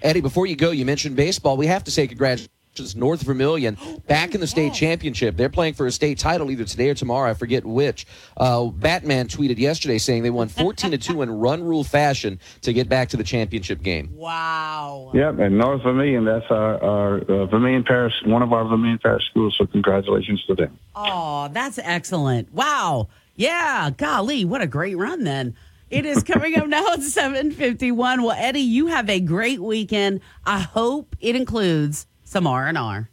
[0.00, 1.56] Eddie, before you go, you mentioned baseball.
[1.56, 2.48] We have to say congratulations.
[2.96, 3.76] North Vermilion
[4.06, 5.36] back in the state championship.
[5.36, 7.30] They're playing for a state title either today or tomorrow.
[7.30, 8.06] I forget which.
[8.36, 12.72] Uh, Batman tweeted yesterday saying they won 14 to 2 in run rule fashion to
[12.72, 14.10] get back to the championship game.
[14.14, 15.10] Wow.
[15.14, 19.26] Yep, and North Vermilion, that's our, our uh, Vermilion Parish, one of our Vermilion Parish
[19.30, 19.54] schools.
[19.58, 20.78] So congratulations to them.
[20.94, 22.52] Oh, that's excellent.
[22.54, 23.08] Wow.
[23.36, 23.90] Yeah.
[23.96, 25.56] Golly, what a great run then.
[25.90, 28.22] It is coming up now at 751.
[28.22, 30.22] Well, Eddie, you have a great weekend.
[30.46, 33.08] I hope it includes some R&R.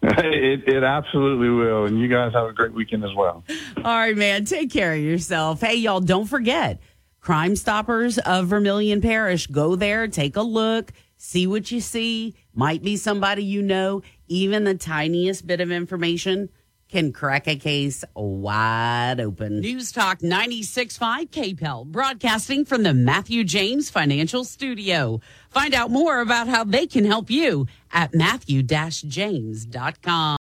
[0.02, 1.84] it, it absolutely will.
[1.84, 3.44] And you guys have a great weekend as well.
[3.78, 4.44] All right, man.
[4.44, 5.60] Take care of yourself.
[5.60, 6.80] Hey, y'all, don't forget
[7.20, 9.48] Crime Stoppers of Vermilion Parish.
[9.48, 12.36] Go there, take a look, see what you see.
[12.54, 14.02] Might be somebody you know.
[14.28, 16.48] Even the tiniest bit of information
[16.88, 19.60] can crack a case wide open.
[19.60, 25.20] News Talk 96.5 KPEL, broadcasting from the Matthew James Financial Studio.
[25.50, 30.36] Find out more about how they can help you at matthew-james.com.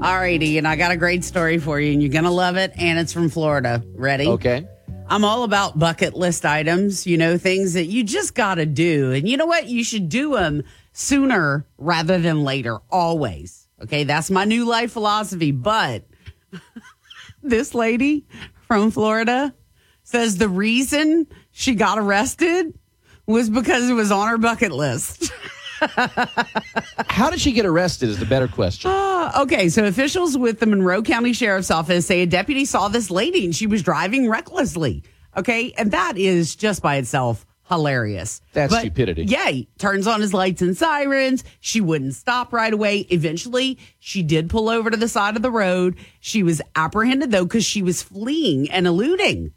[0.00, 2.56] All righty, and I got a great story for you, and you're going to love
[2.56, 3.82] it, and it's from Florida.
[3.94, 4.28] Ready?
[4.28, 4.66] Okay.
[5.10, 9.12] I'm all about bucket list items, you know, things that you just got to do.
[9.12, 9.66] And you know what?
[9.66, 13.67] You should do them sooner rather than later, always.
[13.82, 14.04] Okay.
[14.04, 15.52] That's my new life philosophy.
[15.52, 16.04] But
[17.42, 18.26] this lady
[18.66, 19.54] from Florida
[20.02, 22.78] says the reason she got arrested
[23.26, 25.30] was because it was on her bucket list.
[25.80, 28.08] How did she get arrested?
[28.08, 28.90] Is the better question.
[28.92, 33.10] Ah, okay, so officials with the Monroe County Sheriff's Office say a deputy saw this
[33.10, 35.04] lady and she was driving recklessly.
[35.36, 38.40] Okay, and that is just by itself hilarious.
[38.52, 39.24] That's stupidity.
[39.24, 41.44] Yeah, he turns on his lights and sirens.
[41.60, 43.00] She wouldn't stop right away.
[43.10, 45.96] Eventually, she did pull over to the side of the road.
[46.20, 49.52] She was apprehended though because she was fleeing and eluding,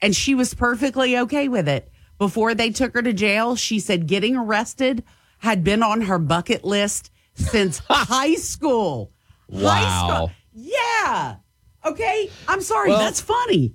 [0.00, 1.88] and she was perfectly okay with it.
[2.18, 5.02] Before they took her to jail, she said getting arrested
[5.38, 9.12] had been on her bucket list since high school.
[9.52, 10.14] High Wow.
[10.14, 10.32] school.
[10.54, 11.36] Yeah.
[11.84, 12.30] Okay.
[12.46, 12.90] I'm sorry.
[12.90, 13.74] Well- That's funny.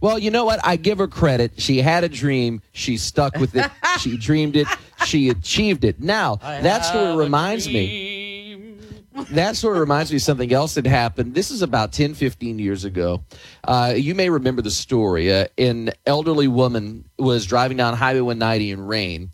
[0.00, 0.60] Well, you know what?
[0.64, 1.52] I give her credit.
[1.60, 2.60] She had a dream.
[2.72, 3.70] She stuck with it.
[4.00, 4.66] she dreamed it.
[5.06, 6.00] She achieved it.
[6.00, 8.76] Now, that story reminds me.
[9.30, 11.34] That story reminds me of something else that happened.
[11.34, 13.24] This is about 10, 15 years ago.
[13.64, 15.32] Uh, you may remember the story.
[15.32, 19.30] Uh, an elderly woman was driving down Highway 190 in rain.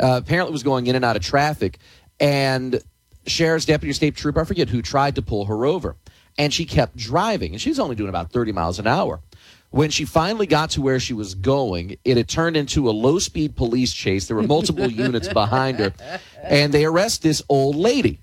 [0.00, 1.78] Uh, apparently was going in and out of traffic.
[2.18, 2.80] And
[3.26, 5.96] sheriff's deputy state trooper, I forget who, tried to pull her over.
[6.38, 7.52] And she kept driving.
[7.52, 9.20] And she was only doing about 30 miles an hour.
[9.76, 13.18] When she finally got to where she was going, it had turned into a low
[13.18, 14.26] speed police chase.
[14.26, 15.92] There were multiple units behind her,
[16.42, 18.20] and they arrest this old lady.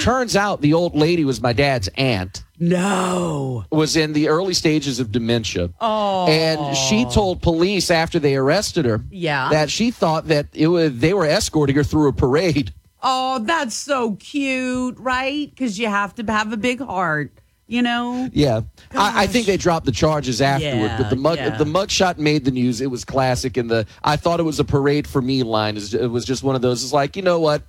[0.00, 2.42] Turns out the old lady was my dad's aunt.
[2.58, 3.66] No.
[3.70, 5.70] Was in the early stages of dementia.
[5.78, 6.26] Oh.
[6.26, 9.50] And she told police after they arrested her Yeah.
[9.50, 12.72] that she thought that it was they were escorting her through a parade.
[13.02, 15.50] Oh, that's so cute, right?
[15.50, 17.32] Because you have to have a big heart,
[17.70, 18.28] you know?
[18.32, 21.56] Yeah, I, I think they dropped the charges afterward, but the mug Yeah, yeah.
[21.56, 22.80] the mugshot made the news.
[22.80, 25.76] It was classic, and the I thought it was a parade for me line.
[25.76, 26.82] Is- It was just one of those.
[26.84, 27.62] It's like you know what?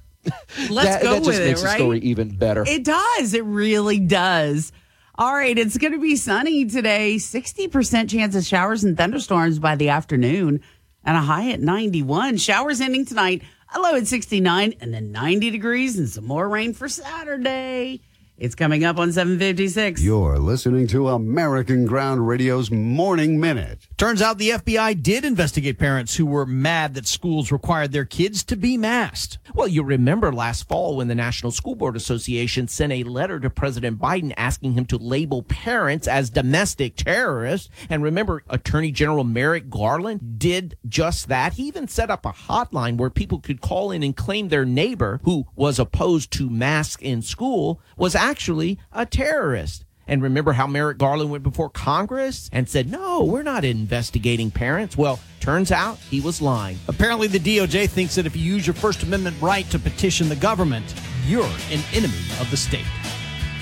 [0.70, 1.78] Let's that, go that just with makes it, the right?
[1.78, 2.64] story even better.
[2.68, 3.34] It does.
[3.34, 4.72] It really does.
[5.16, 7.16] All right, it's going to be sunny today.
[7.18, 10.62] 60% chance of showers and thunderstorms by the afternoon
[11.04, 12.38] and a high at 91.
[12.38, 13.44] Showers ending tonight,
[13.76, 18.02] a low at 69 and then 90 degrees and some more rain for Saturday.
[18.42, 20.02] It's coming up on 756.
[20.02, 23.88] You're listening to American Ground Radio's Morning Minute.
[23.98, 28.44] Turns out the FBI did investigate parents who were mad that schools required their kids
[28.46, 29.38] to be masked.
[29.54, 33.52] Well, you remember last fall when the National School Board Association sent a letter to
[33.52, 37.70] President Biden asking him to label parents as domestic terrorists.
[37.92, 41.54] And remember, Attorney General Merrick Garland did just that.
[41.54, 45.20] He even set up a hotline where people could call in and claim their neighbor,
[45.26, 49.84] who was opposed to masks in school, was actually a terrorist.
[50.08, 54.98] And remember how Merrick Garland went before Congress and said, no, we're not investigating parents?
[54.98, 56.80] Well, turns out he was lying.
[56.88, 60.38] Apparently, the DOJ thinks that if you use your First Amendment right to petition the
[60.38, 60.96] government,
[61.28, 62.86] you're an enemy of the state.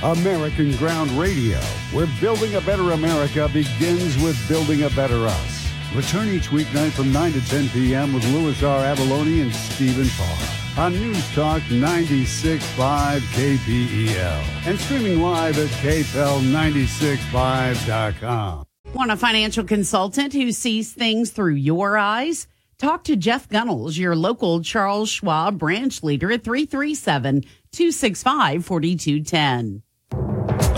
[0.03, 1.57] American Ground Radio,
[1.91, 5.67] where building a better America begins with building a better us.
[5.95, 8.13] Return each weeknight from 9 to 10 p.m.
[8.13, 8.83] with Louis R.
[8.83, 18.63] Avallone and Stephen Parr on News Talk 96.5 KPEL and streaming live at KPEL965.com.
[18.93, 22.47] Want a financial consultant who sees things through your eyes?
[22.77, 27.41] Talk to Jeff Gunnels, your local Charles Schwab branch leader at 337
[27.73, 29.83] 265 4210.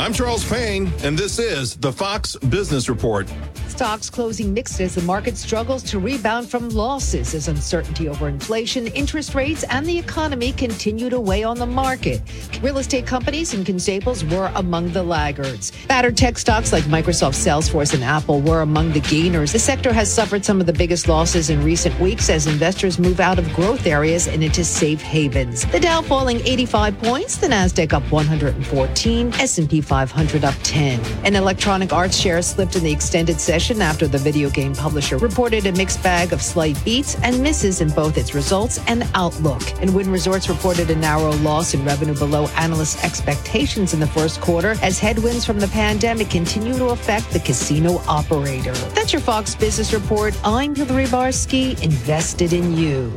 [0.02, 3.32] I'm Charles Payne, and this is the Fox Business Report.
[3.68, 8.88] Stocks closing mixed as the market struggles to rebound from losses as uncertainty over inflation,
[8.88, 12.22] interest rates, and the economy continue to weigh on the market.
[12.62, 15.72] Real estate companies and constables were among the laggards.
[15.88, 19.52] Battered tech stocks like Microsoft, Salesforce, and Apple were among the gainers.
[19.52, 23.20] The sector has suffered some of the biggest losses in recent weeks as investors move
[23.20, 25.66] out of growth areas and into safe havens.
[25.68, 31.02] The Dow falling 85 points, the Nasdaq up 114, S&P 500 up 10.
[31.26, 35.66] An electronic arts share slipped in the extended session after the video game publisher reported
[35.66, 39.62] a mixed bag of slight beats and misses in both its results and outlook.
[39.82, 44.40] And Wynn Resorts reported a narrow loss in revenue below analysts' expectations in the first
[44.40, 48.74] quarter as headwinds from the pandemic continue to affect the casino operator.
[48.96, 50.34] That's your Fox Business Report.
[50.46, 53.12] I'm Hillary Barsky, invested in you.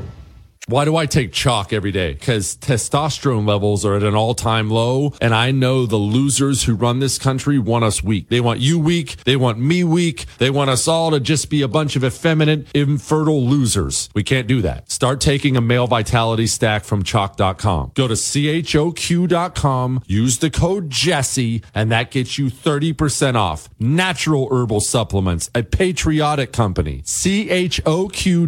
[0.67, 2.15] Why do I take Choq every day?
[2.15, 5.13] Because testosterone levels are at an all time low.
[5.21, 8.31] And I know the losers who run this country want us weak.
[8.31, 9.23] They want you weak.
[9.25, 10.25] They want me weak.
[10.39, 14.09] They want us all to just be a bunch of effeminate, infertile losers.
[14.15, 14.91] We can't do that.
[14.91, 17.93] Start taking a male vitality stack from choq.com.
[17.95, 23.69] Go to choq.com, use the code Jesse, and that gets you 30% off.
[23.79, 27.03] Natural herbal supplements, a patriotic company.
[27.03, 28.39] choq.com,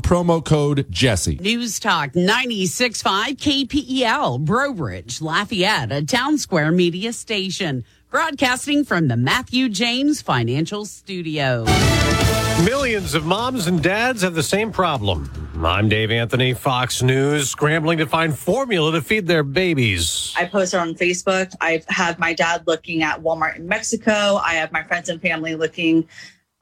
[0.00, 1.35] promo code Jesse.
[1.40, 7.84] News Talk 96.5 KPEL, Breaux Bridge, Lafayette, a town square media station.
[8.10, 11.64] Broadcasting from the Matthew James Financial Studio.
[12.64, 15.30] Millions of moms and dads have the same problem.
[15.64, 20.32] I'm Dave Anthony, Fox News, scrambling to find formula to feed their babies.
[20.36, 21.54] I post on Facebook.
[21.60, 21.86] I've
[22.18, 24.36] my dad looking at Walmart in Mexico.
[24.36, 26.08] I have my friends and family looking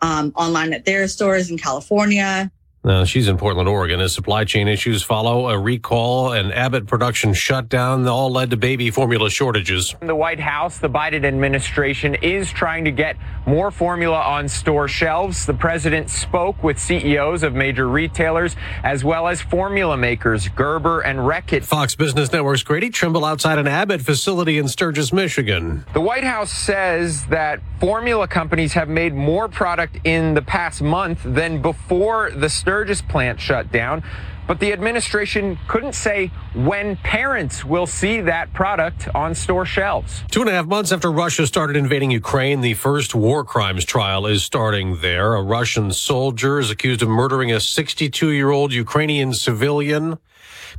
[0.00, 2.50] um, online at their stores in California.
[2.86, 3.98] Now, she's in Portland, Oregon.
[4.02, 8.90] As supply chain issues follow, a recall and Abbott production shutdown all led to baby
[8.90, 9.96] formula shortages.
[10.02, 13.16] In the White House, the Biden administration is trying to get
[13.46, 15.46] more formula on store shelves.
[15.46, 21.20] The president spoke with CEOs of major retailers as well as formula makers Gerber and
[21.20, 21.64] Reckitt.
[21.64, 25.86] Fox Business Network's Grady Trimble outside an Abbott facility in Sturgis, Michigan.
[25.94, 31.20] The White House says that formula companies have made more product in the past month
[31.24, 34.02] than before the Sturgis plant shut down.
[34.48, 40.24] But the administration couldn't say when parents will see that product on store shelves.
[40.32, 44.26] Two and a half months after Russia started invading Ukraine, the first war crimes trial
[44.26, 45.36] is starting there.
[45.36, 50.18] A Russian soldier is accused of murdering a 62 year old Ukrainian civilian.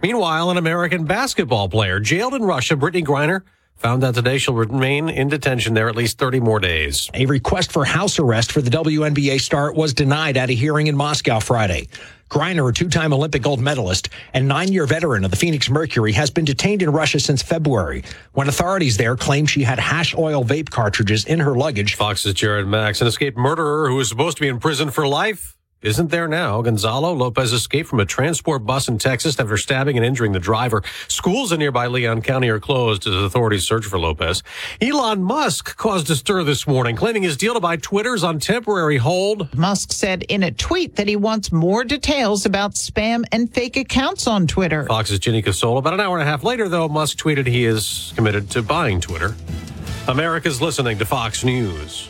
[0.04, 3.44] Meanwhile, an American basketball player jailed in Russia, Brittney Griner,
[3.78, 7.10] found out today she'll remain in detention there at least 30 more days.
[7.14, 10.96] A request for house arrest for the WNBA star was denied at a hearing in
[10.96, 11.88] Moscow Friday.
[12.30, 16.44] Griner, a two-time Olympic gold medalist and nine-year veteran of the Phoenix Mercury, has been
[16.44, 18.04] detained in Russia since February
[18.34, 21.96] when authorities there claimed she had hash oil vape cartridges in her luggage.
[21.96, 25.55] Fox's Jared Max, an escaped murderer who was supposed to be in prison for life,
[25.86, 26.62] isn't there now.
[26.62, 30.84] Gonzalo Lopez escaped from a transport bus in Texas after stabbing and injuring the driver.
[31.08, 34.44] Schools in nearby Leon County are closed as authorities search for Lopez.
[34.82, 38.98] Elon Musk caused a stir this morning, claiming his deal to buy Twitter's on temporary
[38.98, 39.56] hold.
[39.56, 44.28] Musk said in a tweet that he wants more details about spam and fake accounts
[44.28, 44.86] on Twitter.
[44.86, 45.80] Fox's Ginny Casola.
[45.80, 49.00] About an hour and a half later, though, Musk tweeted he is committed to buying
[49.02, 49.36] Twitter.
[50.08, 52.10] America's listening to Fox News.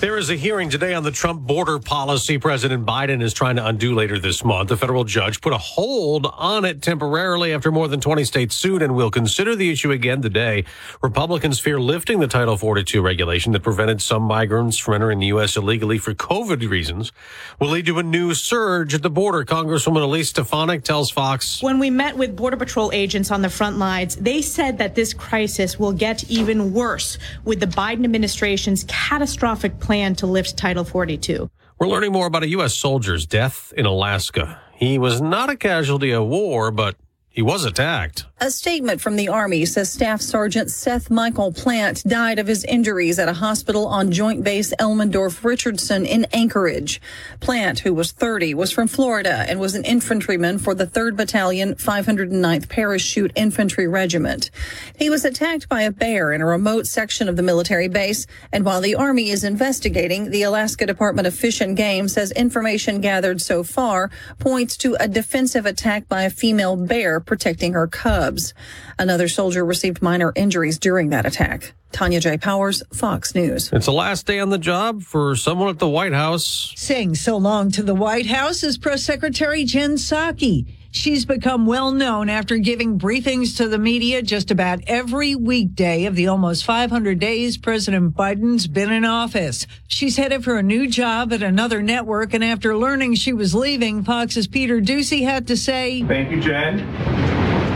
[0.00, 3.66] There is a hearing today on the Trump border policy President Biden is trying to
[3.66, 4.70] undo later this month.
[4.70, 8.80] A federal judge put a hold on it temporarily after more than 20 states sued
[8.80, 10.64] and will consider the issue again today.
[11.02, 15.56] Republicans fear lifting the Title 42 regulation that prevented some migrants from entering the U.S.
[15.56, 17.10] illegally for COVID reasons
[17.58, 19.44] will lead to a new surge at the border.
[19.44, 21.60] Congresswoman Elise Stefanik tells Fox.
[21.60, 25.12] When we met with Border Patrol agents on the front lines, they said that this
[25.12, 31.48] crisis will get even worse with the Biden administration's catastrophic plan to lift Title 42.
[31.80, 32.76] We're learning more about a U.S.
[32.76, 34.60] soldier's death in Alaska.
[34.74, 36.96] He was not a casualty of war, but
[37.30, 38.26] he was attacked.
[38.40, 43.18] A statement from the Army says Staff Sergeant Seth Michael Plant died of his injuries
[43.18, 47.00] at a hospital on Joint Base Elmendorf Richardson in Anchorage.
[47.40, 51.74] Plant, who was 30, was from Florida and was an infantryman for the 3rd Battalion,
[51.74, 54.52] 509th Parachute Infantry Regiment.
[54.96, 58.64] He was attacked by a bear in a remote section of the military base, and
[58.64, 63.40] while the Army is investigating, the Alaska Department of Fish and Game says information gathered
[63.40, 68.27] so far points to a defensive attack by a female bear protecting her cubs.
[68.28, 68.52] Clubs.
[68.98, 71.72] Another soldier received minor injuries during that attack.
[71.92, 72.36] Tanya J.
[72.36, 73.70] Powers, Fox News.
[73.72, 76.74] It's the last day on the job for someone at the White House.
[76.76, 80.66] Saying so long to the White House is Press Secretary Jen Psaki.
[80.90, 86.14] She's become well known after giving briefings to the media just about every weekday of
[86.14, 89.66] the almost 500 days President Biden's been in office.
[89.86, 94.02] She's headed for a new job at another network, and after learning she was leaving,
[94.02, 97.27] Fox's Peter Doocy had to say, Thank you, Jen.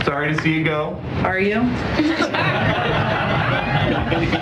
[0.05, 0.99] Sorry to see you go.
[1.23, 1.61] Are you?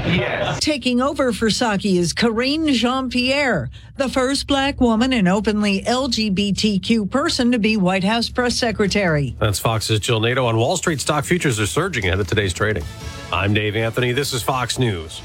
[0.09, 0.59] yes.
[0.59, 7.09] Taking over for Psaki is Karine Jean Pierre, the first black woman and openly LGBTQ
[7.11, 9.35] person to be White House press secretary.
[9.39, 10.99] That's Fox's Jill Nato on Wall Street.
[10.99, 12.83] Stock futures are surging ahead of today's trading.
[13.31, 14.13] I'm Dave Anthony.
[14.13, 15.21] This is Fox News.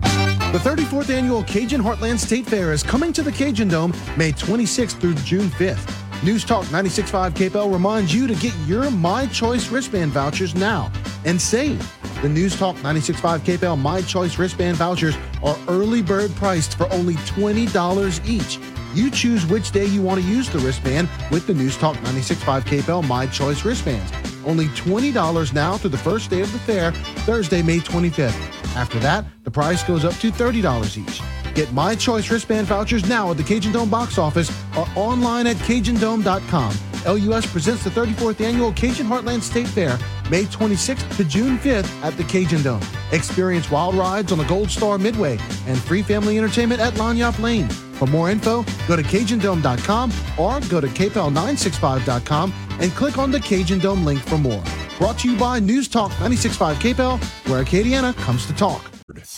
[0.00, 5.00] The 34th annual Cajun Heartland State Fair is coming to the Cajun Dome May 26th
[5.00, 6.11] through June 5th.
[6.22, 10.92] News Talk 96.5 KPEL reminds you to get your My Choice wristband vouchers now
[11.24, 11.80] and save.
[12.22, 17.14] The News Talk 96.5 KPEL My Choice wristband vouchers are early bird priced for only
[17.14, 18.60] $20 each.
[18.94, 22.62] You choose which day you want to use the wristband with the News Talk 96.5
[22.62, 24.12] KPEL My Choice wristbands.
[24.44, 26.92] Only $20 now through the first day of the fair,
[27.26, 28.76] Thursday, May 25th.
[28.76, 31.41] After that, the price goes up to $30 each.
[31.54, 35.56] Get My Choice wristband vouchers now at the Cajun Dome box office or online at
[35.56, 36.74] CajunDome.com.
[37.04, 39.98] LUS presents the 34th annual Cajun Heartland State Fair,
[40.30, 42.82] May 26th to June 5th at the Cajun Dome.
[43.10, 47.68] Experience wild rides on the Gold Star Midway and free family entertainment at Lagniappe Lane.
[47.68, 53.78] For more info, go to CajunDome.com or go to KPEL965.com and click on the Cajun
[53.78, 54.62] Dome link for more.
[54.98, 58.91] Brought to you by News Talk 96.5 KPEL, where Acadiana comes to talk.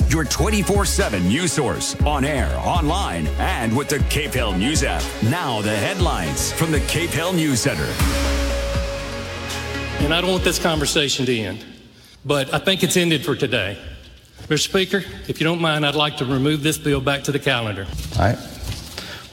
[0.08, 5.02] Your 24 7 news source on air, online, and with the KPEL News app.
[5.24, 7.84] Now, the headlines from the KPEL News Center.
[10.04, 11.64] And I don't want this conversation to end,
[12.24, 13.78] but I think it's ended for today.
[14.48, 14.58] Mr.
[14.58, 17.86] Speaker, if you don't mind, I'd like to remove this bill back to the calendar.
[18.16, 18.53] All right.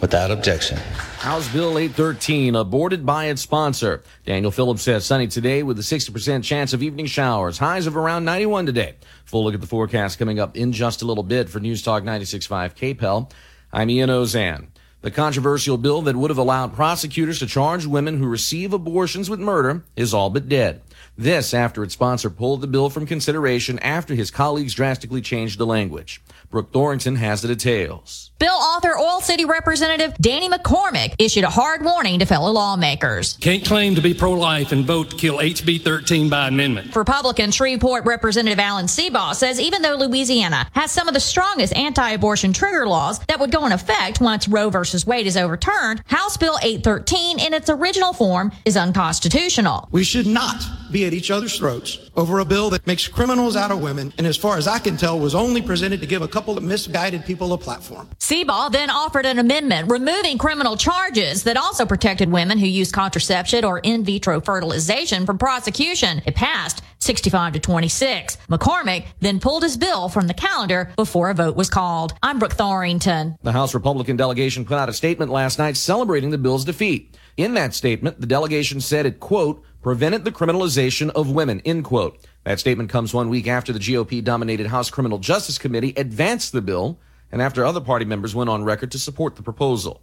[0.02, 0.78] Without objection.
[1.20, 4.02] House Bill 813 aborted by its sponsor.
[4.26, 7.60] Daniel Phillips says sunny today with a 60% chance of evening showers.
[7.60, 8.96] Highs of around 91 today.
[9.26, 12.02] Full look at the forecast coming up in just a little bit for News Talk
[12.02, 13.32] 96.5 KPEL.
[13.72, 14.70] I'm Ian Auzenne.
[15.02, 19.40] The controversial bill that would have allowed prosecutors to charge women who receive abortions with
[19.40, 20.82] murder is all but dead.
[21.18, 25.66] This after its sponsor pulled the bill from consideration after his colleagues drastically changed the
[25.66, 26.22] language.
[26.52, 28.32] Brooke Thorington has the details.
[28.42, 33.38] Bill author Oil City Representative Danny McCormick issued a hard warning to fellow lawmakers.
[33.40, 36.96] Can't claim to be pro life and vote to kill HB 13 by amendment.
[36.96, 42.10] Republican Shreveport Representative Alan Seabaugh says even though Louisiana has some of the strongest anti
[42.10, 44.80] abortion trigger laws that would go in effect once Roe v.
[45.06, 49.88] Wade is overturned, House Bill 813 in its original form is unconstitutional.
[49.92, 53.70] We should not be at each other's throats over a bill that makes criminals out
[53.70, 56.28] of women and, as far as I can tell, was only presented to give a
[56.28, 58.10] couple of misguided people a platform.
[58.20, 63.64] Seabaugh then offered an amendment removing criminal charges that also protected women who use contraception
[63.64, 66.22] or in vitro fertilization from prosecution.
[66.26, 68.38] It passed 65 to 26.
[68.50, 72.14] McCormick then pulled his bill from the calendar before a vote was called.
[72.22, 73.38] I'm Brooke Thorington.
[73.42, 77.18] The House Republican delegation put out a statement last night celebrating the bill's defeat.
[77.38, 82.20] In that statement, the delegation said it, quote, prevented the criminalization of women, end quote.
[82.44, 86.62] That statement comes one week after the GOP dominated House Criminal Justice Committee advanced the
[86.62, 87.00] bill
[87.32, 90.02] and after other party members went on record to support the proposal.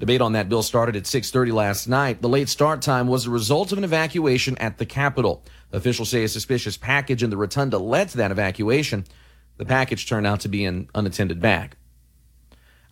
[0.00, 2.20] Debate on that bill started at 6:30 last night.
[2.20, 5.44] The late start time was the result of an evacuation at the Capitol.
[5.72, 9.04] Officials say a suspicious package in the rotunda led to that evacuation.
[9.56, 11.76] The package turned out to be an unattended bag.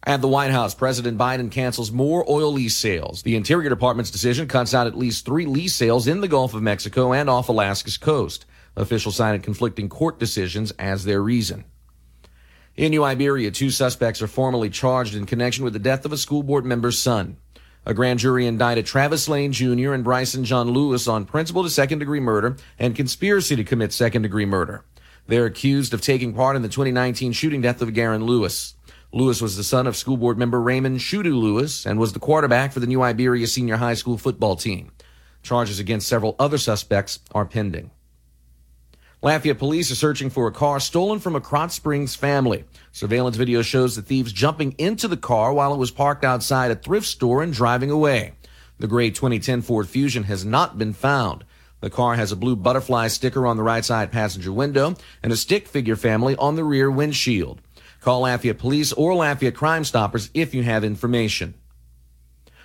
[0.04, 3.22] At the White House, President Biden cancels more oil lease sales.
[3.22, 6.62] The Interior Department's decision cuts out at least three lease sales in the Gulf of
[6.62, 8.44] Mexico and off Alaska's coast.
[8.76, 11.64] Officials cited conflicting court decisions as their reason.
[12.74, 16.16] In New Iberia, two suspects are formally charged in connection with the death of a
[16.16, 17.36] school board member's son.
[17.84, 19.92] A grand jury indicted Travis Lane Jr.
[19.92, 24.22] and Bryson John Lewis on principal to second degree murder and conspiracy to commit second
[24.22, 24.84] degree murder.
[25.26, 28.74] They're accused of taking part in the 2019 shooting death of Garen Lewis.
[29.12, 32.72] Lewis was the son of school board member Raymond Shudu Lewis and was the quarterback
[32.72, 34.92] for the New Iberia senior high school football team.
[35.42, 37.90] Charges against several other suspects are pending.
[39.24, 42.64] Lafayette police are searching for a car stolen from a Krotz Springs family.
[42.90, 46.74] Surveillance video shows the thieves jumping into the car while it was parked outside a
[46.74, 48.32] thrift store and driving away.
[48.80, 51.44] The gray 2010 Ford Fusion has not been found.
[51.78, 55.36] The car has a blue butterfly sticker on the right side passenger window and a
[55.36, 57.60] stick figure family on the rear windshield.
[58.00, 61.54] Call Lafayette Police or Lafayette Crime Stoppers if you have information.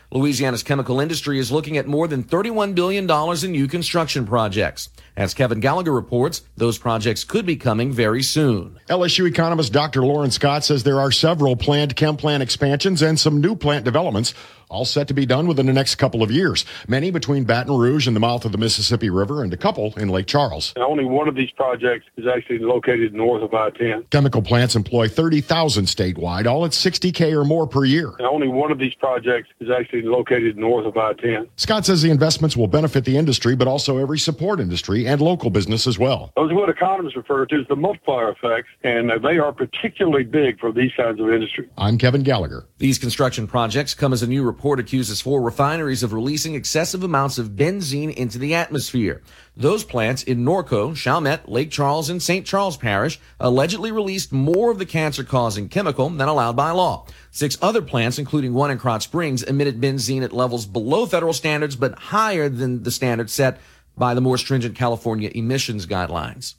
[0.09, 3.11] Louisiana's chemical industry is looking at more than $31 billion
[3.43, 4.89] in new construction projects.
[5.17, 8.79] As Kevin Gallagher reports, those projects could be coming very soon.
[8.87, 10.05] LSU economist Dr.
[10.05, 14.33] Loren Scott says there are several planned chem plant expansions and some new plant developments
[14.69, 16.65] all set to be done within the next couple of years.
[16.87, 20.09] Many between Baton Rouge and the mouth of the Mississippi River, and a couple in
[20.09, 20.73] Lake Charles.
[20.75, 24.09] And only one of these projects is actually located north of I-10.
[24.09, 28.13] Chemical plants employ 30,000 statewide, all at 60K or more per year.
[28.17, 31.47] And only one of these projects is actually located north of I-10.
[31.55, 35.49] Scott says the investments will benefit the industry, but also every support industry and local
[35.49, 36.31] business as well.
[36.35, 40.25] Those are what economists refer to as the multiplier effects, and uh, they are particularly
[40.25, 41.69] big for these kinds of industry.
[41.77, 42.65] I'm Kevin Gallagher.
[42.79, 47.37] These construction projects come as a new report accuses four refineries of releasing excessive amounts
[47.37, 49.21] of benzene into the atmosphere.
[49.55, 52.45] Those plants in Norco, Chalmette, Lake Charles, and St.
[52.45, 57.05] Charles Parish allegedly released more of the cancer causing chemical than allowed by law.
[57.31, 61.75] Six other plants, including one in Krotz Springs, emitted benzene at levels below federal standards
[61.75, 63.59] but higher than the standards set
[63.97, 66.55] by the more stringent California emissions guidelines.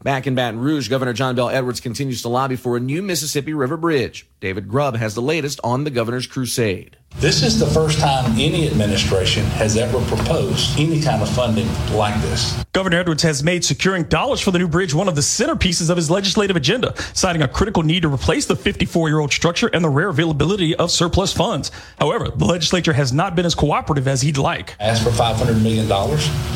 [0.00, 3.52] Back in Baton Rouge, Governor John Bel Edwards continues to lobby for a new Mississippi
[3.52, 4.28] River Bridge.
[4.38, 6.96] David Grubb has the latest on the governor's crusade.
[7.16, 12.14] This is the first time any administration has ever proposed any kind of funding like
[12.22, 12.64] this.
[12.72, 15.96] Governor Edwards has made securing dollars for the new bridge one of the centerpieces of
[15.96, 19.84] his legislative agenda, citing a critical need to replace the 54 year old structure and
[19.84, 21.72] the rare availability of surplus funds.
[21.98, 24.76] However, the legislature has not been as cooperative as he'd like.
[24.78, 25.88] I asked for $500 million.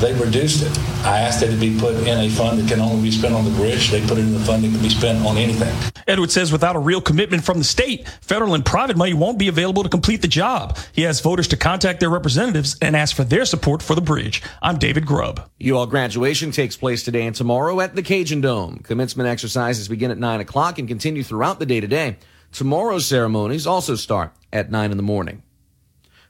[0.01, 0.79] They reduced it.
[1.05, 3.45] I asked that it be put in a fund that can only be spent on
[3.45, 3.91] the bridge.
[3.91, 5.74] They put it in a fund that can be spent on anything.
[6.07, 9.49] Edwards says without a real commitment from the state, federal and private money won't be
[9.49, 10.77] available to complete the job.
[10.93, 14.43] He has voters to contact their representatives and ask for their support for the bridge.
[14.60, 15.48] I'm David Grubb.
[15.64, 18.78] UL graduation takes place today and tomorrow at the Cajun Dome.
[18.78, 22.16] Commencement exercises begin at 9 o'clock and continue throughout the day today.
[22.51, 25.44] Tomorrow's ceremonies also start at 9 in the morning.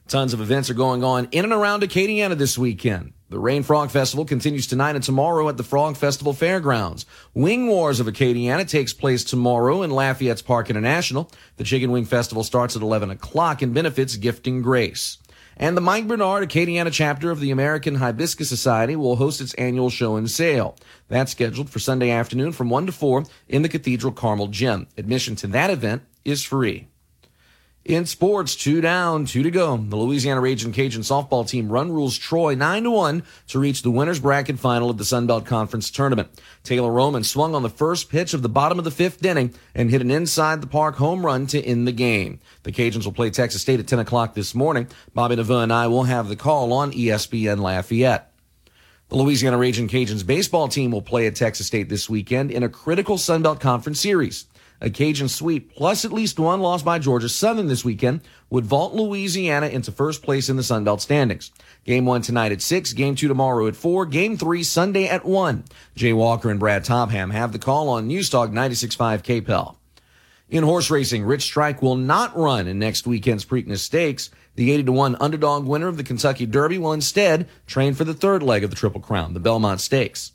[0.07, 3.13] Tons of events are going on in and around Acadiana this weekend.
[3.33, 7.07] The Rayne Frog Festival continues tonight and tomorrow at the Frog Festival Fairgrounds.
[7.33, 11.31] Wing Wars of Acadiana takes place tomorrow in Lafayette's Parc International.
[11.57, 15.17] The Chicken Wing Festival starts at 11 o'clock and benefits Gifting Grace.
[15.57, 19.89] And the Mike Bernard Acadiana chapter of the American Hibiscus Society will host its annual
[19.89, 20.77] show and sale.
[21.07, 24.85] That's scheduled for Sunday afternoon from 1 to 4 in the Cathedral Carmel Gym.
[24.95, 26.87] Admission to that event is free.
[27.85, 29.75] In sports, two down, two to go.
[29.75, 33.91] The Louisiana Raging Cajun softball team run rules Troy 9 to 1 to reach the
[33.91, 36.29] winner's bracket final of the Sun Belt Conference tournament.
[36.63, 39.91] Taylor Roman swung on the first pitch of the bottom of the fifth inning and
[39.91, 42.39] hit an inside the park home run to end the game.
[42.63, 44.87] The Cajuns will play Texas State at 10 o'clock this morning.
[45.13, 48.31] Bobby Nava and I will have the call on ESPN Lafayette.
[49.09, 52.69] The Louisiana Raging Cajuns baseball team will play at Texas State this weekend in a
[52.69, 54.45] critical Sun Belt Conference series.
[54.83, 58.19] A Cajun sweep plus at least one loss by Georgia Southern this weekend
[58.49, 61.51] would vault Louisiana into first place in the Sun Belt standings.
[61.85, 65.63] Game one tonight at six, game two tomorrow at four, game three Sunday at one.
[65.95, 69.77] Jay Walker and Brad Topham have the call on Newstalk 96.5 KPEL.
[70.49, 74.31] In horse racing, Rich Strike will not run in next weekend's Preakness Stakes.
[74.55, 78.13] The 80 to 1 underdog winner of the Kentucky Derby will instead train for the
[78.13, 80.32] third leg of the Triple Crown, the Belmont Stakes.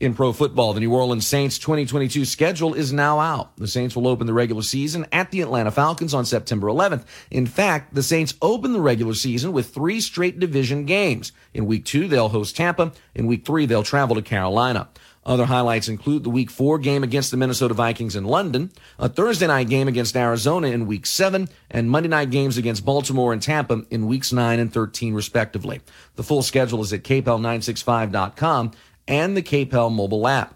[0.00, 3.56] In pro football, the New Orleans Saints 2022 schedule is now out.
[3.56, 7.04] The Saints will open the regular season at the Atlanta Falcons on September 11th.
[7.30, 11.30] In fact, the Saints open the regular season with three straight division games.
[11.54, 12.92] In week two, they'll host Tampa.
[13.14, 14.88] In week three, they'll travel to Carolina.
[15.24, 19.46] Other highlights include the week four game against the Minnesota Vikings in London, a Thursday
[19.46, 23.84] night game against Arizona in week seven, and Monday night games against Baltimore and Tampa
[23.90, 25.80] in weeks nine and 13 respectively.
[26.16, 28.72] The full schedule is at kpel965.com
[29.06, 30.54] and the KPEL mobile app.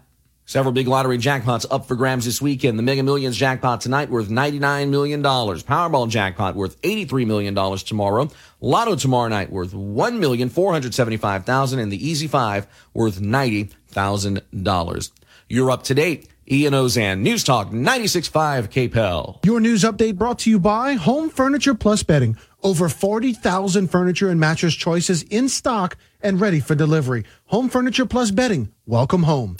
[0.49, 2.79] Several big lottery jackpots up for grabs this weekend.
[2.79, 5.21] The Mega Millions jackpot tonight worth $99 million.
[5.21, 8.27] Powerball jackpot worth $83 million tomorrow.
[8.59, 12.65] Lotto tomorrow night worth 1,475,000 and the Easy 5
[12.95, 15.11] worth $90,000.
[15.47, 16.27] You're up to date.
[16.51, 19.45] Ian Auzenne, News Talk 96.5 KPEL.
[19.45, 22.39] Your news update brought to you by Home Furniture Plus Bedding.
[22.61, 27.23] Over 40,000 furniture and mattress choices in stock and ready for delivery.
[27.45, 28.71] Home Furniture Plus Bedding.
[28.85, 29.55] Welcome home.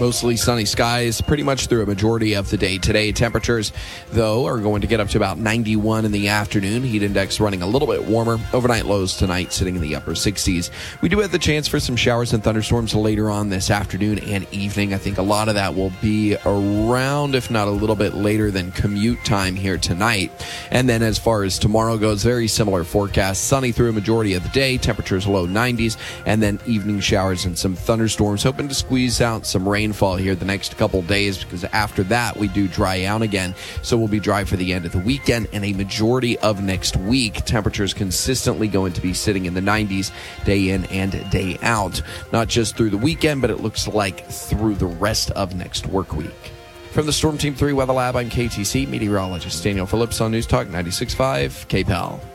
[0.00, 3.12] Mostly sunny skies pretty much through a majority of the day today.
[3.12, 3.72] Temperatures,
[4.10, 6.82] though, are going to get up to about 91 in the afternoon.
[6.82, 8.38] Heat index running a little bit warmer.
[8.52, 10.70] Overnight lows tonight sitting in the upper 60s.
[11.00, 14.52] We do have the chance for some showers and thunderstorms later on this afternoon and
[14.52, 14.94] evening.
[14.94, 18.50] I think a lot of that will be around, if not a little bit later
[18.50, 20.32] than commute time here tonight.
[20.72, 23.44] And then as far as tomorrow goes, very similar forecast.
[23.44, 24.76] Sunny through a majority of the day.
[24.76, 25.96] Temperatures low 90s.
[26.26, 28.42] And then evening showers and some thunderstorms.
[28.42, 32.38] Hoping to squeeze out some rain rainfall here the next couple days because after that
[32.38, 33.54] we do dry out again.
[33.82, 36.96] So we'll be dry for the end of the weekend and a majority of next
[36.96, 37.44] week.
[37.44, 40.10] Temperatures consistently going to be sitting in the 90s
[40.46, 42.00] day in and day out.
[42.32, 46.14] Not just through the weekend, but it looks like through the rest of next work
[46.14, 46.52] week.
[46.92, 50.68] From the Storm Team 3 Weather Lab, I'm KATC meteorologist Daniel Phillips on News Talk
[50.68, 52.33] 96.5 KPEL.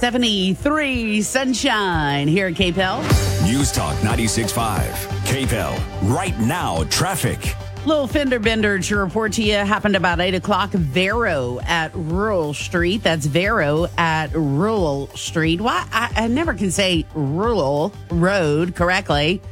[0.00, 3.02] 73 sunshine here at KPEL.
[3.44, 4.88] News Talk 96.5
[5.26, 6.10] KPEL.
[6.10, 7.54] Right now, traffic.
[7.84, 10.70] Little fender bender to report to you happened about 8 o'clock.
[10.70, 13.02] Verot at Rural Street.
[13.02, 15.60] That's Verot at Rural Street.
[15.60, 15.86] Why?
[15.92, 19.42] I, I never can say rural road correctly.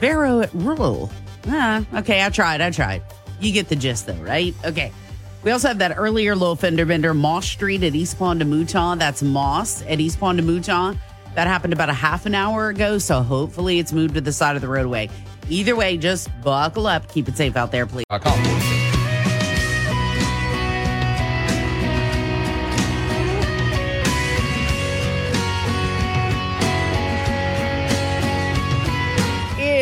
[0.00, 1.10] Verot at Rural.
[1.46, 2.62] Ah, okay, I tried.
[2.62, 3.02] I tried.
[3.38, 4.54] You get the gist, though, right?
[4.64, 4.92] Okay.
[5.42, 8.98] We also have that earlier low fender bender, Moss Street at East Pont des Mouton.
[8.98, 10.98] That's Moss at East Pont des Mouton.
[11.34, 14.56] That happened about a half an hour ago, so hopefully it's moved to the side
[14.56, 15.08] of the roadway.
[15.48, 17.08] Either way, just buckle up.
[17.10, 18.04] Keep it safe out there, please.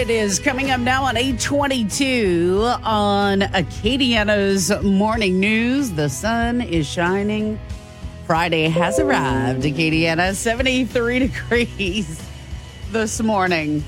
[0.09, 5.91] It is coming up now on 822 on Acadiana's Morning News.
[5.91, 7.61] The sun is shining.
[8.25, 9.65] Friday has arrived.
[9.65, 12.23] Acadiana, 73 degrees
[12.91, 13.85] this morning.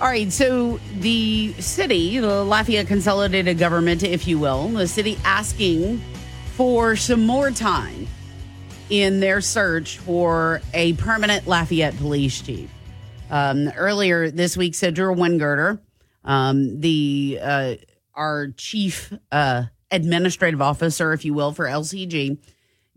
[0.00, 6.02] All right, so the city, the Lafayette Consolidated Government, if you will, the city asking
[6.56, 8.08] for some more time
[8.90, 12.70] in their search for a permanent Lafayette police chief.
[13.30, 15.80] Um, earlier this week, Cydra Wingerter,
[16.24, 17.74] um, the uh,
[18.14, 22.38] our chief uh, administrative officer, if you will, for LCG,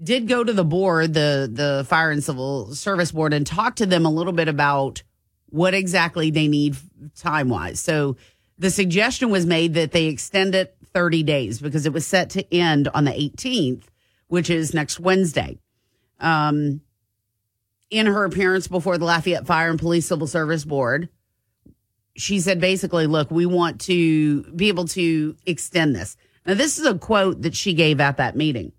[0.01, 3.85] did go to the board, the the Fire and Civil Service Board, and talk to
[3.85, 5.03] them a little bit about
[5.49, 6.77] what exactly they need
[7.15, 7.79] time wise.
[7.79, 8.17] So
[8.57, 12.53] the suggestion was made that they extend it 30 days because it was set to
[12.53, 13.83] end on the 18th,
[14.27, 15.57] which is next Wednesday.
[16.19, 16.81] Um,
[17.89, 21.09] in her appearance before the Lafayette Fire and Police Civil Service Board,
[22.15, 26.17] she said basically, look, we want to be able to extend this.
[26.45, 28.73] Now, this is a quote that she gave at that meeting.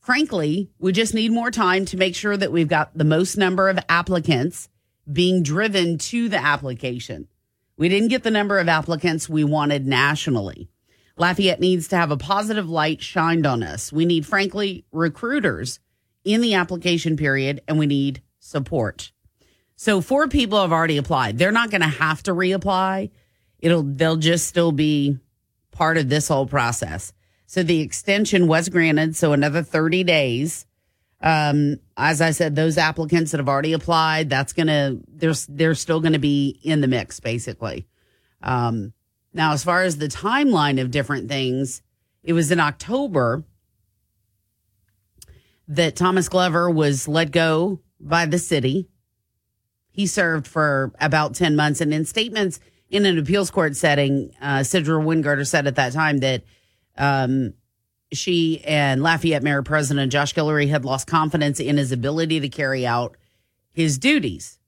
[0.00, 3.68] Frankly, we just need more time to make sure that we've got the most number
[3.68, 4.68] of applicants
[5.10, 7.28] being driven to the application.
[7.76, 10.68] We didn't get the number of applicants we wanted nationally.
[11.18, 13.92] Lafayette needs to have a positive light shined on us.
[13.92, 15.80] We need, frankly, recruiters
[16.26, 19.12] in the application period and we need support.
[19.76, 21.38] So four people have already applied.
[21.38, 23.10] They're not going to have to reapply.
[23.60, 25.18] It'll they'll just still be
[25.70, 27.12] part of this whole process.
[27.46, 30.66] So the extension was granted, so another 30 days.
[31.20, 36.00] Um, as I said, those applicants that have already applied, that's gonna there's they're still
[36.00, 37.86] gonna be in the mix, basically.
[38.42, 38.92] Um,
[39.32, 41.82] now, as far as the timeline of different things,
[42.22, 43.44] it was in October
[45.68, 48.88] that Thomas Glover was let go by the city.
[49.90, 51.80] He served for about 10 months.
[51.80, 56.18] And in statements in an appeals court setting, uh, Cydra Wingerter said at that time
[56.18, 56.44] that
[56.96, 57.54] um,
[58.12, 62.86] she and Lafayette Mayor President Josh Guillory had lost confidence in his ability to carry
[62.86, 63.16] out
[63.72, 64.58] his duties.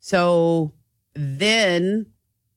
[0.00, 0.72] So
[1.14, 2.06] then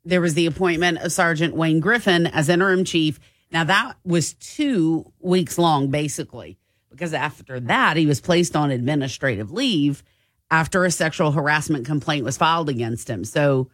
[0.03, 3.19] there was the appointment of Sergeant Wayne Griffin as interim chief.
[3.51, 6.57] Now that was two weeks long, basically
[6.97, 10.03] because after that, he was placed on administrative leave
[10.49, 13.23] after a sexual harassment complaint was filed against him.
[13.23, 13.69] So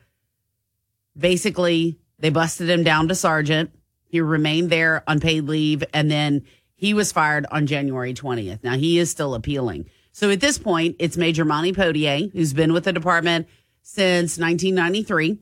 [1.17, 3.71] basically, they busted him down to sergeant.
[4.03, 6.43] He remained there on paid leave, and then
[6.75, 8.61] he was fired on January 20th.
[8.61, 9.85] Now, he is still appealing.
[10.11, 13.47] So at this point, it's Major Monte Potier, who's been with the department
[13.83, 15.39] since 1993.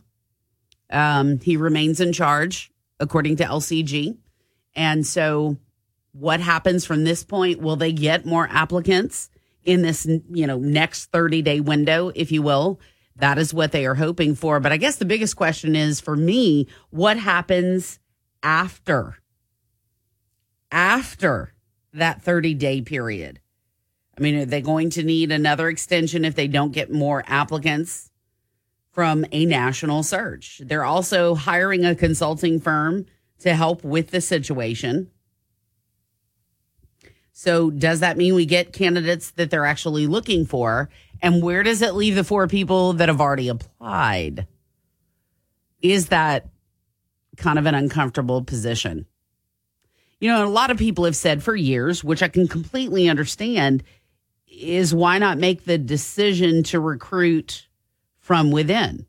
[0.92, 4.18] Um, he remains in charge, according to LCG.
[4.76, 5.58] And so
[6.14, 7.62] what happens from this point?
[7.62, 9.30] Will they get more applicants
[9.64, 12.80] in this, you know, next 30 day window, if you will?
[13.16, 14.60] That is what they are hoping for.
[14.60, 18.00] But I guess the biggest question is for me, what happens
[18.42, 19.18] after?
[20.72, 21.54] After
[21.94, 23.40] that 30 day period?
[24.18, 28.12] I mean, are they going to need another extension if they don't get more applicants
[28.92, 30.62] from a national search?
[30.64, 33.06] They're also hiring a consulting firm
[33.40, 35.10] to help with the situation.
[37.32, 40.90] So does that mean we get candidates that they're actually looking for?
[41.22, 44.48] And where does it leave the four people that have already applied?
[45.82, 46.50] Is that
[47.38, 49.06] kind of an uncomfortable position?
[50.20, 53.84] You know, a lot of people have said for years, which I can completely understand,
[54.48, 57.68] is why not make the decision to recruit
[58.20, 59.08] from within?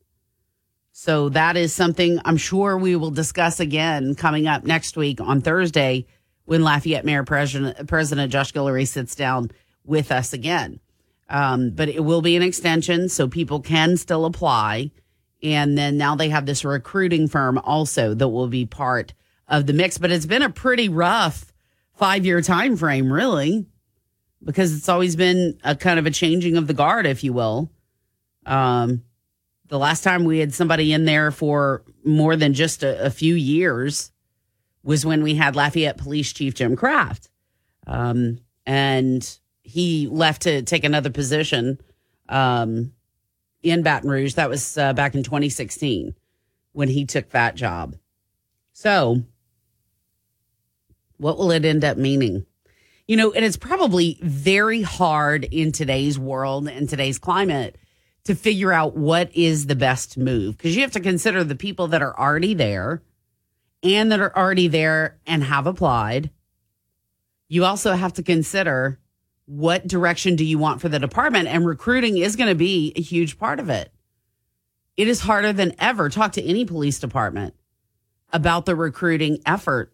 [0.93, 5.41] So that is something I'm sure we will discuss again coming up next week on
[5.41, 6.07] Thursday
[6.45, 9.51] when Lafayette Mayor President, President Josh Guillory sits down
[9.85, 10.81] with us again.
[11.29, 14.91] Um, but it will be an extension, so people can still apply.
[15.43, 19.15] And then now they have this recruiting firm also that will be part
[19.49, 19.99] of the mix.
[19.99, 21.53] But it's been a pretty rough
[21.95, 23.67] five year time frame, really,
[24.45, 27.71] because it's always been a kind of a changing of the guard, if you will.
[28.45, 29.03] Um,
[29.69, 33.35] the last time we had somebody in there for more than just a, a few
[33.35, 34.13] years
[34.83, 37.29] was when we had Lafayette Police Chief Jim Craft.
[37.87, 41.81] Um, and he left to take another position
[42.29, 42.93] um,
[43.63, 44.35] in Baton Rouge.
[44.35, 46.15] That was uh, back in 2016
[46.73, 47.97] when he took that job.
[48.73, 49.23] So,
[51.19, 52.47] what will it end up meaning?
[53.07, 57.77] You know, and it's probably very hard in today's world and today's climate
[58.25, 61.89] to figure out what is the best move because you have to consider the people
[61.89, 63.03] that are already there
[63.83, 66.31] and that are already there and have applied.
[67.49, 68.99] You also have to consider
[69.47, 73.03] what direction do you want for the department and recruiting is going to be a
[73.03, 73.93] huge part of it.
[74.97, 76.09] It is harder than ever.
[76.09, 77.55] Talk to any police department
[78.33, 79.93] about the recruiting effort,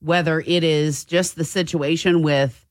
[0.00, 2.66] whether it is just the situation with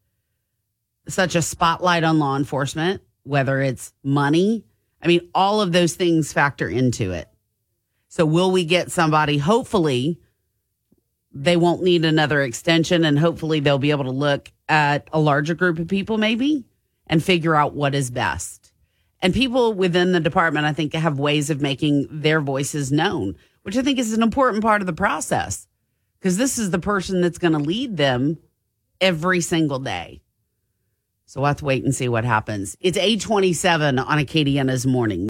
[1.07, 4.65] such a spotlight on law enforcement, whether it's money,
[5.01, 7.27] I mean, all of those things factor into it.
[8.07, 9.37] So, will we get somebody?
[9.37, 10.19] Hopefully,
[11.33, 15.53] they won't need another extension, and hopefully, they'll be able to look at a larger
[15.53, 16.65] group of people, maybe,
[17.07, 18.71] and figure out what is best.
[19.21, 23.77] And people within the department, I think, have ways of making their voices known, which
[23.77, 25.67] I think is an important part of the process
[26.19, 28.37] because this is the person that's going to lead them
[28.99, 30.21] every single day.
[31.25, 32.75] So we'll wait and see what happens.
[32.81, 35.29] It's 827 on Acadiana's morning.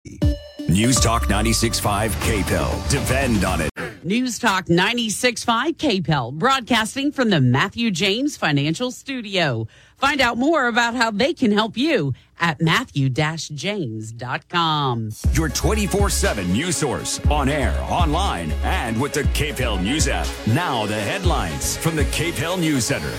[0.71, 2.89] News Talk 96.5 KPEL.
[2.89, 3.69] Depend on it.
[4.05, 9.67] News Talk 96.5 KPEL, broadcasting from the Matthew James Financial Studio.
[9.97, 15.09] Find out more about how they can help you at matthew-james.com.
[15.33, 20.27] Your 24-7 news source on air, online, and with the KPEL News app.
[20.47, 23.11] Now the headlines from the KPEL News Center.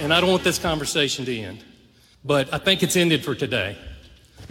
[0.00, 1.64] And I don't want this conversation to end,
[2.22, 3.78] but I think it's ended for today.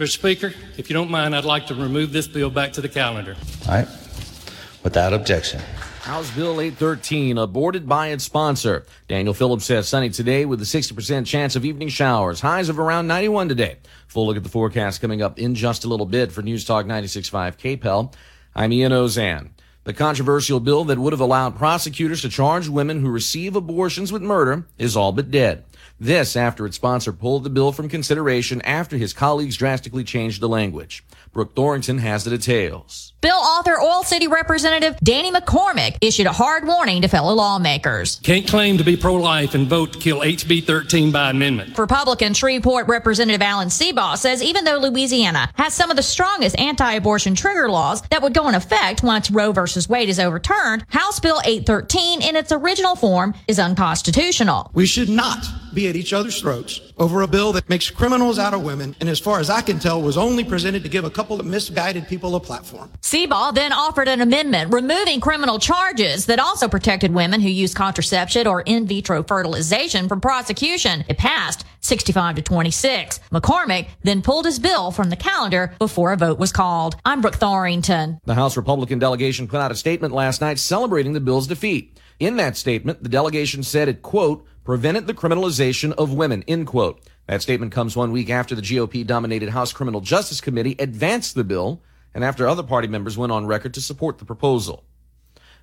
[0.02, 0.08] Mr.
[0.10, 3.36] Speaker, if you don't mind, I'd like to remove this bill back to the calendar.
[3.68, 3.88] All right.
[4.82, 5.60] Without objection.
[6.00, 8.84] House Bill 813 aborted by its sponsor.
[9.06, 12.40] Daniel Phillips says sunny today with a 60% chance of evening showers.
[12.40, 13.76] Highs of around 91 today.
[14.08, 16.84] Full look at the forecast coming up in just a little bit for News Talk
[16.86, 18.12] 96.5 KPEL.
[18.56, 19.50] I'm Ian Auzenne.
[19.84, 24.22] The controversial bill that would have allowed prosecutors to charge women who receive abortions with
[24.22, 25.64] murder is all but dead.
[26.02, 30.48] This after its sponsor pulled the bill from consideration after his colleagues drastically changed the
[30.48, 31.04] language.
[31.32, 33.12] Brooke Thorington has the details.
[33.20, 38.18] Bill author Oil City Representative Danny McCormick issued a hard warning to fellow lawmakers.
[38.24, 41.78] Can't claim to be pro-life and vote to kill HB 13 by amendment.
[41.78, 47.36] Republican Shreveport Representative Alan Seabaugh says even though Louisiana has some of the strongest anti-abortion
[47.36, 51.40] trigger laws that would go in effect once Roe versus Wade is overturned, House Bill
[51.44, 54.68] 813 in its original form is unconstitutional.
[54.74, 58.54] We should not be at each other's throats over a bill that makes criminals out
[58.54, 61.10] of women and as far as I can tell was only presented to give a
[61.10, 62.90] couple of misguided people a platform.
[63.00, 68.46] Seabaugh then offered an amendment removing criminal charges that also protected women who use contraception
[68.46, 71.04] or in vitro fertilization from prosecution.
[71.08, 73.20] It passed 65 to 26.
[73.32, 76.96] McCormick then pulled his bill from the calendar before a vote was called.
[77.04, 78.20] I'm Brooke Thorington.
[78.24, 81.98] The House Republican delegation put out a statement last night celebrating the bill's defeat.
[82.20, 87.00] In that statement, the delegation said it, quote, prevented the criminalization of women, end quote.
[87.26, 91.44] That statement comes one week after the GOP dominated House Criminal Justice Committee advanced the
[91.44, 91.82] bill
[92.14, 94.84] and after other party members went on record to support the proposal.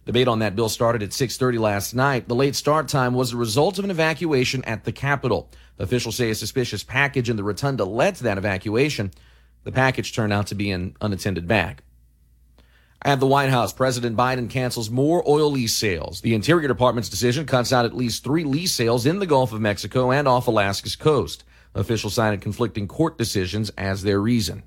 [0.06, 2.28] Debate on that bill started at 6:30 last night.
[2.28, 5.52] The late start time was the result of an evacuation at the Capitol.
[5.78, 9.12] Officials say a suspicious package in the rotunda led to that evacuation.
[9.66, 11.84] The package turned out to be an unattended bag.
[13.02, 16.20] At the White House, President Biden cancels more oil lease sales.
[16.20, 19.62] The Interior Department's decision cuts out at least three lease sales in the Gulf of
[19.62, 21.46] Mexico and off Alaska's coast.
[21.74, 24.64] Officials cited conflicting court decisions as their reason.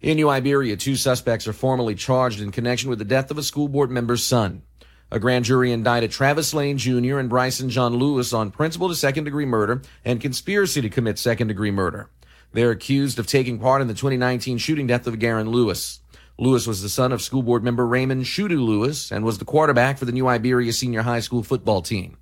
[0.00, 3.42] In New Iberia, two suspects are formally charged in connection with the death of a
[3.42, 4.62] school board member's son.
[5.10, 7.18] A grand jury indicted Travis Lane Jr.
[7.18, 11.48] and Bryson John Lewis on principal to second degree murder and conspiracy to commit second
[11.48, 12.08] degree murder.
[12.52, 16.00] They're accused of taking part in the 2019 shooting death of Garen Lewis.
[16.38, 19.96] Lewis was the son of school board member Raymond Shudu Lewis and was the quarterback
[19.96, 22.18] for the New Iberia Senior High School football team.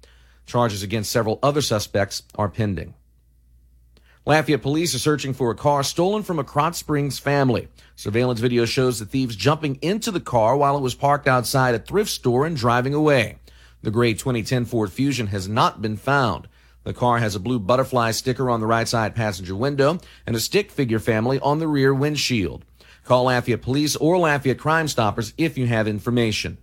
[0.46, 2.94] Charges against several other suspects are pending.
[4.24, 7.68] Lafayette police are searching for a car stolen from a Krotz Springs family.
[7.96, 11.80] Surveillance video shows the thieves jumping into the car while it was parked outside a
[11.80, 13.36] thrift store and driving away.
[13.82, 16.46] The gray 2010 Ford Fusion has not been found.
[16.84, 20.40] The car has a blue butterfly sticker on the right side passenger window and a
[20.40, 22.64] stick figure family on the rear windshield.
[23.04, 26.58] Call Lafayette Police or Lafayette Crime Stoppers if you have information.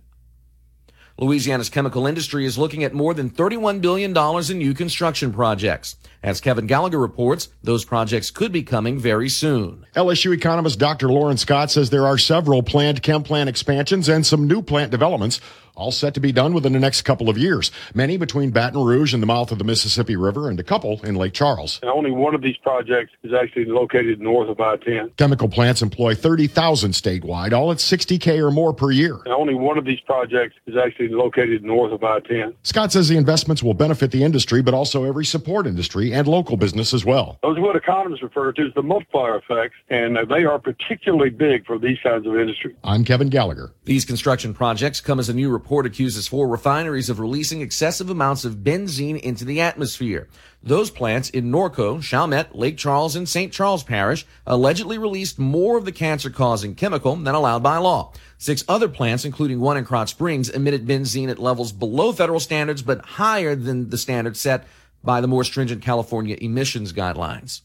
[1.18, 4.16] Louisiana's chemical industry is looking at more than $31 billion
[4.50, 5.96] in new construction projects.
[6.22, 9.86] As Kevin Gallagher reports, those projects could be coming very soon.
[9.96, 11.08] LSU economist Dr.
[11.08, 15.40] Loren Scott says there are several planned chem plant expansions and some new plant developments
[15.74, 17.70] all set to be done within the next couple of years.
[17.94, 21.14] Many between Baton Rouge and the mouth of the Mississippi River, and a couple in
[21.14, 21.80] Lake Charles.
[21.82, 25.16] And only one of these projects is actually located north of I-10.
[25.16, 29.16] Chemical plants employ 30,000 statewide, all at 60K or more per year.
[29.24, 32.54] And only one of these projects is actually located north of I-10.
[32.62, 36.56] Scott says the investments will benefit the industry, but also every support industry and local
[36.56, 37.38] business as well.
[37.42, 41.30] Those are what economists refer to as the multiplier effects, and uh, they are particularly
[41.30, 42.76] big for these kinds of industries.
[42.84, 43.72] I'm Kevin Gallagher.
[43.84, 48.44] These construction projects come as a new report accuses four refineries of releasing excessive amounts
[48.44, 50.28] of benzene into the atmosphere.
[50.64, 53.52] Those plants in Norco, Chalmette, Lake Charles, and St.
[53.52, 58.12] Charles Parish allegedly released more of the cancer causing chemical than allowed by law.
[58.38, 62.82] Six other plants, including one in Krotz Springs, emitted benzene at levels below federal standards
[62.82, 64.64] but higher than the standards set
[65.02, 67.62] by the more stringent California emissions guidelines.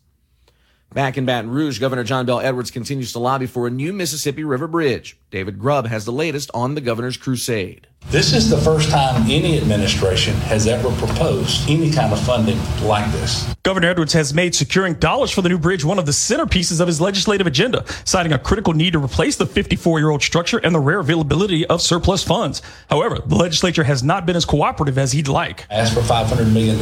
[0.93, 4.43] Back in Baton Rouge, Governor John Bell Edwards continues to lobby for a new Mississippi
[4.43, 5.19] River Bridge.
[5.31, 7.87] David Grubb has the latest on the governor's crusade.
[8.09, 13.11] This is the first time any administration has ever proposed any kind of funding like
[13.11, 13.53] this.
[13.63, 16.87] Governor Edwards has made securing dollars for the new bridge one of the centerpieces of
[16.87, 20.73] his legislative agenda, citing a critical need to replace the 54 year old structure and
[20.73, 22.61] the rare availability of surplus funds.
[22.89, 25.69] However, the legislature has not been as cooperative as he'd like.
[25.69, 26.79] I asked for $500 million.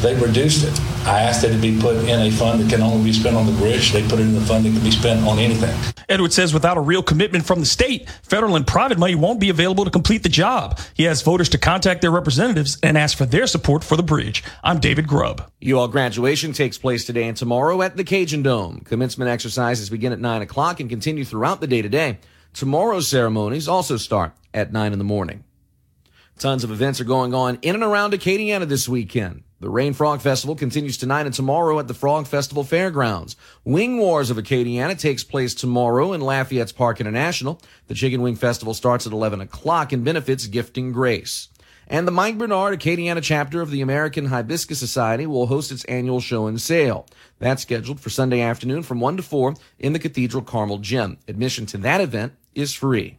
[0.00, 0.80] They reduced it.
[1.08, 3.46] I asked that it be put in a fund that can only be spent on
[3.46, 3.90] the bridge.
[3.90, 5.76] They put it in the fund that can be spent on anything.
[6.08, 9.48] Edwards says without a real commitment from the state, federal and private money won't be
[9.48, 10.41] available to complete the job.
[10.94, 14.42] He has voters to contact their representatives and ask for their support for the bridge.
[14.64, 15.50] I'm David Grubb.
[15.66, 18.80] UL graduation takes place today and tomorrow at the Cajun Dome.
[18.80, 22.18] Commencement exercises begin at 9 o'clock and continue throughout the day today.
[22.52, 25.44] Tomorrow's ceremonies also start at 9 in the morning.
[26.38, 29.44] Tons of events are going on in and around Acadiana this weekend.
[29.62, 33.36] The Rayne Frog Festival continues tonight and tomorrow at the Frog Festival Fairgrounds.
[33.62, 37.62] Wing Wars of Acadiana takes place tomorrow in Lafayette's Parc International.
[37.86, 41.46] The Chicken Wing Festival starts at 11 o'clock and benefits Gifting Grace.
[41.86, 46.18] And the Mike Bernard Acadiana chapter of the American Hibiscus Society will host its annual
[46.18, 47.06] show and sale.
[47.38, 51.18] That's scheduled for Sunday afternoon from 1 to 4 in the Cathedral Carmel Gym.
[51.28, 53.18] Admission to that event is free.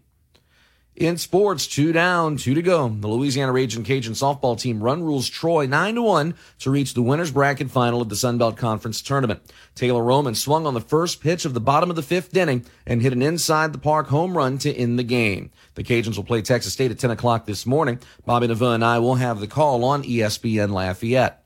[0.96, 2.88] In sports, two down, two to go.
[2.88, 7.02] The Louisiana Raging Cajun softball team run rules Troy 9 to 1 to reach the
[7.02, 9.42] winner's bracket final of the Sun Belt Conference tournament.
[9.74, 13.02] Taylor Roman swung on the first pitch of the bottom of the fifth inning and
[13.02, 15.50] hit an inside the park home run to end the game.
[15.74, 17.98] The Cajuns will play Texas State at 10 o'clock this morning.
[18.24, 21.44] Bobby Nava and I will have the call on ESPN Lafayette.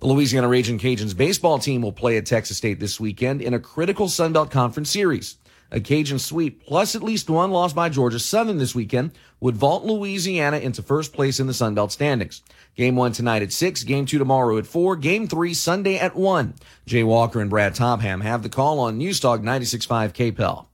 [0.00, 3.60] The Louisiana Raging Cajuns baseball team will play at Texas State this weekend in a
[3.60, 5.36] critical Sun Belt Conference series.
[5.74, 9.86] A Cajun sweep plus at least one loss by Georgia Southern this weekend would vault
[9.86, 12.42] Louisiana into first place in the Sun Belt standings.
[12.76, 16.52] Game one tonight at six, game two tomorrow at four, game three Sunday at one.
[16.84, 20.66] Jay Walker and Brad Topham have the call on News Talk 96.5 KPEL.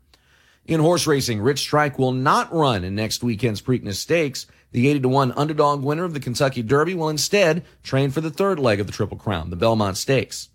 [0.66, 4.47] In horse racing, Rich Strike will not run in next weekend's Preakness Stakes.
[4.73, 8.31] The 80 to 1 underdog winner of the Kentucky Derby will instead train for the
[8.31, 10.49] third leg of the Triple Crown, the Belmont Stakes.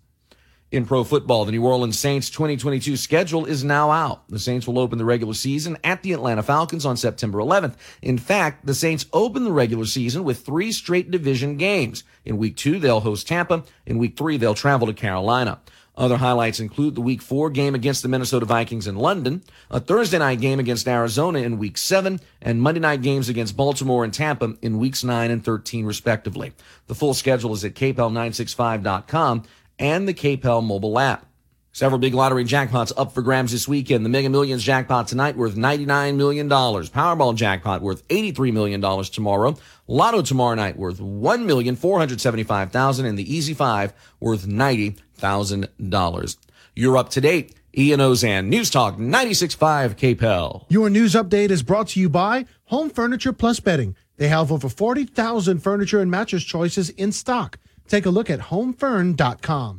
[0.74, 4.28] In pro football, the New Orleans Saints 2022 schedule is now out.
[4.28, 7.76] The Saints will open the regular season at the Atlanta Falcons on September 11th.
[8.02, 12.02] In fact, the Saints open the regular season with three straight division games.
[12.24, 13.62] In week two, they'll host Tampa.
[13.86, 15.60] In week three, they'll travel to Carolina.
[15.96, 20.18] Other highlights include the week four game against the Minnesota Vikings in London, a Thursday
[20.18, 24.56] night game against Arizona in week seven, and Monday night games against Baltimore and Tampa
[24.60, 26.52] in weeks nine and 13 respectively.
[26.88, 29.44] The full schedule is at kpel965.com
[29.78, 31.26] and the KPEL mobile app.
[31.72, 34.04] Several big lottery jackpots up for grabs this weekend.
[34.04, 36.48] The Mega Millions jackpot tonight worth $99 million.
[36.48, 39.56] Powerball jackpot worth $83 million tomorrow.
[39.88, 46.36] Lotto tomorrow night worth 1,475,000 and the Easy 5 worth $90,000.
[46.76, 47.56] You're up to date.
[47.76, 50.66] Ian Auzenne, News Talk 96.5 KPEL.
[50.68, 53.96] Your news update is brought to you by Home Furniture Plus Bedding.
[54.16, 57.58] They have over 40,000 furniture and mattress choices in stock.
[57.88, 59.78] Take a look at homefurn.com.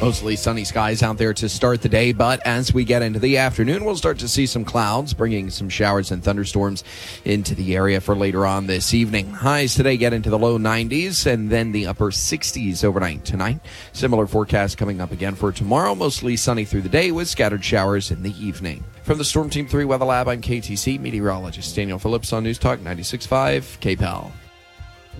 [0.00, 3.38] Mostly sunny skies out there to start the day, but as we get into the
[3.38, 6.84] afternoon, we'll start to see some clouds, bringing some showers and thunderstorms
[7.24, 9.30] into the area for later on this evening.
[9.30, 13.60] Highs today get into the low 90s and then the upper 60s overnight tonight.
[13.92, 18.10] Similar forecast coming up again for tomorrow, mostly sunny through the day with scattered showers
[18.10, 18.84] in the evening.
[19.04, 22.80] From the Storm Team 3 Weather Lab, I'm KATC meteorologist Daniel Phillips on News Talk
[22.80, 24.32] 96.5 KPEL.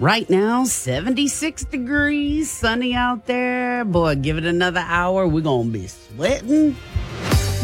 [0.00, 3.84] Right now, 76 degrees, sunny out there.
[3.84, 5.28] Boy, give it another hour.
[5.28, 6.76] We're going to be sweating.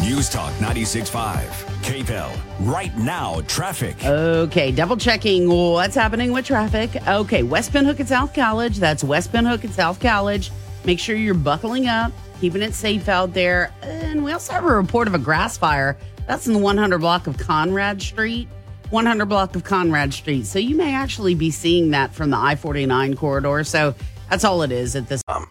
[0.01, 1.45] News Talk 96.5,
[1.83, 2.41] KPEL.
[2.61, 4.05] Right now, traffic.
[4.05, 6.91] Okay, double checking what's happening with traffic.
[7.09, 8.79] Okay, West Pinhook and South College.
[8.79, 10.53] That's West Pinhook and South College.
[10.85, 13.75] Make sure you're buckling up, keeping it safe out there.
[13.83, 15.99] And we also have a report of a grass fire.
[16.29, 18.49] That's in the 100 block of Conrad Street.
[18.91, 20.47] 100 block of Conrad Street.
[20.47, 23.65] So you may actually be seeing that from the I 49 corridor.
[23.65, 23.95] So
[24.29, 25.47] that's all it is at this time.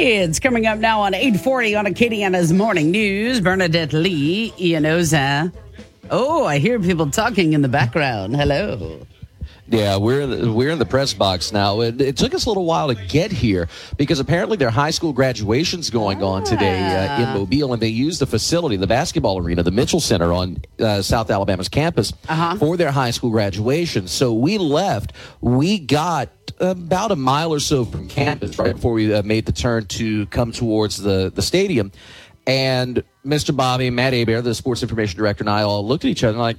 [0.00, 3.40] It's coming up now on 840 on Acadiana's Morning News.
[3.40, 5.52] Bernadette Lee, Ian Auzenne.
[6.10, 8.34] Oh, I hear people talking in the background.
[8.34, 9.00] Hello.
[9.70, 11.82] Yeah, we're in the, we're in the press box now.
[11.82, 13.68] It, it took us a little while to get here
[13.98, 18.20] because apparently their high school graduation's going on today uh, in Mobile, and they used
[18.20, 22.14] the facility, the basketball arena, the Mitchell Center on uh, South Alabama's campus
[22.58, 24.08] for their high school graduation.
[24.08, 25.12] So we left.
[25.42, 26.30] We got
[26.60, 30.26] about a mile or so from campus right before we uh, made the turn to
[30.26, 31.92] come towards the the stadium.
[32.46, 33.54] And Mr.
[33.54, 36.40] Bobby, Matt Aber, the sports information director, and I all looked at each other and
[36.40, 36.56] like,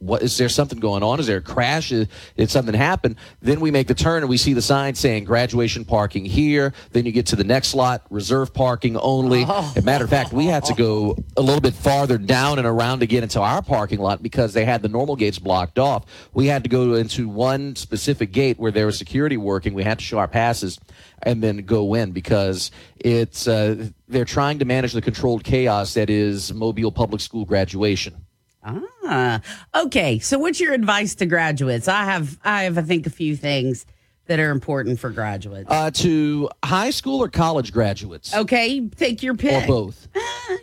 [0.00, 1.20] what is there something going on?
[1.20, 1.92] Is there a crash?
[1.92, 3.16] Is, did something happen?
[3.40, 6.72] Then we make the turn and we see the sign saying graduation parking here.
[6.92, 9.44] Then you get to the next lot, reserve parking only.
[9.46, 9.72] Oh.
[9.76, 12.66] As a matter of fact, we had to go a little bit farther down and
[12.66, 16.06] around to get into our parking lot because they had the normal gates blocked off.
[16.32, 19.74] We had to go into one specific gate where there was security working.
[19.74, 20.80] We had to show our passes
[21.22, 26.08] and then go in because it's uh, they're trying to manage the controlled chaos that
[26.08, 28.24] is Mobile Public School graduation.
[28.62, 29.40] Ah,
[29.74, 30.18] okay.
[30.18, 31.88] So, what's your advice to graduates?
[31.88, 33.86] I have, I have, I think, a few things
[34.26, 35.68] that are important for graduates.
[35.70, 39.64] Uh, to high school or college graduates, Okay, take your pick.
[39.64, 40.06] or both.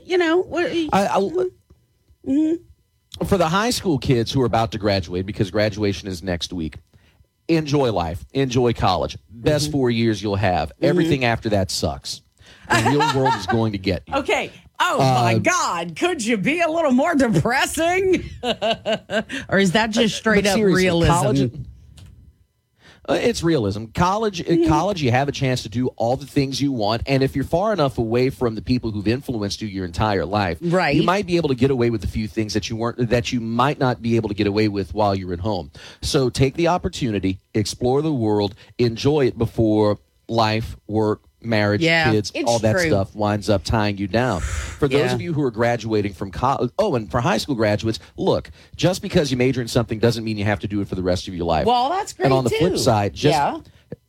[0.06, 0.88] You know, what, I,
[2.28, 2.57] I-
[3.26, 6.78] For the high school kids who are about to graduate, because graduation is next week,
[7.48, 9.18] enjoy life, enjoy college.
[9.30, 10.72] Best four years you'll have.
[10.82, 12.22] Everything after that sucks.
[12.69, 14.15] The real world is going to get you.
[14.15, 14.52] okay.
[14.80, 15.95] Oh my Uh, God!
[15.95, 21.11] Could you be a little more depressing, or is that just straight But up realism?
[21.11, 21.52] college-
[23.10, 23.85] Uh, it's realism.
[23.95, 27.23] College, at college, you have a chance to do all the things you want, and
[27.23, 30.94] if you're far enough away from the people who've influenced you your entire life, Right.
[30.94, 33.31] you might be able to get away with a few things that you weren't that
[33.31, 35.72] you might not be able to get away with while you're at home.
[36.02, 42.31] So take the opportunity, explore the world, enjoy it before life, work, marriage, Yeah, kids,
[42.45, 42.88] all that true.
[42.88, 44.41] stuff winds up tying you down.
[44.41, 45.14] For those Yeah.
[45.14, 49.01] of you who are graduating from college, oh, and for high school graduates, look, just
[49.01, 51.27] because you major in something doesn't mean you have to do it for the rest
[51.27, 51.65] of your life.
[51.65, 52.57] Well, that's great And on the too.
[52.57, 53.59] flip side, just Yeah.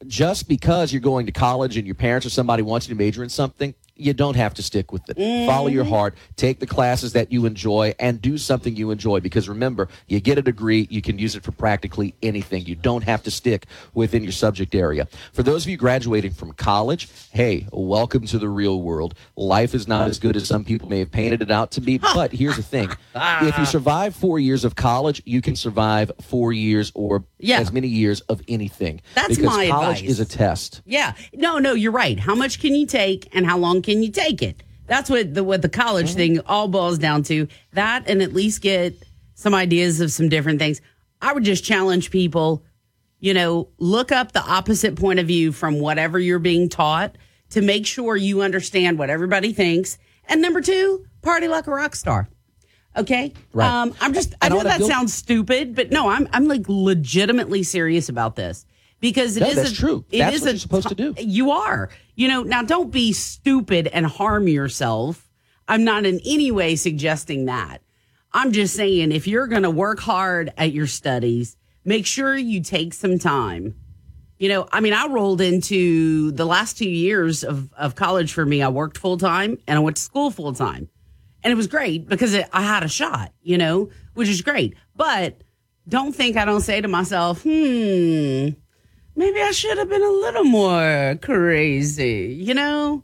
[0.06, 3.22] just because you're going to college and your parents or somebody wants you to major
[3.22, 5.46] in something, you don't have to stick with it.
[5.46, 5.92] Follow your Mm-hmm.
[5.94, 9.20] heart, take the classes that you enjoy, and do something you enjoy.
[9.20, 12.66] Because remember, you get a degree, you can use it for practically anything.
[12.66, 15.06] You don't have to stick within your subject area.
[15.32, 19.14] For those of you graduating from college, hey, welcome to the real world.
[19.36, 21.98] Life is not as good as some people may have painted it out to be.
[22.14, 26.52] But here's the thing if you survive four years of college, you can survive four
[26.52, 27.60] years or Yeah.
[27.60, 29.00] as many years of anything.
[29.14, 30.10] That's because my college advice.
[30.10, 30.82] is a test.
[30.84, 31.12] Yeah.
[31.34, 32.18] No, no, you're right.
[32.18, 34.62] How much can you take and how long can you take it?
[34.86, 37.48] That's what the what the college thing all boils down to.
[37.72, 39.02] That and at least get
[39.34, 40.82] some ideas of some different things.
[41.22, 42.62] I would just challenge people,
[43.18, 47.16] you know, look up the opposite point of view from whatever you're being taught
[47.50, 49.96] to make sure you understand what everybody thinks.
[50.26, 52.28] And number two, party like a rock star.
[52.94, 53.32] Okay.
[53.54, 53.70] Right.
[53.70, 58.10] Um, I'm just, I know that sounds stupid, but no, I'm, I'm like legitimately serious
[58.10, 58.66] about this
[59.00, 60.04] because it No, is that's a, true.
[60.10, 61.14] it That's is what a you're supposed to do.
[61.18, 61.90] You are.
[62.14, 65.28] You know, now don't be stupid and harm yourself.
[65.68, 67.82] I'm not in any way suggesting that.
[68.32, 72.62] I'm just saying if you're going to work hard at your studies, make sure you
[72.62, 73.74] take some time.
[74.38, 78.44] You know, I mean, I rolled into the last two years of, of college for
[78.46, 78.62] me.
[78.62, 80.88] I worked full time and I went to school full time.
[81.42, 84.74] And it was great because it, I had a shot, you know, which is great.
[84.94, 85.40] But
[85.88, 88.50] don't think I don't say to myself, hmm,
[89.18, 93.02] maybe I should have been a little more crazy, you know?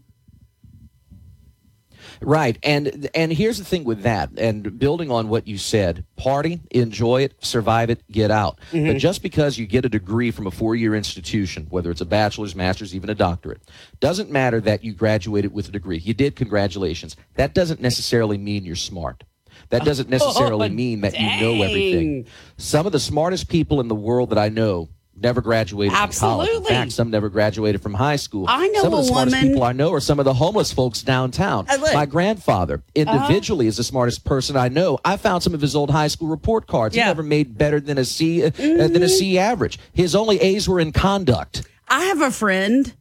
[2.20, 6.60] Right, and and here's the thing with that, and building on what you said, party,
[6.70, 8.58] enjoy it, survive it, get out.
[8.72, 8.86] Mm-hmm.
[8.86, 12.54] But just because you get a degree from a four-year institution, whether it's a bachelor's,
[12.54, 13.60] master's, even a doctorate,
[14.00, 15.98] doesn't matter that you graduated with a degree.
[15.98, 17.14] You did, congratulations.
[17.34, 19.24] That doesn't necessarily mean you're smart.
[19.68, 22.26] That doesn't necessarily Oh, mean that you know everything.
[22.56, 26.48] Some of the smartest people in the world that I know never graduated from college.
[26.48, 26.68] In Absolutely.
[26.68, 28.46] fact, some never graduated from high school.
[28.48, 30.72] I know some of the smartest woman- people I know are some of the homeless
[30.72, 31.66] folks downtown.
[31.68, 31.78] Uh.
[31.92, 34.98] My grandfather, individually, is the smartest person I know.
[35.04, 36.96] I found some of his old high school report cards.
[36.96, 37.04] Yeah.
[37.04, 39.78] He never made better than a C uh, than a C average.
[39.92, 41.62] His only A's were in conduct.
[41.88, 42.94] I have a friend.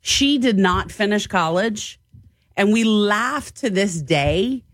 [0.00, 2.00] She did not finish college,
[2.56, 4.64] and we laugh to this day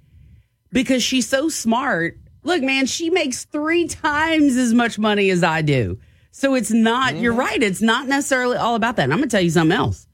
[0.73, 2.17] because she's so smart.
[2.45, 5.99] Look, man, she makes three times as much money as I do.
[6.37, 7.63] So it's not, you're right.
[7.63, 9.05] It's not necessarily all about that.
[9.05, 10.07] And I'm going to tell you something else.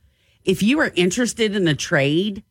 [0.44, 2.44] If you are interested in a trade,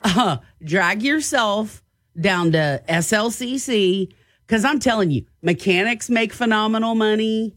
[0.00, 1.84] uh, drag yourself
[2.18, 4.14] down to SLCC
[4.46, 7.54] because I'm telling you, mechanics make phenomenal money.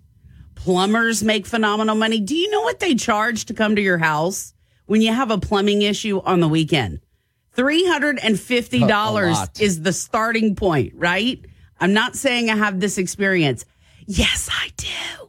[0.55, 2.19] Plumbers make phenomenal money.
[2.19, 4.53] Do you know what they charge to come to your house
[4.87, 6.99] when you have a plumbing issue on the weekend?
[7.55, 9.61] $350 lot.
[9.61, 11.39] is the starting point, right?
[11.79, 13.63] I'm not saying I have this experience.
[14.05, 15.25] Yes, I do.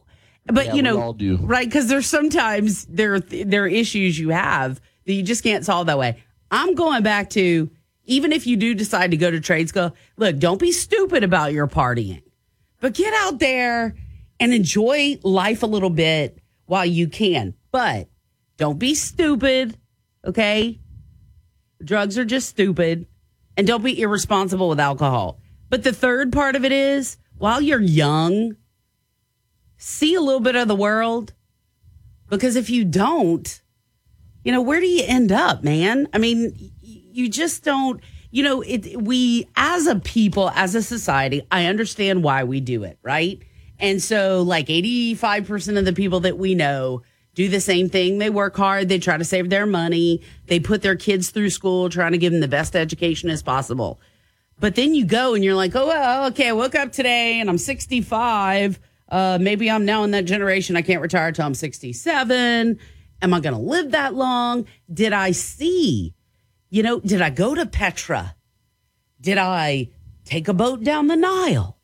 [0.47, 1.67] But Yeah, you know, right?
[1.67, 5.97] Because there's sometimes there there are issues you have that you just can't solve that
[5.97, 6.23] way.
[6.49, 7.69] I'm going back to
[8.05, 11.51] even if you do decide to go to trade school, look, don't be stupid about
[11.51, 12.23] your partying,
[12.79, 13.95] but get out there
[14.39, 17.53] and enjoy life a little bit while you can.
[17.71, 18.07] But
[18.55, 19.77] don't be stupid,
[20.25, 20.79] okay?
[21.83, 23.05] Drugs are just stupid,
[23.55, 25.39] and don't be irresponsible with alcohol.
[25.69, 28.55] But the third part of it is while you're young,
[29.77, 31.33] see a little bit of the world
[32.29, 33.61] because if you don't,
[34.43, 36.07] you know, where do you end up, man?
[36.13, 38.01] I mean, you just don't,
[38.31, 42.83] you know, it we as a people, as a society, I understand why we do
[42.83, 43.41] it, right?
[43.79, 47.03] And so like 85% of the people that we know
[47.35, 48.17] do the same thing.
[48.17, 51.89] They work hard, they try to save their money, they put their kids through school
[51.89, 53.99] trying to give them the best education as possible.
[54.59, 57.47] But then you go and you're like, oh, well, okay, I woke up today and
[57.47, 58.79] I'm 65.
[59.09, 60.75] Uh, maybe I'm now in that generation.
[60.75, 62.79] I can't retire till I'm 67.
[63.21, 64.65] Am I going to live that long?
[64.93, 66.13] Did I see,
[66.69, 68.35] you know, did I go to Petra?
[69.19, 69.89] Did I
[70.25, 71.77] take a boat down the Nile?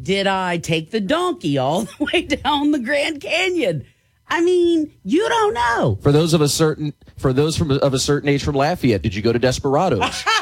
[0.00, 3.84] Did I take the donkey all the way down the Grand Canyon?
[4.28, 5.98] I mean, you don't know.
[6.02, 9.12] For those of a certain, for those from of a certain age from Lafayette, did
[9.14, 10.24] you go to Desperados?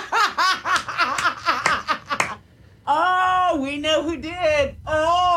[2.91, 4.77] Oh, we know who did.
[4.87, 5.28] Oh.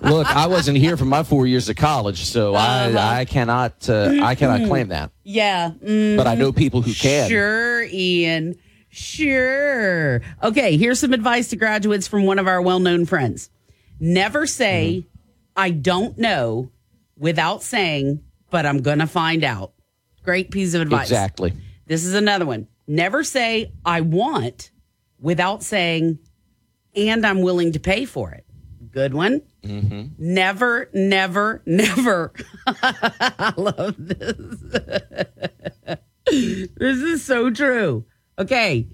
[0.00, 2.98] Look, I wasn't here for my four years of college, so Uh-huh.
[2.98, 5.10] I I cannot uh, I cannot claim that.
[5.24, 5.70] Yeah.
[5.84, 7.28] mm, But I know people who can.
[7.28, 8.56] Sure, Ian.
[8.90, 10.20] Sure.
[10.42, 13.50] Okay, here's some advice to graduates from one of our well known friends.
[14.00, 15.06] Never say,
[15.56, 16.70] I don't know
[17.16, 19.72] without saying, but I'm going to find out.
[20.24, 21.08] Great piece of advice.
[21.08, 21.52] Exactly.
[21.86, 22.68] This is another one.
[22.86, 24.70] Never say, I want
[25.20, 26.18] without saying,
[26.96, 28.44] and I'm willing to pay for it.
[28.92, 29.40] Good one.
[29.64, 30.08] Mm-hmm.
[30.18, 32.32] Never, never, never.
[32.66, 34.36] I love this.
[36.26, 38.04] this is so true.
[38.38, 38.88] Okay.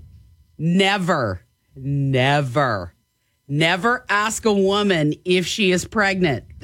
[0.57, 1.43] Never,
[1.75, 2.95] never,
[3.49, 6.45] never ask a woman if she is pregnant.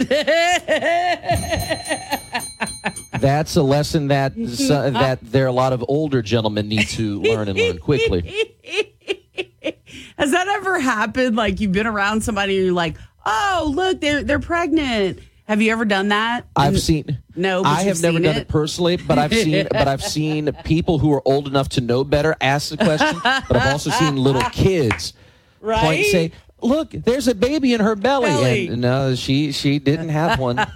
[3.19, 7.21] That's a lesson that so, that there are a lot of older gentlemen need to
[7.23, 8.57] learn and learn quickly.
[10.19, 11.37] Has that ever happened?
[11.37, 15.19] Like you've been around somebody and you're like, oh, look, they're they're pregnant.
[15.47, 16.47] Have you ever done that?
[16.57, 18.41] I've seen No, I have never done it?
[18.43, 22.03] it personally, but I've seen but I've seen people who are old enough to know
[22.05, 23.21] better ask the question.
[23.23, 25.23] But I've also seen little kids point
[25.61, 25.99] Right?
[25.99, 28.69] and say, "Look, there's a baby in her belly,", Belly.
[28.69, 30.57] and no, she she didn't have one.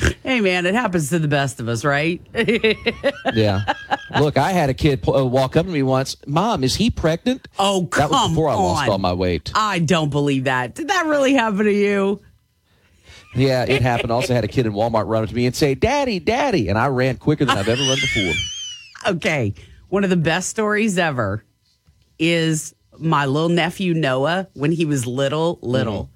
[0.22, 2.20] Hey, man, it happens to the best of us, right?
[3.34, 3.72] Yeah.
[4.18, 6.16] Look, I had a kid uh, walk up to me once.
[6.26, 7.46] Mom, is he pregnant?
[7.58, 9.52] Oh, come that was before I lost all my weight.
[9.54, 10.74] I don't believe that.
[10.74, 12.20] Did that really happen to you?
[13.34, 14.10] Yeah, it happened.
[14.10, 16.68] I also had a kid in Walmart run up to me and say, "Daddy, Daddy,"
[16.68, 18.34] and I ran quicker than I've ever run before.
[19.06, 19.54] Okay.
[19.90, 21.44] One of the best stories ever
[22.18, 26.10] is my little nephew Noah when he was little, little.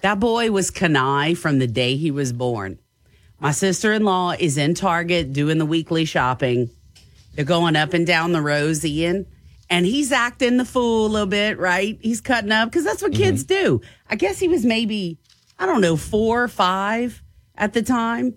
[0.00, 2.78] That boy was Kanai from the day he was born.
[3.44, 6.70] My sister in law is in Target doing the weekly shopping.
[7.34, 9.26] They're going up and down the rows, Ian,
[9.68, 11.98] and he's acting the fool a little bit, right?
[12.00, 13.82] He's cutting up because that's what kids do.
[14.08, 15.18] I guess he was maybe,
[15.58, 17.22] I don't know, four or five
[17.54, 18.32] at the time.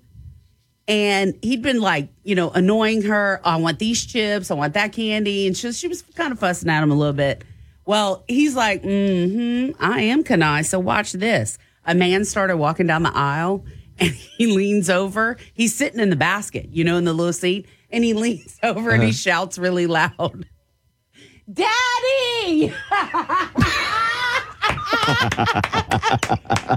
[0.89, 3.39] And he'd been like, you know, annoying her.
[3.45, 4.51] I want these chips.
[4.51, 5.47] I want that candy.
[5.47, 7.45] And she, she was kind of fussing at him a little bit.
[7.85, 10.65] Well, he's like, mm hmm, I am Kanai.
[10.65, 11.57] So watch this.
[11.85, 13.63] A man started walking down the aisle
[13.99, 15.37] and he leans over.
[15.53, 17.67] He's sitting in the basket, you know, in the little seat.
[17.91, 19.15] And he leans over and he Uh-huh.
[19.17, 20.45] shouts really loud,
[21.51, 22.73] Daddy!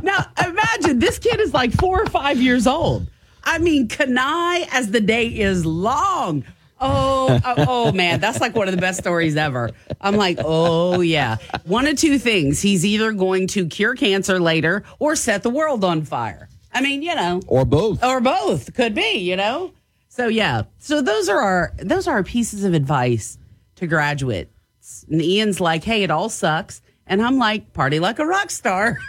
[0.03, 3.09] now imagine this kid is like four or five years old.
[3.45, 6.45] I mean, Kanai as the day is long.
[6.83, 9.71] Oh, oh, oh, man, that's like one of the best stories ever.
[10.01, 14.85] I'm like, oh yeah, one of two things: he's either going to cure cancer later
[14.99, 16.49] or set the world on fire.
[16.73, 18.03] I mean, you know, Or both.
[18.05, 19.73] or both could be, you know.
[20.09, 23.39] So yeah, so those are our those are our pieces of advice
[23.77, 25.05] to graduates.
[25.11, 28.99] And Ian's like, hey, it all sucks, and I'm like, party like a rock star.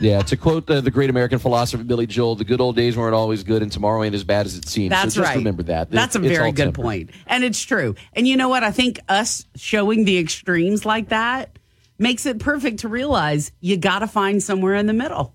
[0.00, 3.14] Yeah, to quote uh, the great American philosopher Billy Joel, the good old days weren't
[3.14, 4.90] always good, and tomorrow ain't as bad as it seems.
[4.90, 5.38] That's so just right.
[5.38, 5.90] remember that.
[5.90, 7.10] That's a very good point.
[7.26, 7.94] And it's true.
[8.12, 8.62] And you know what?
[8.64, 11.58] I think us showing the extremes like that
[11.98, 15.34] makes it perfect to realize you got to find somewhere in the middle.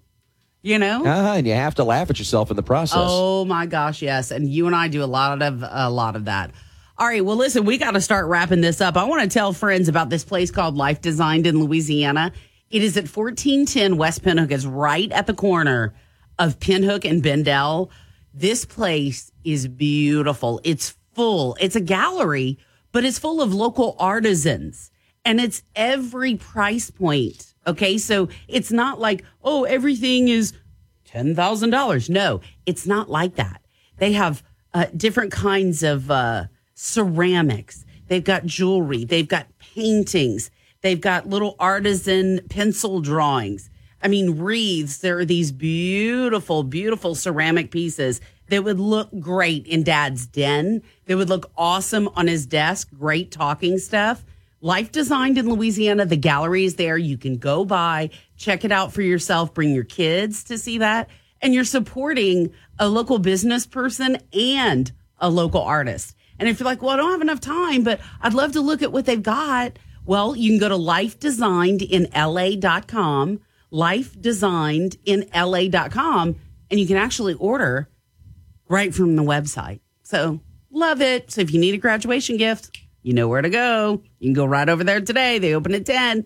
[0.61, 1.03] You know?
[1.05, 2.99] Ah, and you have to laugh at yourself in the process.
[3.01, 4.31] Oh my gosh, yes.
[4.31, 6.51] And you and I do a lot of a lot of that.
[6.97, 8.95] All right, well listen, we got to start wrapping this up.
[8.95, 12.31] I want to tell friends about this place called Life Designed in Louisiana.
[12.69, 14.51] It is at 1410 West Pinhook.
[14.51, 15.95] It's right at the corner
[16.37, 17.89] of Pinhook and Bendel.
[18.33, 20.61] This place is beautiful.
[20.63, 21.57] It's full.
[21.59, 22.59] It's a gallery,
[22.91, 24.91] but it's full of local artisans
[25.25, 27.50] and it's every price point.
[27.67, 27.97] Okay.
[27.97, 30.53] So it's not like, oh, everything is
[31.07, 32.09] $10,000.
[32.09, 33.61] No, it's not like that.
[33.97, 37.85] They have uh, different kinds of uh, ceramics.
[38.07, 39.05] They've got jewelry.
[39.05, 40.49] They've got paintings.
[40.81, 43.69] They've got little artisan pencil drawings.
[44.01, 44.97] I mean, wreaths.
[44.97, 50.81] There are these beautiful, beautiful ceramic pieces that would look great in dad's den.
[51.05, 52.89] They would look awesome on his desk.
[52.97, 54.23] Great talking stuff.
[54.61, 56.05] Life designed in Louisiana.
[56.05, 56.97] The gallery is there.
[56.97, 61.09] You can go by, check it out for yourself, bring your kids to see that.
[61.41, 66.15] And you're supporting a local business person and a local artist.
[66.37, 68.83] And if you're like, well, I don't have enough time, but I'd love to look
[68.83, 69.77] at what they've got.
[70.05, 73.39] Well, you can go to lifedesignedinla.com,
[73.71, 76.35] lifedesignedinla.com,
[76.69, 77.89] and you can actually order
[78.67, 79.79] right from the website.
[80.03, 80.41] So
[80.71, 81.31] love it.
[81.31, 84.01] So if you need a graduation gift, you know where to go.
[84.19, 85.39] You can go right over there today.
[85.39, 86.25] They open at 10.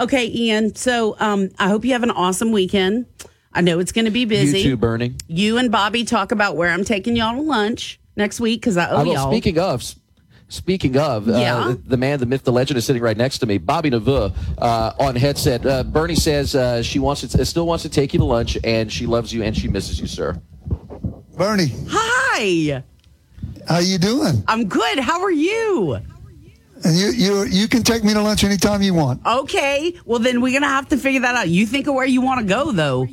[0.00, 0.74] Okay, Ian.
[0.74, 3.06] So um, I hope you have an awesome weekend.
[3.52, 4.58] I know it's going to be busy.
[4.58, 5.14] You too, Bernie.
[5.28, 8.90] You and Bobby talk about where I'm taking y'all to lunch next week because I
[8.90, 9.12] owe I will.
[9.12, 9.30] y'all.
[9.30, 9.84] Speaking of,
[10.48, 11.56] speaking of, Yeah.
[11.58, 13.58] uh, the man, the myth, the legend is sitting right next to me.
[13.58, 15.64] Bobby Nava uh, on headset.
[15.64, 18.90] Uh, Bernie says uh, she wants to, still wants to take you to lunch, and
[18.92, 20.40] she loves you and she misses you, sir.
[21.36, 22.82] Bernie, Hi.
[23.68, 24.42] how you doing?
[24.48, 24.98] I'm good.
[24.98, 25.98] How are you?
[26.82, 29.24] And you you you can take me to lunch anytime you want.
[29.24, 29.94] Okay.
[30.04, 31.48] Well, then we're going to have to figure that out.
[31.48, 33.06] You think of where you want to go, though.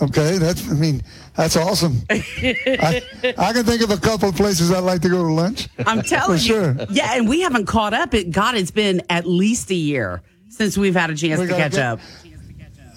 [0.00, 1.02] Okay, that's I mean
[1.36, 1.98] that's awesome.
[2.10, 3.02] I,
[3.38, 5.68] I can think of a couple of places I'd like to go to lunch.
[5.86, 6.48] I'm telling For you.
[6.74, 6.76] sure.
[6.90, 8.12] Yeah, and we haven't caught up.
[8.12, 11.52] It God, it's been at least a year since we've had a chance We to
[11.54, 12.00] catch get- up.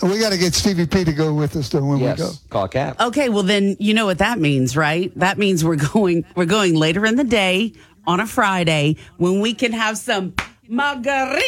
[0.02, 2.32] We got to get Stevie P to go with us though when we go.
[2.50, 3.00] Call cap.
[3.00, 5.12] Okay, well then you know what that means, right?
[5.18, 7.74] That means we're going we're going later in the day
[8.08, 10.34] on a Friday when we can have some
[10.70, 11.42] margaritas.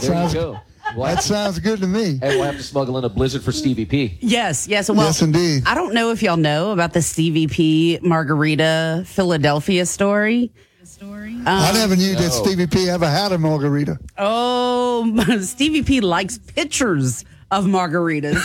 [0.00, 0.60] There you go.
[0.96, 2.18] That sounds good to me.
[2.20, 4.18] And we'll have to smuggle in a blizzard for Stevie P.
[4.20, 4.90] Yes, yes.
[4.90, 5.62] Well, Yes, indeed.
[5.66, 10.52] I don't know if y'all know about the Stevie P Margarita Philadelphia story.
[10.84, 11.36] Story.
[11.46, 13.98] I um, never knew that Stevie P ever had a margarita.
[14.18, 18.42] Oh, Stevie P likes pictures of margaritas.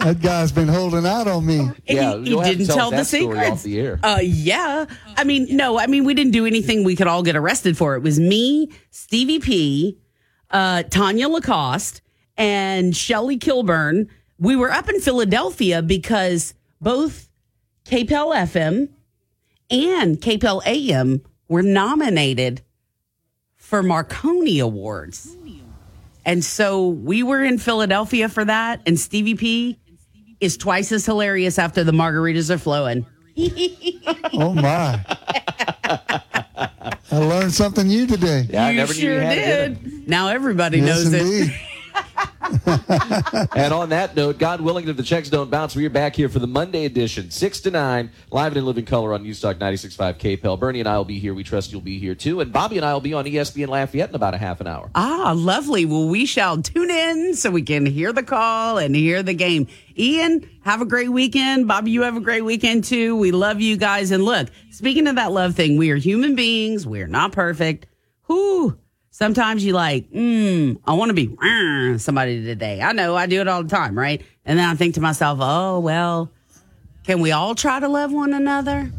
[0.00, 0.04] Gee.
[0.06, 1.70] That guy's been holding out on me.
[1.84, 3.62] he, he didn't tell the secrets.
[3.62, 4.00] the air.
[4.02, 4.86] Uh, yeah.
[5.16, 7.94] I mean, no, I mean, we didn't do anything we could all get arrested for.
[7.94, 9.98] It was me, Stevie P,
[10.50, 12.00] uh, Tanya Lacoste,
[12.36, 14.08] and Shelly Kilburn.
[14.38, 17.28] We were up in Philadelphia because both
[17.84, 18.88] KPEL FM
[19.70, 22.62] and KPEL AM were nominated
[23.56, 25.36] for Marconi Awards.
[26.24, 29.78] And so we were in Philadelphia for that, and Stevie P
[30.40, 33.06] is twice as hilarious after the margaritas are flowing.
[34.32, 35.00] Oh my!
[37.12, 38.46] I learned something new today.
[38.50, 40.08] Yeah, you never sure did.
[40.08, 41.50] Now everybody Yes, knows indeed.
[41.54, 41.60] it.
[43.54, 46.28] and on that note, God willing, if the checks don't bounce, we are back here
[46.28, 50.18] for the Monday edition, 6 to 9, live and in living color on Newstalk 96.5
[50.18, 50.58] KPEL.
[50.58, 51.32] Bernie and I will be here.
[51.32, 52.40] We trust you'll be here too.
[52.40, 54.90] And Bobby and I will be on ESPN Lafayette in about a half an hour.
[54.94, 55.84] Ah, lovely.
[55.84, 59.68] Well, we shall tune in so we can hear the call and hear the game.
[59.96, 61.68] Ian, have a great weekend.
[61.68, 63.16] Bobby, you have a great weekend too.
[63.16, 64.10] We love you guys.
[64.10, 66.86] And look, speaking of that love thing, we are human beings.
[66.86, 67.86] We are not perfect.
[68.26, 68.79] Whew.
[69.20, 72.80] Sometimes you like, mm, I want to be somebody today.
[72.80, 74.22] I know I do it all the time, right?
[74.46, 76.30] And then I think to myself, oh, well,
[77.04, 78.90] can we all try to love one another?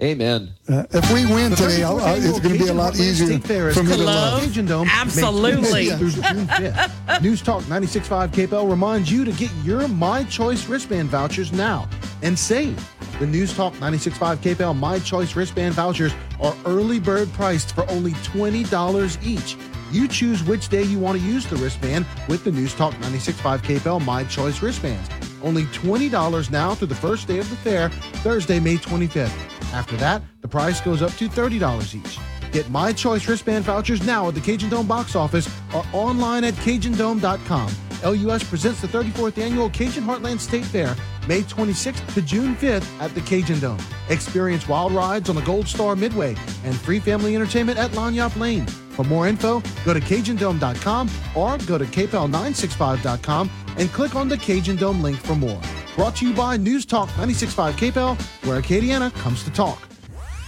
[0.00, 0.50] Amen.
[0.68, 3.40] Uh, if we win today, I'll, I'll, it's going to be a lot easier
[3.72, 4.42] for me to love.
[4.44, 5.86] Cajun Dome, Absolutely.
[5.86, 7.22] 26th through June 5th.
[7.22, 11.88] News Talk 96.5 KPEL reminds you to get your My Choice wristband vouchers now
[12.22, 12.78] and save.
[13.18, 18.12] The News Talk 96.5 KPEL My Choice wristband vouchers are early bird priced for only
[18.12, 19.56] $20 each.
[19.90, 23.58] You choose which day you want to use the wristband with the News Talk 96.5
[23.60, 25.10] KPEL My Choice wristbands.
[25.42, 27.88] Only $20 now through the first day of the fair,
[28.22, 29.57] Thursday, May 25th.
[29.72, 32.18] After that, the price goes up to $30 each.
[32.52, 36.54] Get My Choice wristband vouchers now at the Cajun Dome box office or online at
[36.54, 37.70] CajunDome.com.
[38.04, 40.94] LUS presents the 34th annual Cajun Heartland State Fair,
[41.26, 43.78] May 26th to June 5th at the Cajun Dome.
[44.08, 48.66] Experience wild rides on the Gold Star Midway and free family entertainment at Lagniappe Lane.
[48.98, 54.74] For more info, go to CajunDome.com or go to KPEL965.com and click on the Cajun
[54.74, 55.60] Dome link for more.
[55.94, 59.88] Brought to you by News Talk 96.5 KPEL, where Acadiana comes to talk.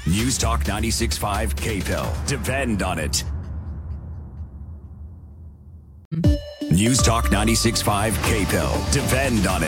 [0.04, 2.26] News Talk 96.5 KPEL.
[2.26, 3.22] Depend on it.
[6.72, 8.92] News Talk 96.5 KPEL.
[8.92, 9.58] Depend on